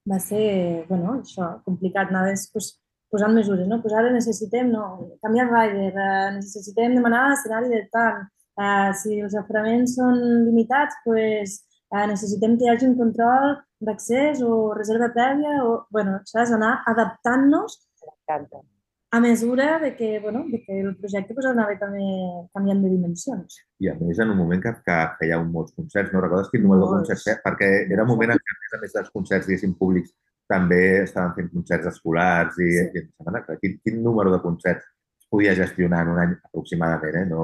Va 0.10 0.20
ser, 0.24 0.86
bueno, 0.90 1.20
això, 1.20 1.52
complicat, 1.68 2.10
anaves 2.10 2.48
pues, 2.54 2.74
posant 3.12 3.34
mesures, 3.34 3.68
no? 3.68 3.80
Pues 3.82 3.96
ara 3.98 4.12
necessitem, 4.14 4.70
no, 4.72 4.84
canviar 5.24 5.48
el 5.48 5.54
rider, 5.56 5.94
eh, 5.94 6.32
necessitem 6.38 6.96
demanar 6.98 7.34
escenari 7.34 7.72
de 7.74 7.82
tant, 7.94 8.24
eh, 8.60 8.92
si 9.02 9.20
els 9.26 9.36
aforaments 9.42 9.96
són 10.00 10.20
limitats, 10.48 10.98
pues, 11.06 11.60
eh, 11.94 12.06
necessitem 12.14 12.58
que 12.58 12.68
hi 12.68 12.74
hagi 12.74 12.90
un 12.90 12.98
control 12.98 13.56
d'accés 13.82 14.44
o 14.44 14.74
reserva 14.74 15.12
prèvia, 15.16 15.64
o, 15.66 15.86
bueno, 15.92 16.20
saps, 16.26 16.52
anar 16.58 16.76
adaptant-nos 16.94 17.80
a 19.12 19.20
mesura 19.20 19.80
de 19.80 19.96
que, 19.96 20.20
bueno, 20.20 20.46
de 20.48 20.62
que 20.62 20.82
el 20.82 20.96
projecte 20.96 21.34
pues, 21.34 21.48
anava 21.50 21.74
també 21.82 22.06
canviant 22.54 22.84
de 22.84 22.92
dimensions. 22.92 23.56
I 23.82 23.90
a 23.90 23.96
més, 23.98 24.20
en 24.22 24.30
un 24.36 24.38
moment 24.38 24.62
que, 24.62 24.74
que 24.86 24.98
fèieu 25.22 25.46
molts 25.50 25.74
concerts, 25.74 26.14
no 26.14 26.22
recordes 26.22 26.52
quin 26.52 26.62
número 26.62 26.86
de 26.86 27.00
concerts 27.00 27.26
feia? 27.26 27.40
Perquè 27.46 27.70
era 27.90 28.06
un 28.06 28.12
moment 28.12 28.36
en 28.36 28.42
què, 28.44 28.54
a 28.54 28.60
més 28.62 28.76
a 28.78 28.82
més 28.84 28.94
dels 29.00 29.10
concerts, 29.16 29.50
diguéssim, 29.50 29.74
públics, 29.80 30.14
també 30.50 30.80
estaven 31.04 31.36
fent 31.38 31.50
concerts 31.54 31.88
escolars 31.94 32.58
i, 32.58 32.70
Sí. 32.74 32.86
i 32.96 33.02
em 33.04 33.10
sembla 33.18 33.44
que 33.46 33.58
quin, 33.62 33.80
quin 33.84 34.00
número 34.04 34.32
de 34.34 34.42
concerts 34.42 34.84
es 35.20 35.28
podia 35.30 35.54
gestionar 35.56 36.02
en 36.06 36.14
un 36.16 36.20
any 36.24 36.32
aproximadament, 36.50 37.16
eh? 37.22 37.26
No, 37.30 37.44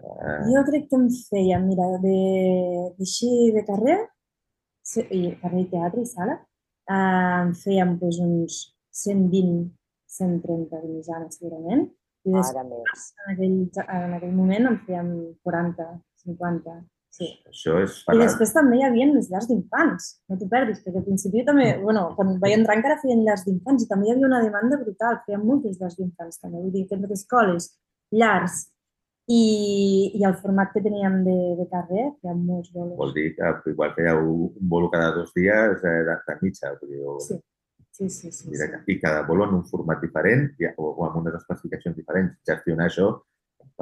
eh, 0.00 0.38
Jo 0.52 0.62
crec 0.68 0.88
que 0.90 0.96
em 1.00 1.08
feia, 1.30 1.58
mira, 1.60 1.88
de, 2.04 2.18
d'així 2.98 3.32
de 3.56 3.64
carrer, 3.66 3.98
i 5.10 5.22
carrer 5.42 5.60
i 5.64 5.70
teatre 5.72 6.02
i 6.02 6.06
sala, 6.06 6.38
eh, 6.88 7.42
em 7.42 7.52
fèiem 7.64 7.96
pues, 7.98 8.20
uns 8.22 8.60
120, 8.94 9.72
130 10.06 10.80
de 10.82 10.88
mitjana 10.94 11.26
segurament, 11.34 11.88
i 12.26 12.30
després 12.32 12.54
Ara 12.56 12.64
més. 12.70 13.02
en 13.26 13.32
aquell, 13.34 13.56
en 14.04 14.14
aquell 14.20 14.32
moment 14.34 14.66
en 14.70 14.78
fèiem 14.86 15.10
40, 15.42 15.88
50, 16.24 16.76
sí. 17.16 17.28
això 17.50 17.78
és 17.82 17.96
I 18.12 18.18
després 18.20 18.52
també 18.54 18.78
hi 18.78 18.84
havia 18.86 19.08
les 19.10 19.30
llars 19.32 19.48
d'infants, 19.50 20.08
no 20.30 20.38
t'ho 20.38 20.48
perdis, 20.52 20.82
perquè 20.84 21.02
al 21.02 21.06
principi 21.08 21.44
també, 21.46 21.72
bueno, 21.82 22.06
quan 22.18 22.36
vaig 22.42 22.58
entrar 22.58 22.78
encara 22.78 23.00
feien 23.02 23.24
llars 23.26 23.46
d'infants 23.46 23.84
i 23.84 23.90
també 23.90 24.08
hi 24.08 24.14
havia 24.14 24.28
una 24.30 24.42
demanda 24.44 24.78
brutal, 24.82 25.20
feien 25.26 25.44
moltes 25.44 25.80
llars 25.80 25.98
d'infants 25.98 26.40
també, 26.42 26.62
vull 26.62 26.72
dir, 26.74 26.86
entre 26.98 27.18
escoles, 27.18 27.72
llars 28.14 28.62
i, 29.26 29.42
i 30.14 30.22
el 30.28 30.36
format 30.38 30.70
que 30.74 30.84
teníem 30.84 31.22
de, 31.26 31.36
de 31.58 31.66
carrer, 31.72 32.06
feien 32.22 32.46
molts 32.46 32.70
bolos. 32.74 32.96
Vol 33.00 33.16
dir 33.16 33.32
que 33.34 33.52
igual 33.72 33.96
fèieu 33.96 34.22
un 34.46 34.72
bolo 34.76 34.92
cada 34.92 35.10
dos 35.16 35.32
dies 35.34 35.82
eh, 35.82 36.00
de, 36.06 36.16
de 36.28 36.40
mitja, 36.44 36.76
vull 36.80 36.94
dir, 36.94 37.02
o, 37.02 37.18
Sí, 37.96 38.10
sí, 38.10 38.10
sí. 38.10 38.30
sí, 38.30 38.44
sí. 38.44 38.50
directe. 38.52 38.82
i 38.92 38.98
cada 39.00 39.22
bolo 39.24 39.46
en 39.48 39.54
un 39.56 39.64
format 39.64 40.02
diferent 40.04 40.50
i, 40.60 40.68
o, 40.76 40.90
o 40.90 41.06
amb 41.06 41.22
unes 41.22 41.38
especificacions 41.38 41.96
diferents. 41.96 42.34
Gestionar 42.44 42.90
això 42.90 43.06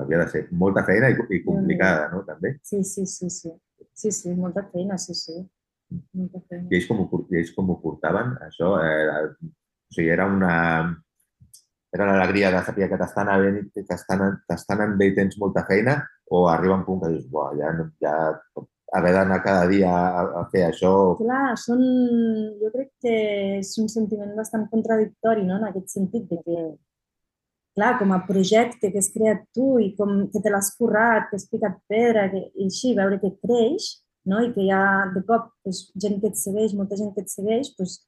havia 0.03 0.23
de 0.23 0.29
ser 0.31 0.43
molta 0.51 0.85
feina 0.87 1.11
i, 1.13 1.19
i 1.37 1.43
complicada, 1.45 2.09
no? 2.13 2.23
També. 2.27 2.57
Sí, 2.63 2.83
sí, 2.85 3.07
sí, 3.07 3.31
sí. 3.31 3.53
Sí, 3.95 4.11
sí, 4.11 4.35
molta 4.35 4.65
feina, 4.73 4.99
sí, 4.99 5.15
sí. 5.15 5.39
Molta 6.19 6.41
feina. 6.49 6.67
I 6.71 6.79
ells 6.79 6.89
com 6.91 7.05
ho, 7.05 7.09
i 7.31 7.41
ells 7.41 7.53
com 7.55 7.71
ho 7.71 7.79
portaven, 7.83 8.35
això? 8.49 8.75
Eh, 8.83 9.25
o 9.31 9.97
sigui, 9.97 10.11
era 10.11 10.27
una... 10.31 10.55
Era 11.95 12.09
l'alegria 12.11 12.49
de 12.51 12.61
saber 12.67 12.89
que 12.91 12.97
t'estan 12.99 13.29
t'estan 14.49 14.81
anant 14.81 14.97
bé 14.99 15.13
i 15.13 15.15
tens 15.15 15.37
molta 15.39 15.63
feina 15.69 16.01
o 16.35 16.49
arriba 16.51 16.75
un 16.75 16.83
punt 16.83 17.05
que 17.05 17.11
dius, 17.13 17.29
buah, 17.31 17.53
ja, 17.55 17.69
ja 18.03 18.15
haver 18.95 19.13
d'anar 19.15 19.39
cada 19.45 19.69
dia 19.71 19.91
a, 19.91 20.25
a 20.41 20.43
fer 20.51 20.65
això... 20.69 20.91
Clar, 21.21 21.55
són, 21.59 21.85
jo 22.61 22.71
crec 22.75 22.91
que 23.03 23.15
és 23.61 23.71
un 23.83 23.91
sentiment 23.93 24.35
bastant 24.39 24.67
contradictori, 24.73 25.47
no?, 25.47 25.61
en 25.61 25.69
aquest 25.71 25.95
sentit 25.97 26.27
de 26.31 26.41
que, 26.43 26.65
clar, 27.75 27.99
com 27.99 28.13
a 28.15 28.23
projecte 28.27 28.91
que 28.93 29.01
has 29.03 29.11
creat 29.15 29.45
tu 29.57 29.75
i 29.83 29.91
com 29.99 30.25
que 30.33 30.41
te 30.43 30.51
l'has 30.53 30.73
currat, 30.79 31.29
que 31.31 31.37
has 31.41 31.49
picat 31.51 31.79
pedra, 31.91 32.29
que, 32.33 32.43
i 32.55 32.69
així, 32.71 32.95
veure 32.99 33.19
que 33.23 33.33
creix, 33.43 33.91
no?, 34.31 34.41
i 34.47 34.53
que 34.55 34.63
hi 34.65 34.71
ha 34.73 34.85
de 35.15 35.23
cop 35.29 35.51
pues, 35.63 35.85
gent 36.01 36.21
que 36.23 36.31
et 36.33 36.39
segueix, 36.41 36.75
molta 36.79 36.97
gent 37.01 37.13
que 37.15 37.25
et 37.25 37.33
segueix, 37.33 37.73
pues, 37.79 37.99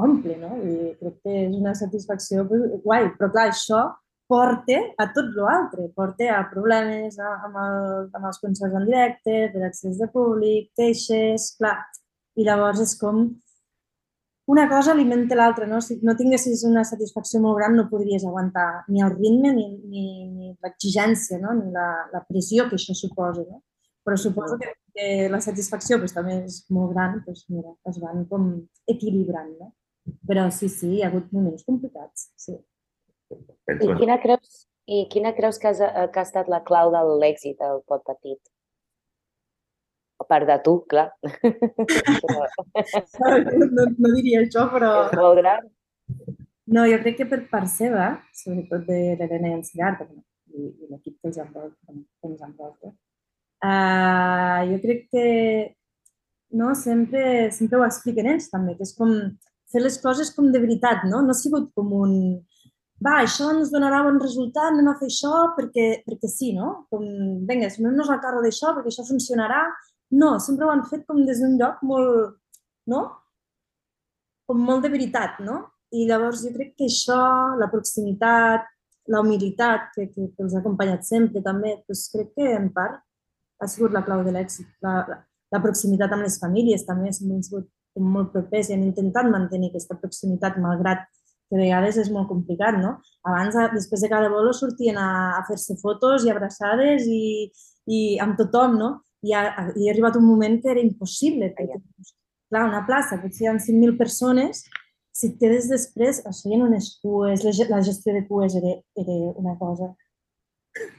omple, 0.00 0.36
no? 0.40 0.54
I 0.64 0.94
crec 1.00 1.18
que 1.24 1.34
és 1.46 1.56
una 1.56 1.74
satisfacció 1.76 2.46
guai, 2.48 3.10
però 3.18 3.28
clar, 3.34 3.50
això 3.50 3.82
porta 4.30 4.78
a 5.02 5.08
tot 5.12 5.28
l'altre, 5.34 5.88
porta 5.96 6.28
a 6.38 6.44
problemes 6.52 7.18
a- 7.18 7.36
amb, 7.48 7.56
el, 7.66 8.08
amb 8.14 8.26
els 8.30 8.38
concerts 8.40 8.76
en 8.78 8.86
directe, 8.86 9.36
per 9.52 9.64
accés 9.66 9.98
de 9.98 10.06
públic, 10.14 10.70
queixes, 10.78 11.50
clar, 11.58 11.76
i 12.38 12.46
llavors 12.46 12.80
és 12.80 12.94
com 13.00 13.24
una 14.50 14.68
cosa 14.68 14.90
alimenta 14.92 15.36
l'altra, 15.36 15.66
no? 15.66 15.78
Si 15.80 16.00
no 16.02 16.16
tinguessis 16.18 16.64
una 16.66 16.82
satisfacció 16.88 17.38
molt 17.44 17.58
gran 17.60 17.76
no 17.78 17.84
podries 17.90 18.24
aguantar 18.26 18.84
ni 18.90 19.02
el 19.04 19.12
ritme 19.14 19.52
ni, 19.54 19.66
ni, 19.92 20.04
ni 20.26 20.48
l'exigència, 20.64 21.38
no? 21.38 21.54
ni 21.54 21.70
la, 21.74 21.86
la 22.10 22.22
pressió 22.26 22.66
que 22.68 22.78
això 22.80 22.96
suposa. 22.98 23.44
No? 23.46 23.62
Però 24.06 24.16
suposo 24.18 24.58
que, 24.58 24.72
que 24.96 25.06
la 25.30 25.38
satisfacció 25.44 26.00
pues, 26.02 26.16
també 26.16 26.40
és 26.48 26.64
molt 26.74 26.90
gran, 26.96 27.20
pues, 27.26 27.44
mira, 27.52 27.76
es 27.86 28.00
van 28.02 28.24
com 28.32 28.50
equilibrant. 28.90 29.54
No? 29.60 29.70
Però 30.26 30.48
sí, 30.50 30.70
sí, 30.72 30.96
hi 30.96 31.04
ha 31.04 31.12
hagut 31.12 31.30
moments 31.36 31.62
complicats. 31.68 32.30
Sí. 32.40 32.58
I 33.30 33.92
quina 34.00 34.18
creus, 34.18 34.64
i 34.90 35.04
quina 35.12 35.30
creus 35.36 35.62
que, 35.62 35.70
has, 35.70 35.84
eh, 35.84 36.08
que 36.10 36.18
ha 36.18 36.26
estat 36.26 36.50
la 36.50 36.64
clau 36.66 36.90
de 36.90 37.04
l'èxit 37.22 37.60
del 37.62 37.84
pot 37.86 38.02
petit? 38.08 38.40
Part 40.30 40.46
de 40.48 40.56
tu, 40.64 40.78
clar. 40.90 41.10
No, 43.20 43.84
no 43.86 44.10
diria 44.14 44.40
això, 44.44 44.66
però... 44.72 44.90
No, 46.70 46.84
jo 46.86 46.98
crec 47.02 47.16
que 47.18 47.26
per 47.28 47.40
part 47.50 47.68
seva, 47.70 48.12
sobretot 48.36 48.86
de 48.86 48.98
l'Helena 49.18 49.50
i 49.50 49.56
en 49.56 49.64
Cigar, 49.66 49.92
i, 50.06 50.68
i 50.70 50.88
l'equip 50.90 51.16
que 51.18 51.30
els 51.30 51.38
envolta, 51.42 51.74
que 51.90 52.30
ens 52.30 52.44
envolta, 52.46 52.92
uh, 53.66 54.60
jo 54.70 54.78
crec 54.84 55.06
que 55.10 55.26
no, 56.60 56.74
sempre, 56.78 57.50
sempre 57.54 57.78
ho 57.78 57.86
expliquen 57.86 58.30
ells 58.32 58.50
també, 58.52 58.76
que 58.78 58.86
és 58.86 58.94
com 58.98 59.10
fer 59.70 59.82
les 59.82 59.98
coses 60.02 60.30
com 60.34 60.50
de 60.54 60.62
veritat, 60.62 61.04
no? 61.10 61.22
No 61.26 61.34
ha 61.34 61.38
sigut 61.38 61.70
com 61.74 61.92
un 61.98 62.14
va, 63.00 63.20
això 63.22 63.48
ens 63.54 63.70
donarà 63.72 64.02
bon 64.04 64.18
resultat, 64.20 64.74
anem 64.74 64.90
a 64.90 64.96
fer 65.00 65.08
això 65.08 65.32
perquè, 65.56 65.86
perquè 66.04 66.28
sí, 66.28 66.50
no? 66.56 66.84
Com, 66.92 67.06
vinga, 67.48 67.70
sumem-nos 67.72 68.10
al 68.12 68.20
carro 68.24 68.42
d'això 68.44 68.74
perquè 68.76 68.92
això 68.92 69.06
funcionarà. 69.08 69.62
No, 70.10 70.38
sempre 70.42 70.66
ho 70.66 70.72
han 70.72 70.84
fet 70.90 71.04
com 71.06 71.22
des 71.26 71.40
d'un 71.42 71.56
lloc 71.58 71.82
molt, 71.86 72.36
no? 72.90 73.04
Com 74.50 74.64
molt 74.66 74.82
de 74.82 74.90
veritat, 74.90 75.38
no? 75.46 75.60
I 75.94 76.06
llavors 76.08 76.42
jo 76.46 76.50
crec 76.54 76.74
que 76.78 76.88
això, 76.90 77.20
la 77.58 77.70
proximitat, 77.70 78.66
la 79.10 79.20
humilitat 79.22 79.90
que, 79.94 80.06
que, 80.10 80.28
que 80.34 80.44
els 80.44 80.54
ha 80.54 80.60
acompanyat 80.62 81.06
sempre 81.06 81.42
també, 81.42 81.76
doncs 81.86 82.08
crec 82.14 82.32
que 82.36 82.50
en 82.56 82.68
part 82.74 83.00
ha 83.60 83.68
sigut 83.70 83.94
la 83.94 84.02
clau 84.06 84.22
de 84.26 84.34
l'èxit. 84.34 84.68
La, 84.86 85.00
la, 85.08 85.20
la 85.54 85.62
proximitat 85.62 86.12
amb 86.14 86.26
les 86.26 86.38
famílies 86.42 86.86
també, 86.86 87.10
hem 87.10 87.42
sigut 87.46 87.70
molt 88.00 88.30
propers 88.34 88.70
i 88.70 88.76
hem 88.76 88.84
intentat 88.86 89.26
mantenir 89.30 89.70
aquesta 89.70 89.96
proximitat 89.98 90.58
malgrat 90.62 91.06
que 91.50 91.58
a 91.58 91.60
vegades 91.60 91.98
és 91.98 92.10
molt 92.14 92.28
complicat, 92.30 92.78
no? 92.78 92.94
Abans, 93.26 93.56
després 93.74 94.04
de 94.04 94.10
cada 94.12 94.30
bolo, 94.30 94.52
sortien 94.54 94.98
a, 95.02 95.10
a 95.38 95.42
fer-se 95.48 95.74
fotos 95.80 96.24
i 96.24 96.30
abraçades 96.30 97.08
i, 97.10 97.50
i 97.90 98.00
amb 98.22 98.38
tothom, 98.38 98.78
no? 98.78 98.90
I 99.26 99.34
ha, 99.36 99.42
i 99.76 99.88
ha 99.88 99.92
arribat 99.92 100.16
un 100.16 100.24
moment 100.24 100.56
que 100.62 100.70
era 100.72 100.80
impossible, 100.80 101.50
perquè, 101.56 101.80
clar, 102.50 102.66
una 102.68 102.84
plaça, 102.88 103.20
potser 103.20 103.46
hi 103.46 103.50
ha 103.50 103.56
5.000 103.56 103.98
persones, 103.98 104.64
si 105.12 105.28
et 105.28 105.40
quedes 105.40 105.66
després, 105.68 106.22
es 106.26 106.44
feien 106.44 106.62
unes 106.64 106.94
cues, 107.02 107.44
la 107.44 107.82
gestió 107.84 108.14
de 108.16 108.22
cues 108.28 108.56
era, 108.56 108.76
era 109.02 109.18
una 109.42 109.56
cosa 109.58 109.90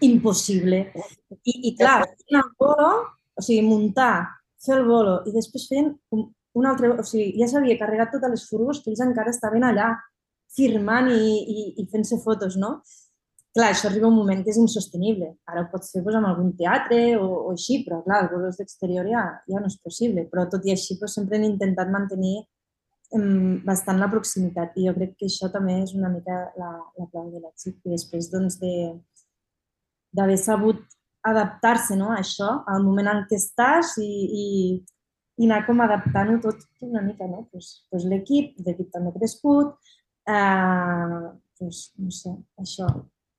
impossible. 0.01 0.83
I, 1.43 1.55
i 1.71 1.73
clar, 1.79 2.03
el 2.05 2.43
bolo, 2.59 2.91
o 3.33 3.41
sigui, 3.45 3.63
muntar, 3.65 4.27
fer 4.61 4.77
el 4.77 4.85
bolo, 4.85 5.21
i 5.25 5.33
després 5.33 5.67
feien 5.71 5.91
un, 6.13 6.27
un 6.59 6.67
altre, 6.69 6.91
o 6.93 7.05
sigui, 7.07 7.33
ja 7.39 7.49
s'havia 7.49 7.79
carregat 7.79 8.13
totes 8.15 8.35
les 8.35 8.47
furgos 8.49 8.81
que 8.83 8.91
ells 8.91 9.03
encara 9.05 9.33
estaven 9.33 9.65
allà 9.65 9.93
firmant 10.51 11.07
i, 11.13 11.21
i, 11.41 11.65
i 11.81 11.87
fent-se 11.91 12.19
fotos, 12.23 12.57
no? 12.59 12.81
Clar, 13.51 13.73
això 13.73 13.89
arriba 13.89 14.07
un 14.07 14.15
moment 14.15 14.45
que 14.45 14.53
és 14.53 14.57
insostenible. 14.61 15.33
Ara 15.51 15.65
ho 15.65 15.67
pots 15.73 15.91
fer 15.91 15.99
doncs, 16.05 16.15
amb 16.21 16.29
algun 16.29 16.53
teatre 16.55 17.01
o, 17.19 17.25
o 17.49 17.51
així, 17.51 17.81
però 17.83 17.99
clar, 18.05 18.21
els 18.23 18.31
bolos 18.31 18.59
d'exterior 18.61 19.09
ja, 19.11 19.25
ja 19.51 19.59
no 19.59 19.67
és 19.67 19.75
possible. 19.83 20.23
Però 20.31 20.45
tot 20.53 20.63
i 20.67 20.71
així 20.71 20.95
doncs, 21.01 21.17
sempre 21.19 21.35
hem 21.35 21.49
intentat 21.49 21.91
mantenir 21.91 22.37
em, 23.17 23.59
bastant 23.67 23.99
la 23.99 24.07
proximitat 24.13 24.79
i 24.79 24.87
jo 24.87 24.95
crec 24.95 25.17
que 25.19 25.27
això 25.27 25.51
també 25.51 25.81
és 25.81 25.91
una 25.97 26.13
mica 26.13 26.37
la, 26.61 26.71
la 26.95 27.09
clau 27.11 27.27
de 27.33 27.43
l'èxit. 27.43 27.75
I 27.83 27.97
després 27.97 28.31
doncs, 28.31 28.55
de 28.63 28.73
d'haver 30.15 30.39
sabut 30.39 30.79
adaptar-se 31.27 31.95
no, 31.99 32.09
a 32.11 32.19
això, 32.23 32.49
al 32.71 32.83
moment 32.83 33.07
en 33.11 33.21
què 33.29 33.37
estàs 33.39 33.93
i, 34.01 34.09
i, 34.41 34.47
i 35.39 35.47
anar 35.47 35.61
com 35.67 35.83
adaptant-ho 35.83 36.39
tot 36.43 36.63
una 36.87 37.03
mica, 37.05 37.27
no? 37.29 37.45
Pues, 37.51 37.85
pues 37.91 38.07
l'equip, 38.09 38.57
l'equip 38.65 38.89
també 38.95 39.13
crescut, 39.15 39.75
eh, 40.27 41.31
pues, 41.59 41.85
no 42.01 42.11
sé, 42.15 42.33
això, 42.59 42.89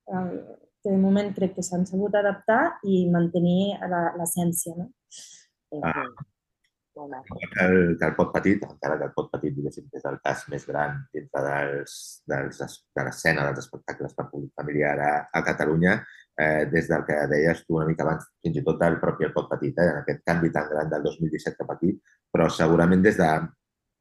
que 0.06 0.90
de 0.90 0.98
moment 0.98 1.30
crec 1.36 1.54
que 1.56 1.64
s'han 1.66 1.86
sabut 1.86 2.14
adaptar 2.18 2.78
i 2.82 3.04
mantenir 3.10 3.78
l'essència, 4.18 4.74
no? 4.76 4.90
Ah, 5.82 6.04
que 6.92 7.64
el, 7.64 7.96
que 7.98 8.06
el 8.06 8.14
pot 8.16 8.32
petit, 8.34 8.64
encara 8.66 8.98
que 9.00 9.06
el 9.08 9.14
pot 9.16 9.30
petit, 9.32 9.54
diguéssim, 9.56 9.86
és 9.96 10.04
el 10.08 10.18
cas 10.24 10.42
més 10.52 10.66
gran 10.68 10.98
dintre 11.14 11.44
dels, 11.46 11.94
dels, 12.28 12.60
de 12.96 13.06
l'escena 13.06 13.46
dels 13.48 13.62
espectacles 13.64 14.12
per 14.18 14.28
públic 14.32 14.52
familiar 14.58 14.98
a, 15.00 15.12
a 15.32 15.42
Catalunya, 15.46 15.96
eh, 16.36 16.66
des 16.72 16.90
del 16.90 17.06
que 17.08 17.16
deies 17.32 17.64
tu 17.64 17.78
una 17.78 17.88
mica 17.88 18.04
abans, 18.04 18.28
fins 18.44 18.60
i 18.60 18.64
tot 18.66 18.80
del 18.82 18.98
propi 19.00 19.28
el 19.28 19.32
pot 19.32 19.48
petit, 19.54 19.78
eh, 19.78 19.88
en 19.94 20.02
aquest 20.02 20.22
canvi 20.28 20.52
tan 20.52 20.68
gran 20.68 20.92
del 20.92 21.08
2017 21.08 21.56
cap 21.62 21.74
aquí, 21.76 21.94
però 22.32 22.50
segurament 22.52 23.04
des 23.04 23.16
de 23.20 23.32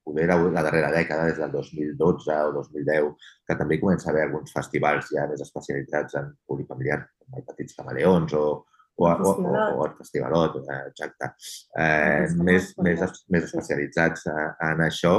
poder 0.04 0.28
la, 0.30 0.38
la 0.58 0.64
darrera 0.66 0.92
dècada, 0.94 1.30
des 1.30 1.38
del 1.40 1.52
2012 1.54 2.40
o 2.48 2.52
2010, 2.58 3.30
que 3.48 3.58
també 3.60 3.80
comença 3.82 4.10
a 4.10 4.14
haver 4.14 4.26
alguns 4.28 4.54
festivals 4.56 5.12
ja 5.14 5.28
més 5.30 5.44
especialitzats 5.46 6.18
en 6.20 6.34
públic 6.48 6.70
familiar, 6.72 7.02
com 7.22 7.40
el 7.40 7.48
Petits 7.48 7.78
Camaleons 7.78 8.34
o, 8.38 8.46
o, 8.96 9.06
o, 9.06 9.32
o, 9.32 9.54
o 9.78 9.86
el 9.86 9.96
Festivalot, 9.98 10.60
eh, 10.66 10.82
exacte, 10.90 11.32
eh, 11.78 12.28
més, 12.42 12.74
més, 12.82 13.24
més 13.30 13.48
especialitzats 13.48 14.28
eh, 14.32 14.50
en 14.72 14.84
això, 14.88 15.16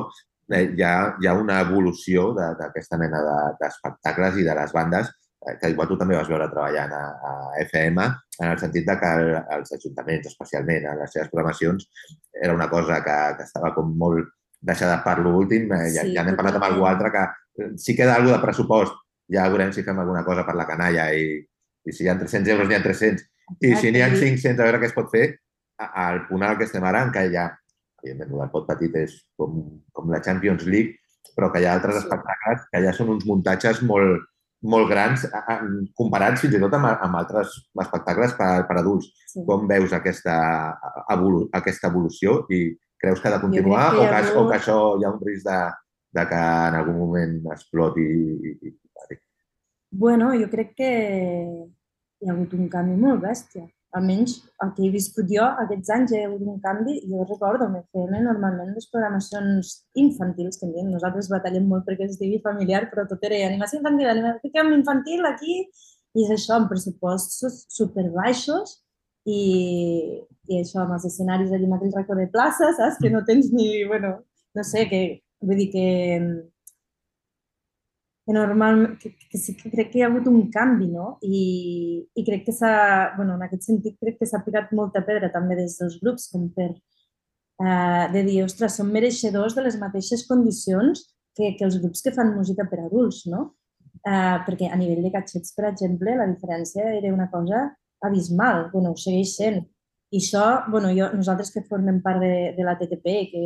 eh, 0.52 0.66
hi, 0.66 0.84
ha, 0.86 0.94
hi 1.20 1.30
ha 1.30 1.38
una 1.38 1.60
evolució 1.64 2.30
d'aquesta 2.38 3.00
mena 3.00 3.22
d'espectacles 3.60 4.36
de, 4.36 4.44
i 4.44 4.48
de 4.48 4.58
les 4.58 4.74
bandes 4.74 5.10
eh, 5.46 5.56
que 5.60 5.72
igual 5.72 5.90
tu 5.90 5.98
també 6.00 6.18
vas 6.18 6.30
veure 6.30 6.50
treballant 6.50 6.92
a, 6.98 7.02
a 7.30 7.32
FM, 7.64 8.10
en 8.42 8.50
el 8.50 8.60
sentit 8.60 8.86
de 8.88 8.98
que 9.00 9.14
el, 9.22 9.32
els 9.56 9.74
ajuntaments, 9.78 10.30
especialment 10.34 10.86
en 10.92 11.02
les 11.02 11.16
seves 11.16 11.32
programacions, 11.32 11.90
era 12.42 12.54
una 12.54 12.70
cosa 12.70 13.02
que, 13.04 13.18
que 13.38 13.48
estava 13.50 13.74
com 13.74 13.90
molt 13.98 14.30
deixada 14.62 15.00
per 15.04 15.18
l'últim, 15.20 15.70
eh, 15.74 15.88
ja, 15.90 16.06
sí, 16.06 16.14
ja 16.16 16.24
n'hem 16.24 16.38
parlat 16.38 16.58
amb 16.58 16.68
algú 16.68 16.86
altre, 16.88 17.10
que 17.14 17.22
eh, 17.24 17.70
si 17.82 17.96
queda 17.98 18.16
alguna 18.16 18.38
de 18.38 18.44
pressupost, 18.44 18.94
ja 19.32 19.48
veurem 19.50 19.72
si 19.74 19.84
fem 19.86 19.98
alguna 19.98 20.24
cosa 20.24 20.46
per 20.46 20.54
la 20.58 20.66
canalla 20.68 21.08
i, 21.14 21.36
i 21.38 21.94
si 21.94 22.04
hi 22.04 22.10
ha 22.10 22.18
300 22.18 22.54
euros 22.54 22.68
n'hi 22.68 22.78
ha 22.78 22.82
300 22.84 23.26
i 23.66 23.74
si 23.76 23.90
n'hi 23.92 24.02
ha 24.04 24.10
500 24.12 24.60
a 24.60 24.66
veure 24.68 24.80
què 24.80 24.88
es 24.88 24.96
pot 24.96 25.10
fer, 25.12 25.26
al 25.82 26.26
punt 26.28 26.44
al 26.46 26.58
que 26.58 26.68
estem 26.68 26.84
ara, 26.86 27.02
en 27.04 27.12
què 27.14 27.26
ja, 27.32 27.48
evidentment, 28.02 28.44
el 28.46 28.52
pot 28.52 28.68
petit 28.68 28.94
és 29.02 29.16
com, 29.38 29.62
com 29.92 30.12
la 30.12 30.22
Champions 30.24 30.66
League, 30.68 30.98
però 31.36 31.50
que 31.52 31.62
hi 31.62 31.66
ha 31.66 31.74
altres 31.76 31.98
sí. 31.98 32.04
espectacles 32.04 32.68
que 32.70 32.82
ja 32.84 32.92
són 32.96 33.12
uns 33.14 33.26
muntatges 33.28 33.82
molt, 33.88 34.28
molt 34.62 34.88
grans 34.90 35.24
comparats 35.98 36.42
fins 36.44 36.56
i 36.56 36.62
tot 36.62 36.74
amb, 36.78 36.90
amb 36.92 37.18
altres 37.18 37.54
espectacles 37.84 38.36
per, 38.38 38.50
per 38.68 38.78
adults. 38.78 39.10
Sí. 39.32 39.44
Com 39.48 39.66
veus 39.70 39.94
aquesta, 39.96 40.36
evolu 41.14 41.46
aquesta 41.58 41.90
evolució 41.90 42.42
i 42.52 42.64
creus 43.02 43.20
que 43.20 43.28
ha 43.28 43.34
de 43.36 43.42
continuar 43.42 43.90
que 43.90 43.98
o, 43.98 44.06
que, 44.06 44.16
hagut... 44.20 44.38
o 44.38 44.46
que 44.48 44.56
això 44.60 44.78
hi 44.96 45.04
ha 45.04 45.12
un 45.12 45.20
risc 45.26 45.48
de, 45.50 45.58
de 46.18 46.26
que 46.30 46.40
en 46.70 46.80
algun 46.80 46.98
moment 47.02 47.36
exploti? 47.58 48.08
I, 48.08 48.56
i, 48.70 48.72
i... 48.72 49.20
Bueno, 50.02 50.32
jo 50.38 50.48
crec 50.52 50.74
que 50.78 50.90
hi 50.90 52.28
ha 52.28 52.34
hagut 52.34 52.56
un 52.56 52.68
canvi 52.72 52.98
molt 53.00 53.24
bèstia 53.26 53.66
almenys 53.92 54.38
el 54.64 54.72
que 54.76 54.86
he 54.86 54.90
viscut 54.92 55.28
jo 55.30 55.44
aquests 55.62 55.92
anys 55.96 56.12
hi 56.12 56.20
ha 56.20 56.28
hagut 56.28 56.44
un 56.48 56.60
canvi. 56.64 56.96
Jo 57.08 57.26
recordo, 57.28 57.68
me 57.68 57.82
FM 57.82 58.22
normalment 58.26 58.72
les 58.76 58.88
programacions 58.92 59.72
infantils, 60.04 60.58
que 60.60 60.68
diem, 60.70 60.90
nosaltres 60.92 61.30
batallem 61.32 61.68
molt 61.68 61.86
perquè 61.88 62.08
es 62.08 62.18
digui 62.20 62.40
familiar, 62.44 62.86
però 62.92 63.06
tot 63.08 63.24
era 63.28 63.40
animació 63.48 63.80
infantil, 63.80 64.12
animació 64.14 64.64
infantil 64.78 65.28
aquí, 65.28 65.58
i 66.14 66.24
és 66.26 66.32
això, 66.36 66.56
amb 66.58 66.72
pressupostos 66.72 67.64
superbaixos 67.72 68.78
i, 69.28 69.40
i 70.50 70.60
això, 70.60 70.82
amb 70.82 70.96
els 70.96 71.06
escenaris 71.08 71.52
allà 71.52 71.76
aquell 71.76 71.94
racó 71.96 72.16
de 72.18 72.28
plaça, 72.32 72.72
saps? 72.78 72.98
Que 73.02 73.10
no 73.10 73.22
tens 73.28 73.52
ni, 73.54 73.84
bueno, 73.88 74.16
no 74.56 74.64
sé, 74.66 74.88
que 74.90 75.02
vull 75.42 75.60
dir 75.62 75.70
que 75.74 75.86
que 78.24 78.32
normal, 78.32 78.98
que, 79.00 79.16
que 79.30 79.38
sí 79.38 79.56
que 79.56 79.70
crec 79.70 79.90
que 79.90 79.98
hi 79.98 80.02
ha 80.04 80.08
hagut 80.08 80.28
un 80.30 80.44
canvi, 80.54 80.86
no? 80.92 81.16
I, 81.26 81.40
i 82.14 82.24
crec 82.26 82.44
que 82.46 82.54
s'ha, 82.54 82.74
bueno, 83.16 83.34
en 83.34 83.42
aquest 83.46 83.66
sentit, 83.66 83.96
crec 84.00 84.20
que 84.20 84.28
s'ha 84.30 84.42
picat 84.44 84.70
molta 84.78 85.02
pedra 85.06 85.30
també 85.34 85.56
des 85.58 85.74
dels 85.80 85.98
grups, 86.02 86.28
com 86.30 86.46
per 86.54 86.68
eh, 86.70 88.06
de 88.14 88.22
dir, 88.28 88.38
ostres, 88.44 88.76
som 88.78 88.92
mereixedors 88.94 89.56
de 89.58 89.66
les 89.66 89.78
mateixes 89.80 90.22
condicions 90.28 91.02
que, 91.36 91.54
que 91.58 91.66
els 91.66 91.80
grups 91.82 92.04
que 92.04 92.14
fan 92.14 92.34
música 92.36 92.68
per 92.70 92.84
adults, 92.84 93.24
no? 93.32 93.48
Eh, 94.06 94.38
perquè 94.46 94.70
a 94.70 94.78
nivell 94.78 95.02
de 95.02 95.12
catxets, 95.14 95.54
per 95.58 95.68
exemple, 95.72 96.14
la 96.18 96.30
diferència 96.30 96.94
era 96.94 97.12
una 97.14 97.28
cosa 97.30 97.66
abismal, 98.06 98.68
bueno, 98.72 98.94
ho 98.94 98.98
segueix 98.98 99.34
sent. 99.34 99.64
I 100.12 100.20
això, 100.20 100.44
bueno, 100.68 100.90
jo, 100.92 101.06
nosaltres 101.16 101.50
que 101.54 101.64
formem 101.64 102.02
part 102.04 102.20
de, 102.20 102.52
de 102.56 102.64
la 102.66 102.74
TTP, 102.76 103.12
que 103.30 103.42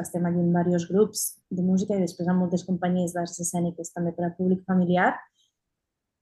estem 0.00 0.24
allà 0.24 0.40
en 0.40 0.52
diversos 0.54 0.86
grups 0.88 1.24
de 1.52 1.64
música 1.64 1.96
i 1.96 2.04
després 2.04 2.30
amb 2.30 2.40
moltes 2.44 2.64
companyies 2.64 3.12
d'arts 3.12 3.42
escèniques 3.44 3.92
també 3.92 4.14
per 4.16 4.24
al 4.24 4.36
públic 4.38 4.62
familiar, 4.64 5.10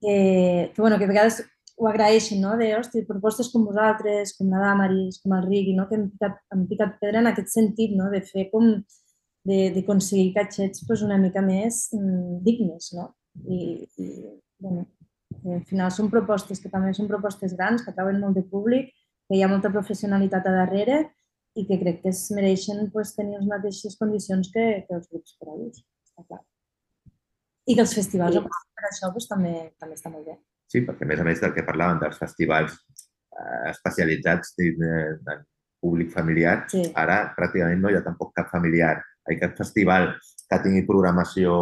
que, 0.01 0.73
que, 0.75 0.81
bueno, 0.83 0.99
que 0.99 1.07
a 1.07 1.13
vegades 1.13 1.45
ho 1.77 1.87
agraeixen, 1.87 2.41
no? 2.41 2.57
de 2.57 2.73
hosti, 2.75 3.05
propostes 3.07 3.53
com 3.53 3.69
vosaltres, 3.69 4.35
com 4.39 4.51
la 4.51 4.65
Damaris, 4.65 5.21
com 5.23 5.37
el 5.37 5.47
Rigui, 5.47 5.77
no? 5.77 5.87
que 5.89 6.01
hem 6.01 6.09
picat, 6.11 6.43
hem 6.57 6.67
picat 6.71 6.99
pedra 7.03 7.23
en 7.23 7.31
aquest 7.31 7.53
sentit, 7.53 7.95
no? 7.95 8.11
de 8.11 8.25
fer 8.27 8.49
com 8.51 8.73
d'aconseguir 9.47 10.33
catxets 10.35 10.83
pues, 10.89 11.07
una 11.07 11.21
mica 11.21 11.45
més 11.45 11.85
mm, 11.95 12.41
dignes. 12.43 12.91
No? 12.97 13.11
I, 13.47 13.87
i 14.03 14.11
bueno, 14.59 14.89
al 15.53 15.63
final 15.69 15.93
són 15.93 16.11
propostes 16.11 16.59
que 16.59 16.73
també 16.73 16.95
són 16.97 17.11
propostes 17.13 17.55
grans, 17.55 17.85
que 17.85 17.93
atrauen 17.93 18.19
molt 18.25 18.41
de 18.41 18.47
públic 18.51 18.91
que 19.27 19.39
hi 19.39 19.43
ha 19.43 19.51
molta 19.51 19.73
professionalitat 19.75 20.47
a 20.47 20.55
darrere 20.61 20.99
i 21.57 21.65
que 21.69 21.79
crec 21.81 22.03
que 22.03 22.13
es 22.13 22.27
mereixen 22.37 22.91
pues, 22.93 23.15
tenir 23.17 23.39
les 23.39 23.49
mateixes 23.49 23.97
condicions 24.01 24.51
que, 24.53 24.67
que 24.87 24.99
els 24.99 25.09
grups 25.11 25.37
adults, 25.43 25.83
està 26.05 26.27
clar. 26.29 26.43
I 27.67 27.75
que 27.75 27.83
els 27.83 27.95
festivals, 27.97 28.37
sí. 28.37 28.43
per 28.79 28.89
això, 28.91 29.11
pues, 29.15 29.27
també, 29.31 29.55
també 29.81 29.97
està 29.99 30.13
molt 30.13 30.29
bé. 30.29 30.37
Sí, 30.71 30.83
perquè 30.87 31.07
a 31.07 31.11
més 31.11 31.23
a 31.23 31.27
més 31.27 31.43
del 31.43 31.55
que 31.57 31.65
parlàvem 31.67 32.03
dels 32.03 32.19
festivals 32.21 32.75
eh, 32.77 33.71
especialitzats 33.73 34.53
en 34.61 35.45
públic 35.83 36.13
familiar, 36.13 36.59
sí. 36.71 36.85
ara 36.99 37.23
pràcticament 37.37 37.83
no 37.83 37.91
hi 37.91 37.99
ha 37.99 38.05
tampoc 38.05 38.35
cap 38.37 38.51
familiar. 38.53 38.99
Hi 39.27 39.41
cap 39.41 39.57
festival 39.59 40.13
que 40.47 40.59
tingui 40.63 40.85
programació 40.87 41.57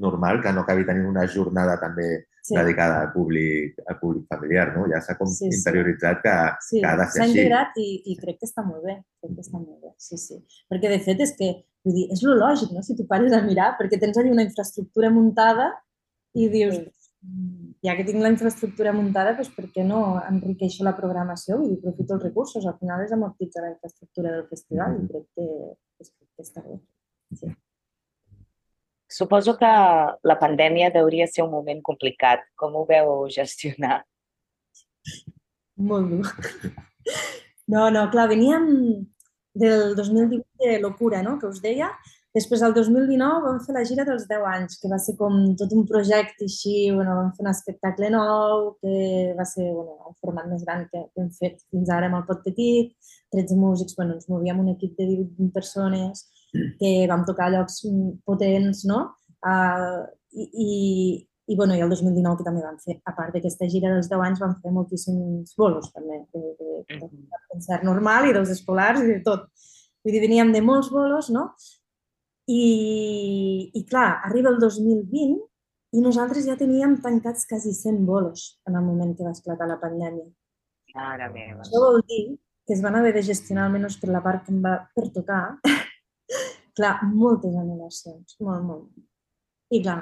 normal, 0.00 0.40
que 0.40 0.52
no 0.52 0.62
acabi 0.64 0.86
tenint 0.88 1.10
una 1.10 1.26
jornada 1.28 1.76
també 1.82 2.08
sí. 2.44 2.54
dedicada 2.56 3.00
al 3.00 3.12
públic, 3.12 3.78
al 3.86 3.98
públic 3.98 4.26
familiar, 4.28 4.66
no? 4.76 4.84
Ja 4.92 5.00
s'ha 5.04 5.16
com 5.18 5.30
sí, 5.30 5.48
sí. 5.48 5.58
interioritzat 5.58 6.20
que, 6.24 6.34
sí. 6.68 6.80
que 6.80 6.88
ha 6.90 6.96
de 7.00 7.06
ser 7.06 7.22
així. 7.24 7.36
S'ha 7.36 7.44
integrat 7.44 7.78
i, 7.80 7.88
i 8.12 8.18
crec 8.20 8.42
que 8.42 8.48
està 8.48 8.64
molt 8.66 8.84
bé, 8.84 8.98
crec 9.22 9.38
que 9.38 9.46
està 9.46 9.60
molt 9.60 9.78
bé, 9.80 9.94
sí, 10.08 10.20
sí. 10.20 10.40
Perquè 10.72 10.92
de 10.92 11.00
fet 11.06 11.24
és 11.24 11.32
que, 11.38 11.50
vull 11.86 11.96
dir, 11.96 12.04
és 12.12 12.24
lo 12.26 12.36
lògic, 12.40 12.74
no? 12.76 12.84
Si 12.84 12.98
tu 12.98 13.08
pares 13.08 13.32
a 13.32 13.40
mirar, 13.46 13.72
perquè 13.80 14.00
tens 14.02 14.20
allà 14.20 14.34
una 14.34 14.46
infraestructura 14.46 15.12
muntada 15.14 15.72
i 16.36 16.50
dius, 16.52 16.82
ja 17.84 17.94
que 17.96 18.04
tinc 18.04 18.20
la 18.20 18.32
infraestructura 18.32 18.92
muntada, 18.92 19.32
doncs 19.38 19.52
per 19.56 19.70
què 19.72 19.84
no 19.86 20.20
enriqueixo 20.28 20.84
la 20.84 20.96
programació 20.98 21.62
i 21.64 21.78
aprofito 21.78 22.18
els 22.18 22.26
recursos? 22.28 22.66
Al 22.68 22.76
final 22.80 23.04
és 23.04 23.12
amortitzar 23.16 23.64
la 23.64 23.72
infraestructura 23.72 24.32
del 24.36 24.48
festival 24.50 24.98
i 25.00 25.06
crec 25.08 25.30
que, 25.32 25.46
crec 25.96 26.12
que 26.12 26.44
està 26.44 26.64
bé. 26.64 26.80
Sí. 27.40 27.48
Suposo 29.14 29.54
que 29.60 29.70
la 30.30 30.36
pandèmia 30.40 30.90
deuria 30.94 31.28
ser 31.30 31.44
un 31.44 31.52
moment 31.52 31.80
complicat. 31.86 32.42
Com 32.58 32.74
ho 32.74 32.82
veu 32.88 33.28
gestionar? 33.30 34.00
Molt 35.90 36.10
dur. 36.10 36.32
No, 37.70 37.86
no, 37.94 38.08
clar, 38.12 38.26
veníem 38.28 38.66
del 39.54 39.94
2018 39.96 40.42
de 40.60 40.80
locura, 40.82 41.22
no?, 41.22 41.38
que 41.38 41.46
us 41.46 41.62
deia, 41.62 41.92
Després, 42.34 42.64
el 42.66 42.72
2019, 42.74 43.42
vam 43.44 43.58
fer 43.62 43.74
la 43.76 43.84
gira 43.86 44.02
dels 44.06 44.24
10 44.26 44.46
anys, 44.50 44.78
que 44.82 44.88
va 44.90 44.96
ser 44.98 45.12
com 45.20 45.36
tot 45.58 45.70
un 45.76 45.84
projecte 45.86 46.48
així, 46.48 46.72
bueno, 46.90 47.12
vam 47.14 47.28
fer 47.36 47.44
un 47.44 47.50
espectacle 47.52 48.08
nou, 48.10 48.72
que 48.82 48.94
va 49.38 49.46
ser 49.46 49.68
bueno, 49.68 49.94
el 50.10 50.16
format 50.18 50.48
més 50.50 50.64
gran 50.66 50.82
que 50.90 51.04
hem 51.20 51.28
fet 51.36 51.62
fins 51.70 51.92
ara 51.94 52.08
amb 52.10 52.18
el 52.18 52.24
Pot 52.26 52.42
Petit, 52.42 52.90
13 53.36 53.54
músics, 53.60 53.94
bueno, 54.00 54.16
ens 54.18 54.26
movíem 54.26 54.64
un 54.64 54.72
equip 54.72 54.98
de 54.98 55.06
18 55.12 55.46
persones, 55.54 56.24
que 56.80 56.96
vam 57.10 57.24
tocar 57.28 57.50
llocs 57.52 57.82
potents, 58.26 58.84
no? 58.88 59.00
Uh, 59.44 60.04
i, 60.32 60.44
i, 60.44 60.68
i, 61.52 61.56
bueno, 61.56 61.76
i 61.76 61.82
el 61.84 61.92
2019 61.92 62.40
que 62.40 62.46
també 62.46 62.64
vam 62.64 62.76
fer, 62.82 62.98
a 63.04 63.14
part 63.16 63.34
d'aquesta 63.34 63.68
gira 63.70 63.92
dels 63.92 64.08
10 64.10 64.26
anys, 64.26 64.42
vam 64.42 64.54
fer 64.62 64.72
moltíssims 64.74 65.54
bolos 65.60 65.90
també, 65.92 66.22
de, 66.34 66.42
de, 66.60 66.82
de, 66.90 67.08
de 67.08 67.42
concert 67.52 67.86
normal 67.86 68.28
i 68.28 68.36
dels 68.36 68.52
escolars 68.54 69.02
i 69.04 69.10
de 69.12 69.20
tot. 69.26 69.48
Vull 70.04 70.14
dir, 70.16 70.22
veníem 70.24 70.52
de 70.54 70.62
molts 70.64 70.90
bolos, 70.92 71.30
no? 71.34 71.50
I, 72.50 72.62
I 73.72 73.84
clar, 73.88 74.20
arriba 74.28 74.52
el 74.52 74.60
2020 74.60 75.36
i 75.94 76.02
nosaltres 76.02 76.44
ja 76.48 76.56
teníem 76.60 76.98
tancats 77.00 77.46
quasi 77.48 77.72
100 77.72 78.02
bolos 78.04 78.58
en 78.68 78.76
el 78.76 78.82
moment 78.84 79.14
que 79.16 79.24
va 79.24 79.32
esclatar 79.32 79.68
la 79.70 79.78
pandèmia. 79.80 80.26
Mare 80.94 81.28
meva. 81.32 81.62
Això 81.62 81.80
vol 81.80 82.02
dir 82.08 82.24
que 82.66 82.74
es 82.74 82.82
van 82.82 82.96
haver 82.98 83.12
de 83.14 83.22
gestionar, 83.24 83.68
almenys 83.68 83.96
per 84.00 84.10
la 84.10 84.22
part 84.24 84.44
que 84.44 84.52
em 84.52 84.60
va 84.64 84.74
per 84.96 85.10
tocar, 85.14 85.42
clar, 86.76 86.98
moltes 87.14 87.54
anul·lacions, 87.54 88.36
molt, 88.44 88.62
molt. 88.66 88.86
I 89.74 89.80
clar, 89.82 90.00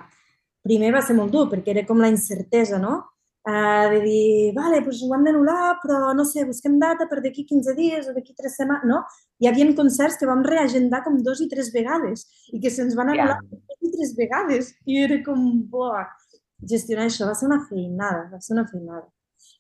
primer 0.66 0.92
va 0.94 1.02
ser 1.04 1.16
molt 1.18 1.32
dur 1.34 1.48
perquè 1.50 1.74
era 1.74 1.86
com 1.88 2.00
la 2.02 2.10
incertesa, 2.12 2.80
no? 2.82 2.98
Uh, 3.42 3.88
de 3.90 4.00
dir, 4.04 4.52
vale, 4.54 4.78
doncs 4.84 5.00
ho 5.02 5.08
hem 5.16 5.24
d'anul·lar, 5.26 5.78
però 5.82 6.12
no 6.14 6.22
sé, 6.28 6.44
busquem 6.46 6.76
data 6.78 7.08
per 7.10 7.18
d'aquí 7.24 7.42
15 7.48 7.74
dies 7.74 8.06
o 8.06 8.14
d'aquí 8.14 8.36
3 8.38 8.54
setmanes, 8.54 8.86
no? 8.86 9.00
Hi 9.42 9.48
havia 9.50 9.66
concerts 9.78 10.20
que 10.20 10.28
vam 10.30 10.44
reagendar 10.46 11.02
com 11.02 11.16
dos 11.26 11.40
i 11.42 11.48
tres 11.50 11.72
vegades 11.74 12.22
i 12.54 12.60
que 12.62 12.70
se'ns 12.70 12.94
van 12.94 13.10
anul·lar 13.10 13.40
yeah. 13.40 13.64
dos 13.64 13.88
i 13.88 13.90
tres 13.96 14.12
vegades 14.18 14.70
i 14.86 15.00
era 15.02 15.18
com, 15.26 15.42
buah, 15.72 16.06
gestionar 16.70 17.08
això 17.08 17.26
va 17.26 17.34
ser 17.34 17.48
una 17.48 17.58
feinada, 17.66 18.28
va 18.30 18.38
ser 18.40 18.54
una 18.54 18.66
feinada. 18.70 19.08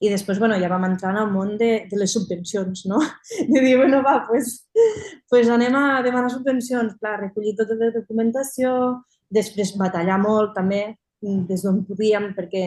I 0.02 0.10
després, 0.10 0.40
bueno, 0.42 0.56
ja 0.58 0.70
vam 0.70 0.88
entrar 0.88 1.12
en 1.14 1.20
el 1.20 1.28
món 1.30 1.52
de, 1.60 1.70
de 1.90 1.98
les 1.98 2.10
subvencions, 2.16 2.86
no? 2.90 2.98
De 3.52 3.60
dir, 3.62 3.76
bueno, 3.78 4.00
va, 4.02 4.16
pues, 4.26 4.64
pues 5.30 5.50
anem 5.52 5.76
a 5.78 6.02
demanar 6.02 6.32
subvencions, 6.32 6.96
clar, 6.98 7.20
recollir 7.20 7.54
tota 7.58 7.78
la 7.78 7.92
documentació, 7.94 8.72
després 9.30 9.76
batallar 9.78 10.18
molt 10.18 10.56
també 10.56 10.82
des 11.22 11.62
d'on 11.62 11.84
podíem, 11.86 12.32
perquè 12.34 12.64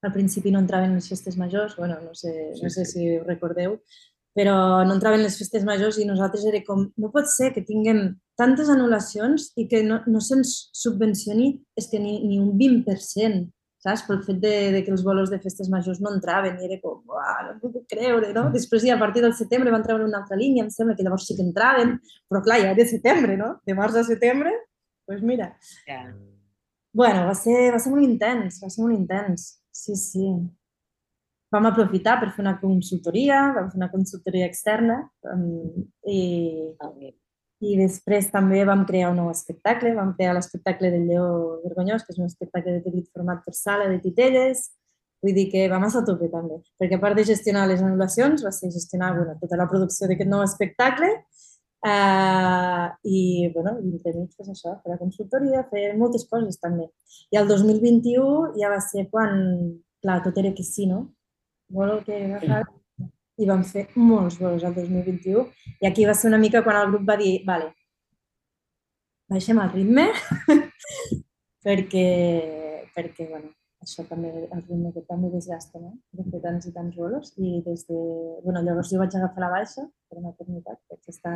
al 0.00 0.14
principi 0.14 0.50
no 0.50 0.62
entraven 0.62 0.94
les 0.96 1.10
festes 1.12 1.36
majors, 1.36 1.76
bueno, 1.76 1.98
no 2.00 2.14
sé, 2.16 2.54
no 2.62 2.70
sé 2.72 2.86
si 2.88 3.04
ho 3.18 3.24
recordeu, 3.26 3.76
però 4.36 4.80
no 4.86 4.94
entraven 4.94 5.24
les 5.24 5.36
festes 5.36 5.64
majors 5.66 5.98
i 5.98 6.06
nosaltres 6.08 6.46
era 6.48 6.62
com, 6.66 6.86
no 6.96 7.10
pot 7.12 7.28
ser 7.28 7.50
que 7.52 7.66
tinguem 7.66 8.14
tantes 8.38 8.70
anul·lacions 8.72 9.50
i 9.60 9.66
que 9.68 9.82
no, 9.84 10.00
no 10.06 10.22
se'ns 10.24 10.70
subvencioni 10.76 11.52
és 11.76 11.90
que 11.90 12.00
ni, 12.00 12.20
ni 12.24 12.38
un 12.40 12.54
20%, 12.58 13.48
saps? 13.84 14.04
Pel 14.06 14.22
fet 14.26 14.40
de, 14.42 14.54
de 14.74 14.82
que 14.84 14.92
els 14.94 15.04
bolos 15.06 15.30
de 15.32 15.40
festes 15.42 15.70
majors 15.72 16.00
no 16.04 16.12
entraven 16.14 16.58
i 16.60 16.68
era 16.68 16.80
com, 16.82 17.00
no 17.06 17.54
m'ho 17.58 17.72
puc 17.72 17.86
creure, 17.90 18.32
no? 18.36 18.48
Després 18.54 18.84
ja 18.86 18.96
a 18.96 19.02
partir 19.02 19.24
del 19.24 19.36
setembre 19.38 19.72
van 19.74 19.84
treure 19.86 20.06
una 20.06 20.20
altra 20.22 20.38
línia, 20.40 20.64
em 20.66 20.72
sembla 20.74 20.96
que 20.96 21.06
llavors 21.06 21.28
sí 21.28 21.36
que 21.38 21.46
entraven, 21.46 21.96
però 22.28 22.42
clar, 22.44 22.60
ja 22.64 22.74
era 22.74 22.88
setembre, 22.88 23.38
no? 23.40 23.54
De 23.66 23.76
març 23.78 24.00
a 24.00 24.04
setembre, 24.08 24.52
doncs 24.52 24.66
pues 25.10 25.22
mira. 25.26 25.56
Yeah. 25.88 26.12
Bueno, 26.92 27.26
va 27.26 27.34
ser, 27.34 27.70
va 27.72 27.78
ser 27.78 27.92
molt 27.92 28.06
intens, 28.06 28.60
va 28.62 28.70
ser 28.70 28.82
molt 28.84 28.96
intens. 28.96 29.46
Sí, 29.74 29.96
sí. 29.96 30.26
Vam 31.50 31.66
aprofitar 31.66 32.16
per 32.20 32.30
fer 32.34 32.44
una 32.44 32.56
consultoria, 32.60 33.40
vam 33.56 33.70
fer 33.70 33.78
una 33.80 33.90
consultoria 33.90 34.46
externa 34.46 35.00
um, 35.32 35.86
i, 36.06 36.20
i 37.60 37.76
després 37.76 38.30
també 38.32 38.62
vam 38.64 38.86
crear 38.88 39.10
un 39.12 39.18
nou 39.20 39.30
espectacle, 39.32 39.92
vam 39.96 40.14
crear 40.16 40.34
l'espectacle 40.36 40.90
del 40.92 41.06
Lleó 41.08 41.60
Vergonyós, 41.64 42.04
que 42.04 42.14
és 42.14 42.20
un 42.20 42.28
espectacle 42.28 42.78
de 42.78 42.84
petit 42.84 43.10
format 43.12 43.42
per 43.44 43.54
sala 43.56 43.88
de 43.90 43.98
titelles, 44.00 44.70
vull 45.20 45.36
dir 45.36 45.50
que 45.52 45.66
vam 45.68 45.84
estar 45.84 46.00
a 46.00 46.08
tope 46.08 46.30
també, 46.32 46.62
perquè 46.80 46.96
a 46.96 47.02
part 47.02 47.18
de 47.18 47.26
gestionar 47.28 47.66
les 47.68 47.82
anul·lacions 47.84 48.44
va 48.46 48.52
ser 48.56 48.72
gestionar 48.72 49.12
bueno, 49.18 49.36
tota 49.42 49.60
la 49.60 49.68
producció 49.68 50.08
d'aquest 50.08 50.32
nou 50.32 50.44
espectacle 50.46 51.12
Uh, 51.80 52.92
I, 53.08 53.48
bueno, 53.54 53.78
i 53.80 53.88
entremig, 53.88 54.34
pues 54.36 54.50
això, 54.52 54.74
fer 54.82 54.90
la 54.92 54.98
consultoria, 55.00 55.62
fer 55.70 55.94
moltes 55.96 56.26
coses 56.28 56.60
també. 56.60 56.90
I 57.32 57.38
el 57.40 57.48
2021 57.48 58.50
ja 58.60 58.68
va 58.68 58.82
ser 58.84 59.06
quan, 59.08 59.40
clar, 60.04 60.18
tot 60.26 60.36
era 60.42 60.52
que 60.52 60.66
sí, 60.66 60.84
no? 60.90 61.06
Vol 61.72 62.02
que 62.04 62.18
agafar 62.26 62.66
i 63.40 63.48
vam 63.48 63.62
fer 63.64 63.86
molts 63.96 64.38
vols 64.40 64.64
el 64.68 64.74
2021 64.76 65.46
i 65.80 65.88
aquí 65.88 66.06
va 66.08 66.16
ser 66.16 66.28
una 66.30 66.40
mica 66.42 66.64
quan 66.66 66.80
el 66.80 66.90
grup 66.92 67.06
va 67.08 67.16
dir 67.20 67.38
vale, 67.46 67.72
baixem 69.30 69.60
el 69.62 69.72
ritme 69.72 70.10
perquè, 71.66 72.06
perquè 72.94 73.28
bueno, 73.30 73.52
això 73.84 74.04
també, 74.08 74.30
el 74.44 74.62
ritme 74.66 74.92
que 74.92 75.02
també 75.08 75.30
desgasta, 75.32 75.80
no? 75.80 75.94
De 76.16 76.26
fer 76.28 76.40
tants 76.44 76.68
i 76.68 76.72
tants 76.74 76.96
vols 76.96 77.32
i 77.40 77.60
des 77.64 77.86
de... 77.88 77.98
Bueno, 78.44 78.62
llavors 78.66 78.92
jo 78.92 79.00
vaig 79.00 79.16
agafar 79.16 79.46
la 79.46 79.52
baixa 79.54 79.86
per 80.10 80.20
maternitat, 80.24 80.80
perquè 80.90 81.14
està 81.14 81.34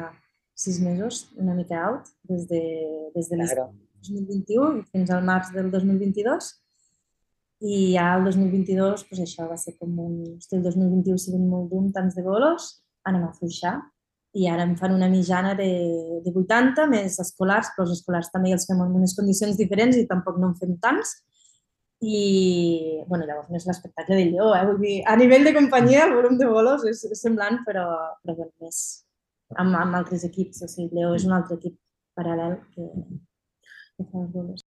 sis 0.54 0.80
mesos, 0.84 1.24
una 1.40 1.54
mica 1.56 1.80
out, 1.88 2.10
des 2.30 2.46
de, 2.50 2.60
des 3.14 3.30
de 3.30 3.40
claro. 3.40 3.70
2021 4.04 4.84
fins 4.92 5.10
al 5.10 5.24
març 5.24 5.50
del 5.54 5.70
2022. 5.72 6.52
I 7.62 7.94
ja 7.94 8.14
el 8.16 8.24
2022, 8.26 9.04
pues 9.08 9.20
això 9.22 9.46
va 9.48 9.56
ser 9.60 9.76
com 9.78 9.92
un... 10.02 10.14
Hosti, 10.36 10.58
el 10.58 10.64
2021 10.66 11.14
ha 11.14 11.22
sigut 11.22 11.44
molt 11.48 11.70
dur, 11.70 11.84
tants 11.94 12.16
de 12.16 12.24
bolos, 12.24 12.70
anem 13.08 13.28
a 13.28 13.34
fluixar. 13.36 13.76
I 14.34 14.48
ara 14.50 14.64
em 14.66 14.74
fan 14.76 14.96
una 14.96 15.08
mitjana 15.08 15.54
de, 15.54 15.68
de 16.24 16.32
80 16.34 16.88
més 16.90 17.20
escolars, 17.22 17.70
però 17.74 17.86
els 17.86 17.94
escolars 18.00 18.32
també 18.32 18.50
els 18.52 18.66
fem 18.66 18.82
en 18.82 18.96
unes 18.98 19.14
condicions 19.14 19.56
diferents 19.60 19.96
i 19.96 20.08
tampoc 20.10 20.40
no 20.42 20.50
en 20.50 20.58
fem 20.58 20.74
tants. 20.82 21.14
I, 22.04 23.04
bueno, 23.08 23.24
llavors 23.24 23.48
no 23.48 23.56
és 23.60 23.64
l'espectacle 23.68 24.18
de 24.18 24.26
lleó, 24.32 24.50
eh? 24.58 24.64
Vull 24.66 24.82
dir, 24.82 24.96
a 25.08 25.14
nivell 25.16 25.46
de 25.46 25.54
companyia 25.56 26.08
el 26.08 26.16
volum 26.18 26.36
de 26.40 26.50
bolos 26.50 26.84
és, 26.90 27.04
és 27.06 27.22
semblant, 27.22 27.62
però, 27.64 27.86
però 28.24 28.34
bueno, 28.42 28.52
més, 28.60 28.82
amb, 29.54 29.78
amb 29.78 30.00
altres 30.02 30.26
equips. 30.28 30.64
O 30.66 30.68
sigui, 30.68 30.90
Leo 30.98 31.14
és 31.16 31.24
un 31.28 31.38
altre 31.38 31.56
equip 31.60 31.78
paral·lel 32.18 32.58
que, 32.74 32.90
que 33.96 34.10
fa 34.10 34.24
els 34.26 34.34
gols. 34.34 34.66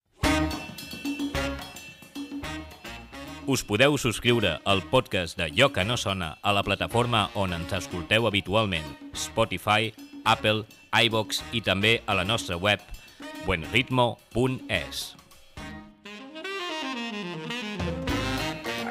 Us 3.47 3.61
podeu 3.63 3.93
subscriure 3.95 4.57
al 4.67 4.81
podcast 4.91 5.37
de 5.39 5.45
Jo 5.55 5.69
que 5.71 5.85
no 5.87 5.95
sona 5.95 6.33
a 6.43 6.51
la 6.51 6.65
plataforma 6.67 7.29
on 7.39 7.53
ens 7.55 7.71
escolteu 7.77 8.27
habitualment, 8.27 8.83
Spotify, 9.15 9.93
Apple, 10.27 10.65
iVox 10.91 11.39
i 11.55 11.61
també 11.63 11.93
a 12.11 12.17
la 12.19 12.25
nostra 12.27 12.57
web 12.59 12.83
buenritmo.es. 13.45 15.15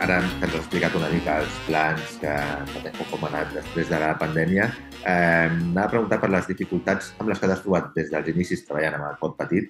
Ara 0.00 0.22
que 0.24 0.48
ens 0.48 0.48
has 0.48 0.58
explicat 0.62 0.96
una 0.96 1.12
mica 1.12 1.36
els 1.44 1.60
plans 1.68 2.16
que, 2.24 2.34
que 2.80 3.10
com 3.12 3.28
ha 3.28 3.34
anat 3.34 3.52
després 3.60 3.92
de 3.92 4.00
la 4.00 4.14
pandèmia, 4.16 4.72
Eh, 5.06 5.48
M'ha 5.54 5.84
de 5.84 5.90
preguntar 5.92 6.18
per 6.18 6.28
les 6.34 6.48
dificultats 6.48 7.12
amb 7.20 7.28
les 7.30 7.38
que 7.38 7.46
t'has 7.46 7.60
trobat 7.62 7.92
des 7.94 8.08
dels 8.10 8.30
inicis 8.32 8.64
treballant 8.66 8.96
amb 8.98 9.06
el 9.06 9.18
pot 9.20 9.36
petit, 9.38 9.68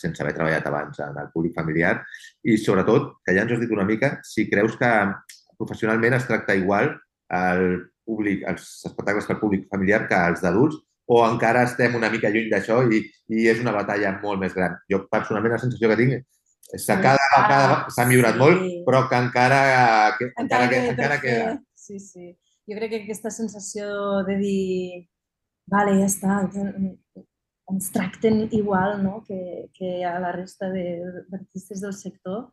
sense 0.00 0.22
haver 0.22 0.34
treballat 0.36 0.66
abans 0.66 0.98
en 1.04 1.18
el 1.20 1.30
públic 1.34 1.54
familiar, 1.56 1.98
i 2.42 2.56
sobretot, 2.58 3.16
que 3.24 3.34
ja 3.36 3.44
ens 3.44 3.54
has 3.54 3.62
dit 3.62 3.72
una 3.74 3.86
mica, 3.88 4.18
si 4.26 4.48
creus 4.50 4.76
que 4.80 4.90
professionalment 5.58 6.16
es 6.16 6.26
tracta 6.28 6.56
igual 6.56 6.94
el 7.36 7.64
públic, 8.04 8.44
els 8.48 8.66
espectacles 8.88 9.28
per 9.28 9.38
públic 9.40 9.68
familiar 9.70 10.06
que 10.08 10.18
els 10.32 10.42
d'adults, 10.44 10.80
o 11.10 11.22
encara 11.26 11.64
estem 11.66 11.96
una 11.98 12.10
mica 12.10 12.30
lluny 12.30 12.50
d'això 12.50 12.84
i, 12.86 13.00
i 13.34 13.48
és 13.50 13.62
una 13.62 13.74
batalla 13.74 14.14
molt 14.22 14.38
més 14.42 14.54
gran. 14.54 14.76
Jo 14.90 15.04
personalment 15.10 15.56
la 15.56 15.62
sensació 15.62 15.90
que 15.90 15.98
tinc 15.98 16.20
és 16.70 16.84
que 16.86 16.96
cada 17.02 17.30
vegada 17.32 17.78
s'ha 17.90 18.04
millorat 18.06 18.36
sí. 18.36 18.40
molt, 18.44 18.60
però 18.86 19.00
que 19.10 19.18
encara, 19.18 19.64
que, 20.18 20.28
encara, 20.38 20.44
encara, 20.44 20.68
que, 20.70 20.92
encara 20.94 21.16
queda. 21.24 21.56
Sí, 21.74 21.98
sí 21.98 22.30
jo 22.70 22.78
crec 22.78 22.92
que 22.92 23.00
aquesta 23.02 23.30
sensació 23.34 24.22
de 24.28 24.36
dir, 24.38 25.08
vale, 25.70 25.96
ja 25.98 26.06
està, 26.06 26.36
ens 27.70 27.90
tracten 27.94 28.48
igual 28.52 29.02
no? 29.02 29.22
que, 29.26 29.70
que 29.74 30.04
a 30.04 30.18
la 30.22 30.32
resta 30.32 30.68
d'artistes 30.70 31.80
del 31.80 31.94
sector, 31.94 32.50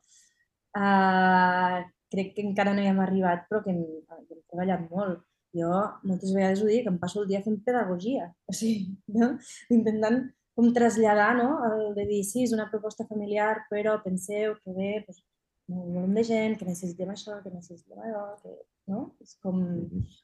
uh, 0.77 1.79
crec 2.13 2.33
que 2.35 2.45
encara 2.45 2.73
no 2.73 2.83
hi 2.83 2.91
hem 2.91 3.01
arribat, 3.03 3.47
però 3.49 3.63
que 3.63 3.73
hem, 3.73 3.83
hem 4.17 4.43
treballat 4.49 4.87
molt. 4.91 5.23
Jo 5.57 5.71
moltes 6.05 6.33
vegades 6.35 6.61
ho 6.61 6.67
dic, 6.69 6.87
em 6.89 6.97
passo 7.01 7.21
el 7.21 7.29
dia 7.29 7.41
fent 7.41 7.61
pedagogia, 7.65 8.27
o 8.45 8.53
sigui, 8.53 8.97
no? 9.15 9.31
intentant 9.73 10.25
com 10.57 10.73
traslladar, 10.73 11.31
no? 11.37 11.49
El 11.67 11.95
de 11.95 12.05
dir, 12.09 12.23
sí, 12.25 12.43
és 12.47 12.53
una 12.55 12.67
proposta 12.71 13.05
familiar, 13.05 13.53
però 13.69 13.99
penseu 14.03 14.55
que 14.63 14.73
ve 14.73 14.91
doncs, 15.05 15.21
un 15.67 15.93
volum 15.93 16.15
de 16.15 16.23
gent, 16.25 16.55
que 16.57 16.65
necessitem 16.65 17.11
això, 17.13 17.37
que 17.43 17.51
necessitem 17.53 17.99
allò, 18.01 18.23
que, 18.41 18.53
no? 18.91 19.03
És 19.23 19.35
com, 19.43 19.59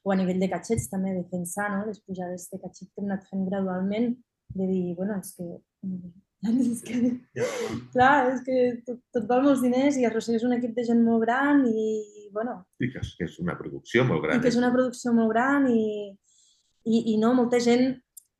o 0.02 0.12
a 0.12 0.16
nivell 0.18 0.40
de 0.42 0.48
catxets 0.50 0.88
també, 0.90 1.12
defensar 1.14 1.68
no? 1.74 1.84
les 1.86 2.00
pujades 2.02 2.48
de 2.50 2.60
catxet 2.62 2.90
que 2.90 3.02
hem 3.02 3.10
anat 3.10 3.28
fent 3.28 3.44
gradualment, 3.50 4.14
de 4.54 4.66
dir, 4.68 4.94
bueno, 4.98 5.18
és 5.18 5.32
que 5.36 5.48
és 6.74 6.82
que, 6.84 6.98
clar, 7.94 8.32
és 8.34 8.42
que 8.44 8.56
tot, 8.84 8.98
tot 9.14 9.26
val 9.30 9.44
molts 9.46 9.62
diners 9.64 9.96
i 9.96 10.04
arrossegues 10.04 10.44
un 10.44 10.52
equip 10.58 10.74
de 10.76 10.84
gent 10.84 11.00
molt 11.04 11.24
gran 11.24 11.62
i, 11.64 12.28
bueno... 12.34 12.58
I 12.84 12.90
que 12.92 13.00
és, 13.00 13.14
que 13.16 13.28
és 13.28 13.38
una 13.40 13.56
producció 13.56 14.04
molt 14.04 14.26
gran. 14.26 14.36
I 14.36 14.44
que 14.44 14.50
és 14.52 14.58
eh? 14.58 14.60
una 14.60 14.72
producció 14.74 15.14
molt 15.16 15.32
gran 15.32 15.68
i, 15.72 15.84
i, 16.84 17.00
i 17.14 17.16
no, 17.22 17.32
molta 17.38 17.62
gent 17.64 17.94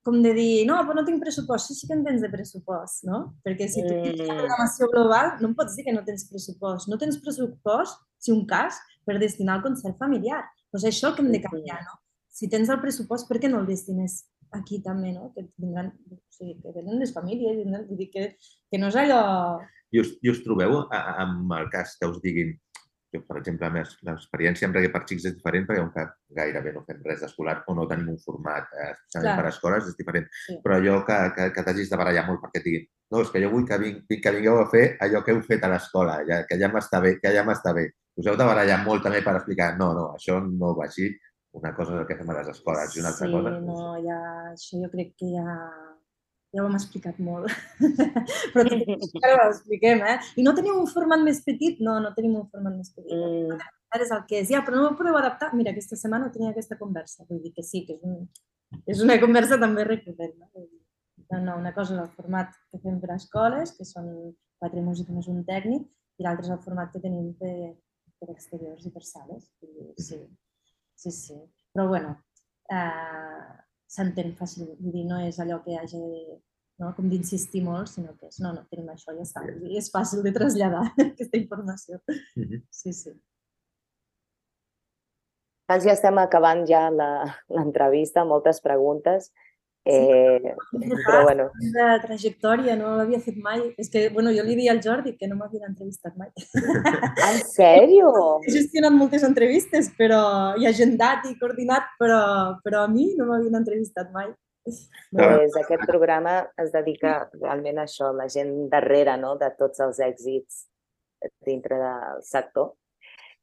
com 0.05 0.19
de 0.21 0.35
dir, 0.37 0.67
no, 0.69 0.77
però 0.85 0.99
no 0.99 1.07
tinc 1.07 1.23
pressupost. 1.23 1.71
Sí, 1.71 1.79
sí 1.79 1.89
que 1.89 1.97
en 1.97 2.03
tens 2.05 2.21
de 2.21 2.29
pressupost, 2.29 3.07
no? 3.09 3.23
Perquè 3.47 3.71
si 3.73 3.81
tu 3.87 3.95
tens 3.95 4.21
una 4.21 4.37
programació 4.37 4.91
global, 4.93 5.31
no 5.41 5.49
em 5.49 5.55
pots 5.57 5.79
dir 5.79 5.87
que 5.87 5.95
no 5.97 6.05
tens 6.05 6.27
pressupost. 6.29 6.91
No 6.93 6.99
tens 7.01 7.17
pressupost, 7.25 8.03
si 8.21 8.35
un 8.35 8.45
cas, 8.51 8.83
per 9.09 9.17
destinar 9.23 9.57
al 9.57 9.65
concert 9.65 9.97
familiar. 10.01 10.43
Doncs 10.75 10.85
això 10.91 11.15
que 11.17 11.25
hem 11.25 11.33
de 11.33 11.41
canviar, 11.41 11.81
no? 11.87 11.97
Si 12.29 12.51
tens 12.53 12.69
el 12.69 12.83
pressupost, 12.83 13.31
per 13.31 13.41
què 13.41 13.49
no 13.49 13.63
el 13.63 13.71
destines 13.71 14.27
aquí 14.57 14.81
també, 14.85 15.13
no? 15.15 15.31
Que 15.35 15.47
vindran, 15.61 15.93
o 16.11 16.19
sigui, 16.35 16.59
que 16.63 16.75
venen 16.75 17.01
les 17.03 17.15
famílies, 17.15 17.61
vindran, 17.63 17.87
vull 17.89 18.03
dir 18.03 18.11
que, 18.13 18.29
que 18.71 18.81
no 18.81 18.91
és 18.93 19.01
allò... 19.01 19.23
I 19.95 20.03
us, 20.03 20.15
i 20.27 20.31
us 20.33 20.41
trobeu 20.43 20.81
amb 20.91 21.53
el 21.55 21.69
cas 21.71 21.95
que 22.01 22.09
us 22.11 22.19
diguin, 22.23 22.55
jo, 23.15 23.21
per 23.29 23.39
exemple, 23.39 23.69
l'experiència 24.09 24.67
amb 24.67 24.75
Reggae 24.75 24.91
per 24.91 25.05
Xics 25.05 25.29
és 25.31 25.37
diferent 25.37 25.69
perquè 25.69 25.85
que 25.95 26.07
gairebé 26.41 26.73
no 26.75 26.83
fem 26.89 27.05
res 27.07 27.23
d'escolar 27.23 27.61
o 27.71 27.77
no 27.79 27.87
tenim 27.91 28.11
un 28.17 28.19
format 28.25 28.73
eh, 28.75 28.91
especialment 28.97 29.39
per 29.39 29.47
a 29.47 29.53
escoles, 29.53 29.93
és 29.93 30.01
diferent. 30.01 30.27
Sí. 30.49 30.59
Però 30.65 30.81
allò 30.81 30.97
que, 31.07 31.21
que, 31.37 31.47
que 31.55 31.67
t'hagis 31.69 31.93
de 31.93 32.01
barallar 32.01 32.27
molt 32.27 32.43
perquè 32.43 32.63
et 32.63 32.67
diguin 32.67 32.91
no, 33.15 33.21
és 33.23 33.31
que 33.31 33.43
jo 33.43 33.51
vull 33.53 33.67
que, 33.69 33.77
ving, 33.79 34.01
que 34.09 34.33
vingueu 34.35 34.59
a 34.59 34.67
fer 34.73 34.85
allò 35.05 35.21
que 35.23 35.35
heu 35.35 35.43
fet 35.47 35.63
a 35.63 35.71
l'escola, 35.71 36.17
ja, 36.27 36.41
que 36.49 36.59
ja 36.59 36.71
m'està 36.73 36.99
bé, 37.05 37.15
que 37.23 37.31
ja 37.35 37.45
m'està 37.47 37.75
bé. 37.77 37.85
Us 38.19 38.27
heu 38.31 38.39
de 38.39 38.47
barallar 38.49 38.81
molt 38.83 39.05
també 39.07 39.21
per 39.23 39.37
explicar 39.39 39.75
no, 39.79 39.93
no, 39.95 40.09
això 40.19 40.41
no 40.43 40.73
va 40.79 40.89
així, 40.89 41.13
una 41.55 41.75
cosa 41.75 41.95
és 41.95 42.03
el 42.03 42.07
que 42.09 42.17
fem 42.19 42.31
a 42.33 42.39
les 42.41 42.49
escoles 42.51 42.95
i 42.97 43.03
una 43.03 43.13
altra 43.13 43.29
sí, 43.29 43.35
cosa... 43.35 43.53
Sí, 43.55 43.67
no, 43.69 43.91
ja, 44.05 44.21
això 44.51 44.81
jo 44.83 44.91
crec 44.93 45.13
que 45.21 45.31
ja, 45.37 45.59
ja 46.55 46.63
ho 46.63 46.67
hem 46.69 46.79
explicat 46.79 47.21
molt. 47.23 47.51
Però 48.55 48.65
encara 48.67 49.37
ho 49.37 49.53
expliquem, 49.53 50.03
eh? 50.11 50.17
I 50.41 50.47
no 50.47 50.55
tenim 50.59 50.79
un 50.81 50.91
format 50.91 51.23
més 51.23 51.43
petit? 51.47 51.81
No, 51.85 51.97
no 52.03 52.13
tenim 52.17 52.37
un 52.41 52.49
format 52.51 52.75
més 52.75 52.91
petit. 52.95 53.15
Mm. 53.15 53.59
Ara 53.95 54.07
és 54.07 54.15
el 54.15 54.25
que 54.31 54.41
és. 54.43 54.51
Ja, 54.51 54.65
però 54.67 54.81
no 54.81 54.89
ho 54.89 54.97
podeu 54.99 55.15
adaptar? 55.15 55.53
Mira, 55.55 55.71
aquesta 55.71 55.95
setmana 55.95 56.33
tenia 56.35 56.51
aquesta 56.51 56.75
conversa. 56.81 57.27
Vull 57.29 57.39
dir 57.45 57.53
que 57.55 57.63
sí, 57.63 57.85
que 57.87 57.95
és, 57.95 58.01
un, 58.03 58.25
és 58.91 59.03
una 59.05 59.21
conversa 59.23 59.59
també 59.63 59.85
recurrent. 59.87 60.35
No? 60.41 60.65
No, 61.31 61.39
no, 61.39 61.59
una 61.63 61.71
cosa 61.77 61.95
és 61.95 62.01
el 62.03 62.11
format 62.17 62.51
que 62.73 62.81
fem 62.83 62.99
per 63.03 63.13
a 63.15 63.19
escoles, 63.21 63.77
que 63.77 63.87
són 63.87 64.09
quatre 64.59 64.83
músics 64.83 65.15
més 65.15 65.31
un 65.31 65.45
tècnic, 65.47 65.87
i 66.19 66.27
l'altre 66.27 66.49
és 66.49 66.55
el 66.57 66.63
format 66.67 66.91
que 66.91 67.03
tenim 67.07 67.31
per, 67.39 67.55
per 68.19 68.33
exteriors 68.35 68.83
i 68.87 68.93
per 68.95 69.05
sales. 69.07 69.47
I, 69.63 69.95
sí, 70.03 70.19
sí, 70.95 71.11
sí. 71.11 71.37
Però 71.75 71.89
bueno, 71.91 72.17
eh, 72.71 73.45
s'entén 73.91 74.35
fàcil, 74.39 74.71
vull 74.79 74.95
dir, 74.95 75.05
no 75.09 75.21
és 75.27 75.39
allò 75.43 75.61
que 75.65 75.77
hagi 75.79 76.01
no? 76.79 76.91
com 76.97 77.09
d'insistir 77.11 77.63
molt, 77.65 77.91
sinó 77.91 78.15
que 78.19 78.31
és, 78.31 78.41
no, 78.43 78.53
no, 78.57 78.65
tenim 78.71 78.91
això, 78.93 79.15
ja 79.15 79.27
està. 79.27 79.45
I 79.45 79.79
és 79.81 79.91
fàcil 79.93 80.25
de 80.25 80.33
traslladar 80.35 80.87
aquesta 81.11 81.41
informació. 81.41 82.01
Sí, 82.71 82.93
sí. 82.93 83.15
Doncs 85.71 85.87
ja 85.89 85.95
estem 85.97 86.19
acabant 86.21 86.67
ja 86.69 86.87
l'entrevista, 86.93 88.27
moltes 88.29 88.61
preguntes. 88.65 89.31
Eh, 89.87 90.55
sí, 90.71 90.89
però 91.05 91.23
bueno. 91.25 91.51
De 91.61 91.87
trajectòria, 92.01 92.77
no 92.81 92.95
l'havia 92.97 93.21
fet 93.21 93.37
mai. 93.37 93.61
És 93.81 93.91
que, 93.93 94.07
bueno, 94.15 94.33
jo 94.33 94.45
li 94.47 94.57
dic 94.57 94.71
al 94.73 94.81
Jordi 94.85 95.13
que 95.19 95.29
no 95.29 95.37
m'havien 95.37 95.67
entrevistat 95.69 96.17
mai. 96.17 96.31
En 97.29 97.43
sèrio? 97.51 98.13
He 98.47 98.55
gestionat 98.59 98.95
moltes 98.97 99.27
entrevistes 99.29 99.91
però 99.99 100.23
i 100.61 100.69
agendat 100.71 101.29
i 101.29 101.37
coordinat, 101.41 101.93
però, 102.01 102.23
però 102.65 102.85
a 102.85 102.91
mi 102.91 103.11
no 103.19 103.29
m'havien 103.29 103.61
entrevistat 103.61 104.13
mai. 104.15 104.33
Pues 104.65 105.57
aquest 105.61 105.83
programa 105.85 106.39
es 106.63 106.71
dedica 106.73 107.27
realment 107.35 107.83
a 107.83 107.85
això, 107.85 108.15
la 108.17 108.31
gent 108.33 108.71
darrere 108.73 109.19
no? 109.21 109.35
de 109.37 109.51
tots 109.59 109.83
els 109.85 110.01
èxits 110.01 110.65
dintre 111.45 111.77
del 111.83 112.25
sector. 112.25 112.73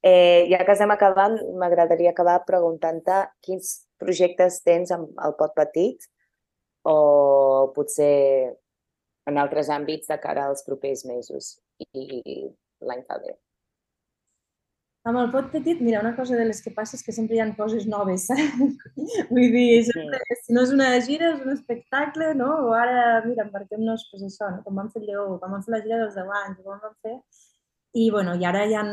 Eh, 0.01 0.49
ja 0.49 0.63
que 0.65 0.73
estem 0.73 0.89
acabant, 0.89 1.37
m'agradaria 1.61 2.09
acabar 2.15 2.39
preguntant-te 2.47 3.19
quins 3.45 3.83
projectes 4.01 4.63
tens 4.65 4.89
amb 4.95 5.13
el 5.21 5.37
Pot 5.37 5.53
Petit 5.53 6.09
o 6.88 7.71
potser 7.75 8.57
en 9.29 9.38
altres 9.38 9.69
àmbits 9.69 10.09
de 10.09 10.17
cara 10.21 10.47
als 10.49 10.65
propers 10.65 11.05
mesos 11.05 11.55
i 11.93 12.51
l'any 12.82 13.05
que 13.07 13.17
ve. 13.23 13.38
Amb 15.09 15.17
el 15.17 15.32
pot 15.34 15.47
petit, 15.49 15.79
mira, 15.82 15.99
una 16.03 16.13
cosa 16.13 16.36
de 16.38 16.43
les 16.45 16.59
que 16.61 16.71
passa 16.75 16.93
és 16.93 17.01
que 17.01 17.13
sempre 17.15 17.34
hi 17.34 17.39
ha 17.41 17.47
coses 17.57 17.88
noves. 17.89 18.27
Eh? 18.36 18.43
Vull 19.32 19.47
dir, 19.55 19.82
sempre, 19.88 20.19
si 20.43 20.53
no 20.53 20.61
és 20.61 20.73
una 20.75 20.91
gira, 21.07 21.32
és 21.34 21.39
un 21.41 21.55
espectacle, 21.55 22.27
no? 22.38 22.49
O 22.67 22.75
ara, 22.77 22.99
mira, 23.25 23.47
embarquem-nos, 23.47 24.05
pues 24.11 24.27
això, 24.27 24.51
no? 24.53 24.61
com 24.65 24.77
vam 24.77 24.91
fer 24.93 25.01
Lleó, 25.07 25.39
com 25.41 25.57
vam 25.57 25.63
fer 25.65 25.73
la 25.73 25.82
gira 25.88 26.03
dels 26.03 26.19
10 26.19 26.36
anys, 26.43 26.61
com 26.61 26.86
vam 26.86 26.93
fer... 27.01 27.15
I, 27.97 28.05
bueno, 28.13 28.38
i 28.39 28.45
ara 28.47 28.61
hi 28.69 28.77
ha, 28.77 28.86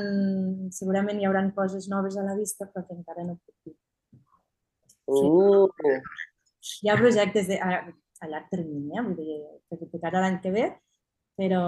segurament 0.75 1.21
hi 1.21 1.29
haurà 1.29 1.45
coses 1.55 1.87
noves 1.93 2.17
a 2.19 2.25
la 2.25 2.35
vista, 2.41 2.67
però 2.73 2.83
que 2.89 2.97
encara 2.97 3.29
no 3.29 3.37
puc 3.37 3.69
dir. 3.69 3.77
Uh! 5.13 5.69
Hi 6.83 6.91
ha 6.91 6.99
projectes 6.99 7.49
de, 7.49 7.59
a, 7.59 7.83
a 8.21 8.31
llarg 8.31 8.49
termini, 8.53 8.97
eh? 8.97 9.05
vull 9.05 9.19
dir, 9.19 9.39
que 9.71 9.91
tocarà 9.93 10.23
l'any 10.25 10.39
que 10.43 10.53
ve, 10.55 10.67
però, 11.39 11.63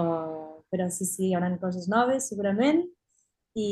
però 0.71 0.87
sí, 0.91 1.07
sí, 1.07 1.29
hi 1.29 1.35
haurà 1.37 1.51
coses 1.61 1.87
noves 1.91 2.27
segurament 2.31 2.81
i, 3.59 3.69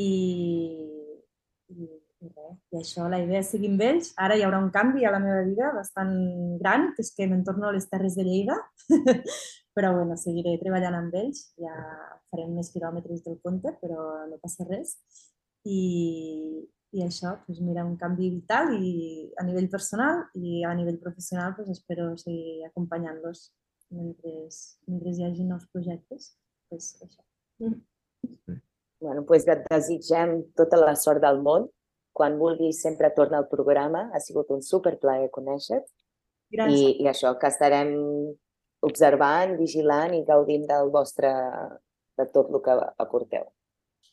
i, 1.70 1.88
i, 1.88 2.30
res. 2.30 2.58
I 2.74 2.82
això, 2.82 3.08
la 3.12 3.22
idea 3.24 3.44
és 3.44 3.52
seguir 3.54 3.72
amb 3.74 3.86
ells. 3.86 4.12
Ara 4.20 4.38
hi 4.38 4.46
haurà 4.48 4.62
un 4.64 4.72
canvi 4.76 5.06
a 5.06 5.14
la 5.16 5.22
meva 5.24 5.44
vida 5.48 5.72
bastant 5.76 6.14
gran, 6.62 6.92
que 6.96 7.06
és 7.06 7.14
que 7.16 7.28
me'n 7.28 7.46
torno 7.48 7.70
a 7.70 7.76
les 7.76 7.88
Terres 7.92 8.18
de 8.20 8.28
Lleida, 8.28 8.58
però 9.76 9.94
bueno, 9.98 10.18
seguiré 10.20 10.58
treballant 10.62 10.98
amb 10.98 11.16
ells, 11.20 11.50
ja 11.60 11.76
farem 12.32 12.56
més 12.58 12.72
quilòmetres 12.74 13.24
del 13.26 13.40
compte, 13.44 13.76
però 13.84 14.26
no 14.30 14.40
passa 14.44 14.68
res. 14.68 14.98
I, 15.68 15.80
i 16.98 17.04
això, 17.06 17.36
doncs 17.46 17.62
mira, 17.62 17.86
un 17.86 17.96
canvi 18.02 18.32
vital 18.34 18.72
i 18.74 18.92
a 19.38 19.46
nivell 19.46 19.70
personal 19.70 20.24
i 20.34 20.64
a 20.66 20.74
nivell 20.78 20.98
professional 21.02 21.54
doncs 21.58 21.78
espero 21.78 22.12
seguir 22.18 22.66
acompanyant-los 22.70 23.44
mentre, 23.94 24.34
mentre 24.88 25.14
hi 25.14 25.26
hagi 25.28 25.46
nous 25.46 25.68
projectes. 25.74 26.34
Doncs 26.72 26.90
això. 27.06 27.22
Bueno, 29.00 29.24
doncs 29.24 29.48
et 29.48 29.68
desitgem 29.70 30.40
tota 30.58 30.80
la 30.82 30.96
sort 30.96 31.22
del 31.24 31.42
món. 31.46 31.70
Quan 32.20 32.40
vulguis 32.42 32.82
sempre 32.84 33.14
torna 33.16 33.38
al 33.40 33.48
programa. 33.48 34.08
Ha 34.14 34.20
sigut 34.20 34.50
un 34.52 34.64
superplaer 34.66 35.30
conèixer-te. 35.32 35.94
I, 36.50 37.04
I 37.04 37.08
això, 37.12 37.36
que 37.38 37.48
estarem 37.48 37.94
observant, 38.86 39.54
vigilant 39.60 40.16
i 40.18 40.24
gaudint 40.26 40.66
del 40.68 40.90
vostre, 40.90 41.30
de 42.18 42.26
tot 42.34 42.50
el 42.50 42.62
que 42.66 42.76
aporteu. 43.06 43.46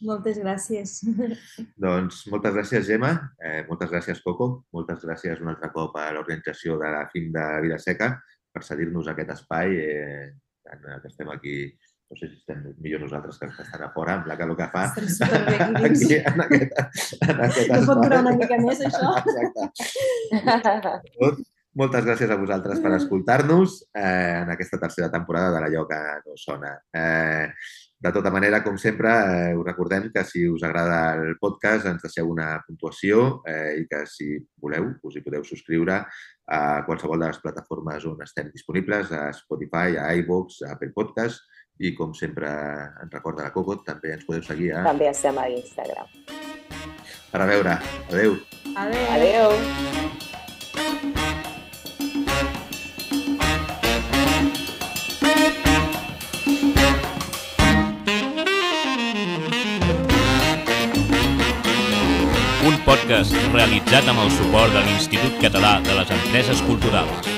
Moltes 0.04 0.36
gràcies. 0.42 0.98
Doncs 1.86 2.26
moltes 2.28 2.52
gràcies, 2.56 2.84
Gemma. 2.88 3.14
Eh, 3.40 3.62
moltes 3.68 3.90
gràcies, 3.92 4.20
Coco. 4.24 4.66
Moltes 4.76 5.00
gràcies 5.04 5.40
un 5.40 5.52
altre 5.54 5.70
cop 5.72 5.96
a 5.96 6.10
l'organització 6.12 6.76
de 6.82 6.92
la 6.92 7.06
FIM 7.12 7.30
de 7.32 7.46
Vilaseca 7.64 8.12
per 8.52 8.64
cedir-nos 8.64 9.08
aquest 9.12 9.32
espai 9.38 9.76
eh, 9.80 10.26
en 10.72 10.88
el 10.92 11.00
que 11.00 11.12
estem 11.12 11.30
aquí 11.32 11.56
no 12.06 12.16
sé 12.16 12.28
si 12.28 12.36
estem 12.38 12.60
millor 12.78 13.00
nosaltres 13.02 13.38
que 13.38 13.48
estan 13.50 13.82
a 13.82 13.90
fora, 13.90 14.14
amb 14.20 14.28
la 14.30 14.36
calor 14.38 14.56
que 14.58 14.68
fa. 14.70 14.84
Aquí 15.88 16.20
en 16.20 16.42
aquest, 16.44 17.00
en 17.26 17.40
aquest 17.48 17.72
no 17.72 17.80
pot 17.88 18.02
durar 18.04 18.20
una 18.22 18.34
mica 18.38 18.58
més, 18.62 18.84
això. 18.86 19.10
Exacte. 20.38 21.32
Moltes 21.76 22.06
gràcies 22.06 22.30
a 22.32 22.38
vosaltres 22.40 22.78
per 22.80 22.94
escoltar-nos 22.96 23.80
eh, 23.90 24.44
en 24.44 24.52
aquesta 24.54 24.78
tercera 24.80 25.10
temporada 25.12 25.50
de 25.52 25.64
l'Allò 25.64 25.82
que 25.90 25.98
no 26.22 26.38
sona. 26.40 26.70
Eh, 26.94 27.50
de 27.98 28.12
tota 28.12 28.30
manera, 28.30 28.62
com 28.62 28.76
sempre, 28.76 29.08
eh, 29.08 29.56
us 29.56 29.64
recordem 29.64 30.10
que 30.12 30.22
si 30.24 30.44
us 30.48 30.62
agrada 30.62 31.14
el 31.16 31.38
podcast 31.40 31.88
ens 31.88 32.02
deixeu 32.04 32.28
una 32.28 32.50
puntuació 32.66 33.40
eh, 33.48 33.80
i 33.80 33.86
que 33.88 34.02
si 34.10 34.34
voleu 34.60 34.90
us 35.02 35.16
hi 35.16 35.24
podeu 35.24 35.44
subscriure 35.44 36.02
a 36.46 36.60
qualsevol 36.86 37.24
de 37.24 37.30
les 37.30 37.40
plataformes 37.40 38.04
on 38.04 38.20
estem 38.22 38.52
disponibles, 38.52 39.12
a 39.12 39.30
Spotify, 39.32 39.96
a 39.96 40.12
iVoox, 40.20 40.60
a 40.66 40.74
Apple 40.76 40.92
Podcast 40.94 41.40
i 41.80 41.94
com 41.96 42.12
sempre 42.16 42.48
ens 43.02 43.12
recorda 43.12 43.48
la 43.48 43.52
Coco, 43.52 43.78
també 43.84 44.14
ens 44.16 44.24
podeu 44.28 44.44
seguir 44.44 44.72
a... 44.76 44.84
També 44.86 45.08
estem 45.12 45.40
a 45.40 45.48
Instagram. 45.52 46.12
Per 47.32 47.40
a 47.42 47.48
veure. 47.48 47.78
Adéu. 48.10 48.36
Adéu. 48.76 49.08
Adéu. 49.16 50.04
Un 50.04 50.05
podcast 63.16 63.54
realitzat 63.54 64.10
amb 64.12 64.20
el 64.26 64.30
suport 64.34 64.76
de 64.76 64.82
l'Institut 64.84 65.40
Català 65.40 65.78
de 65.88 65.96
les 65.96 66.14
Empreses 66.18 66.62
Culturals. 66.68 67.35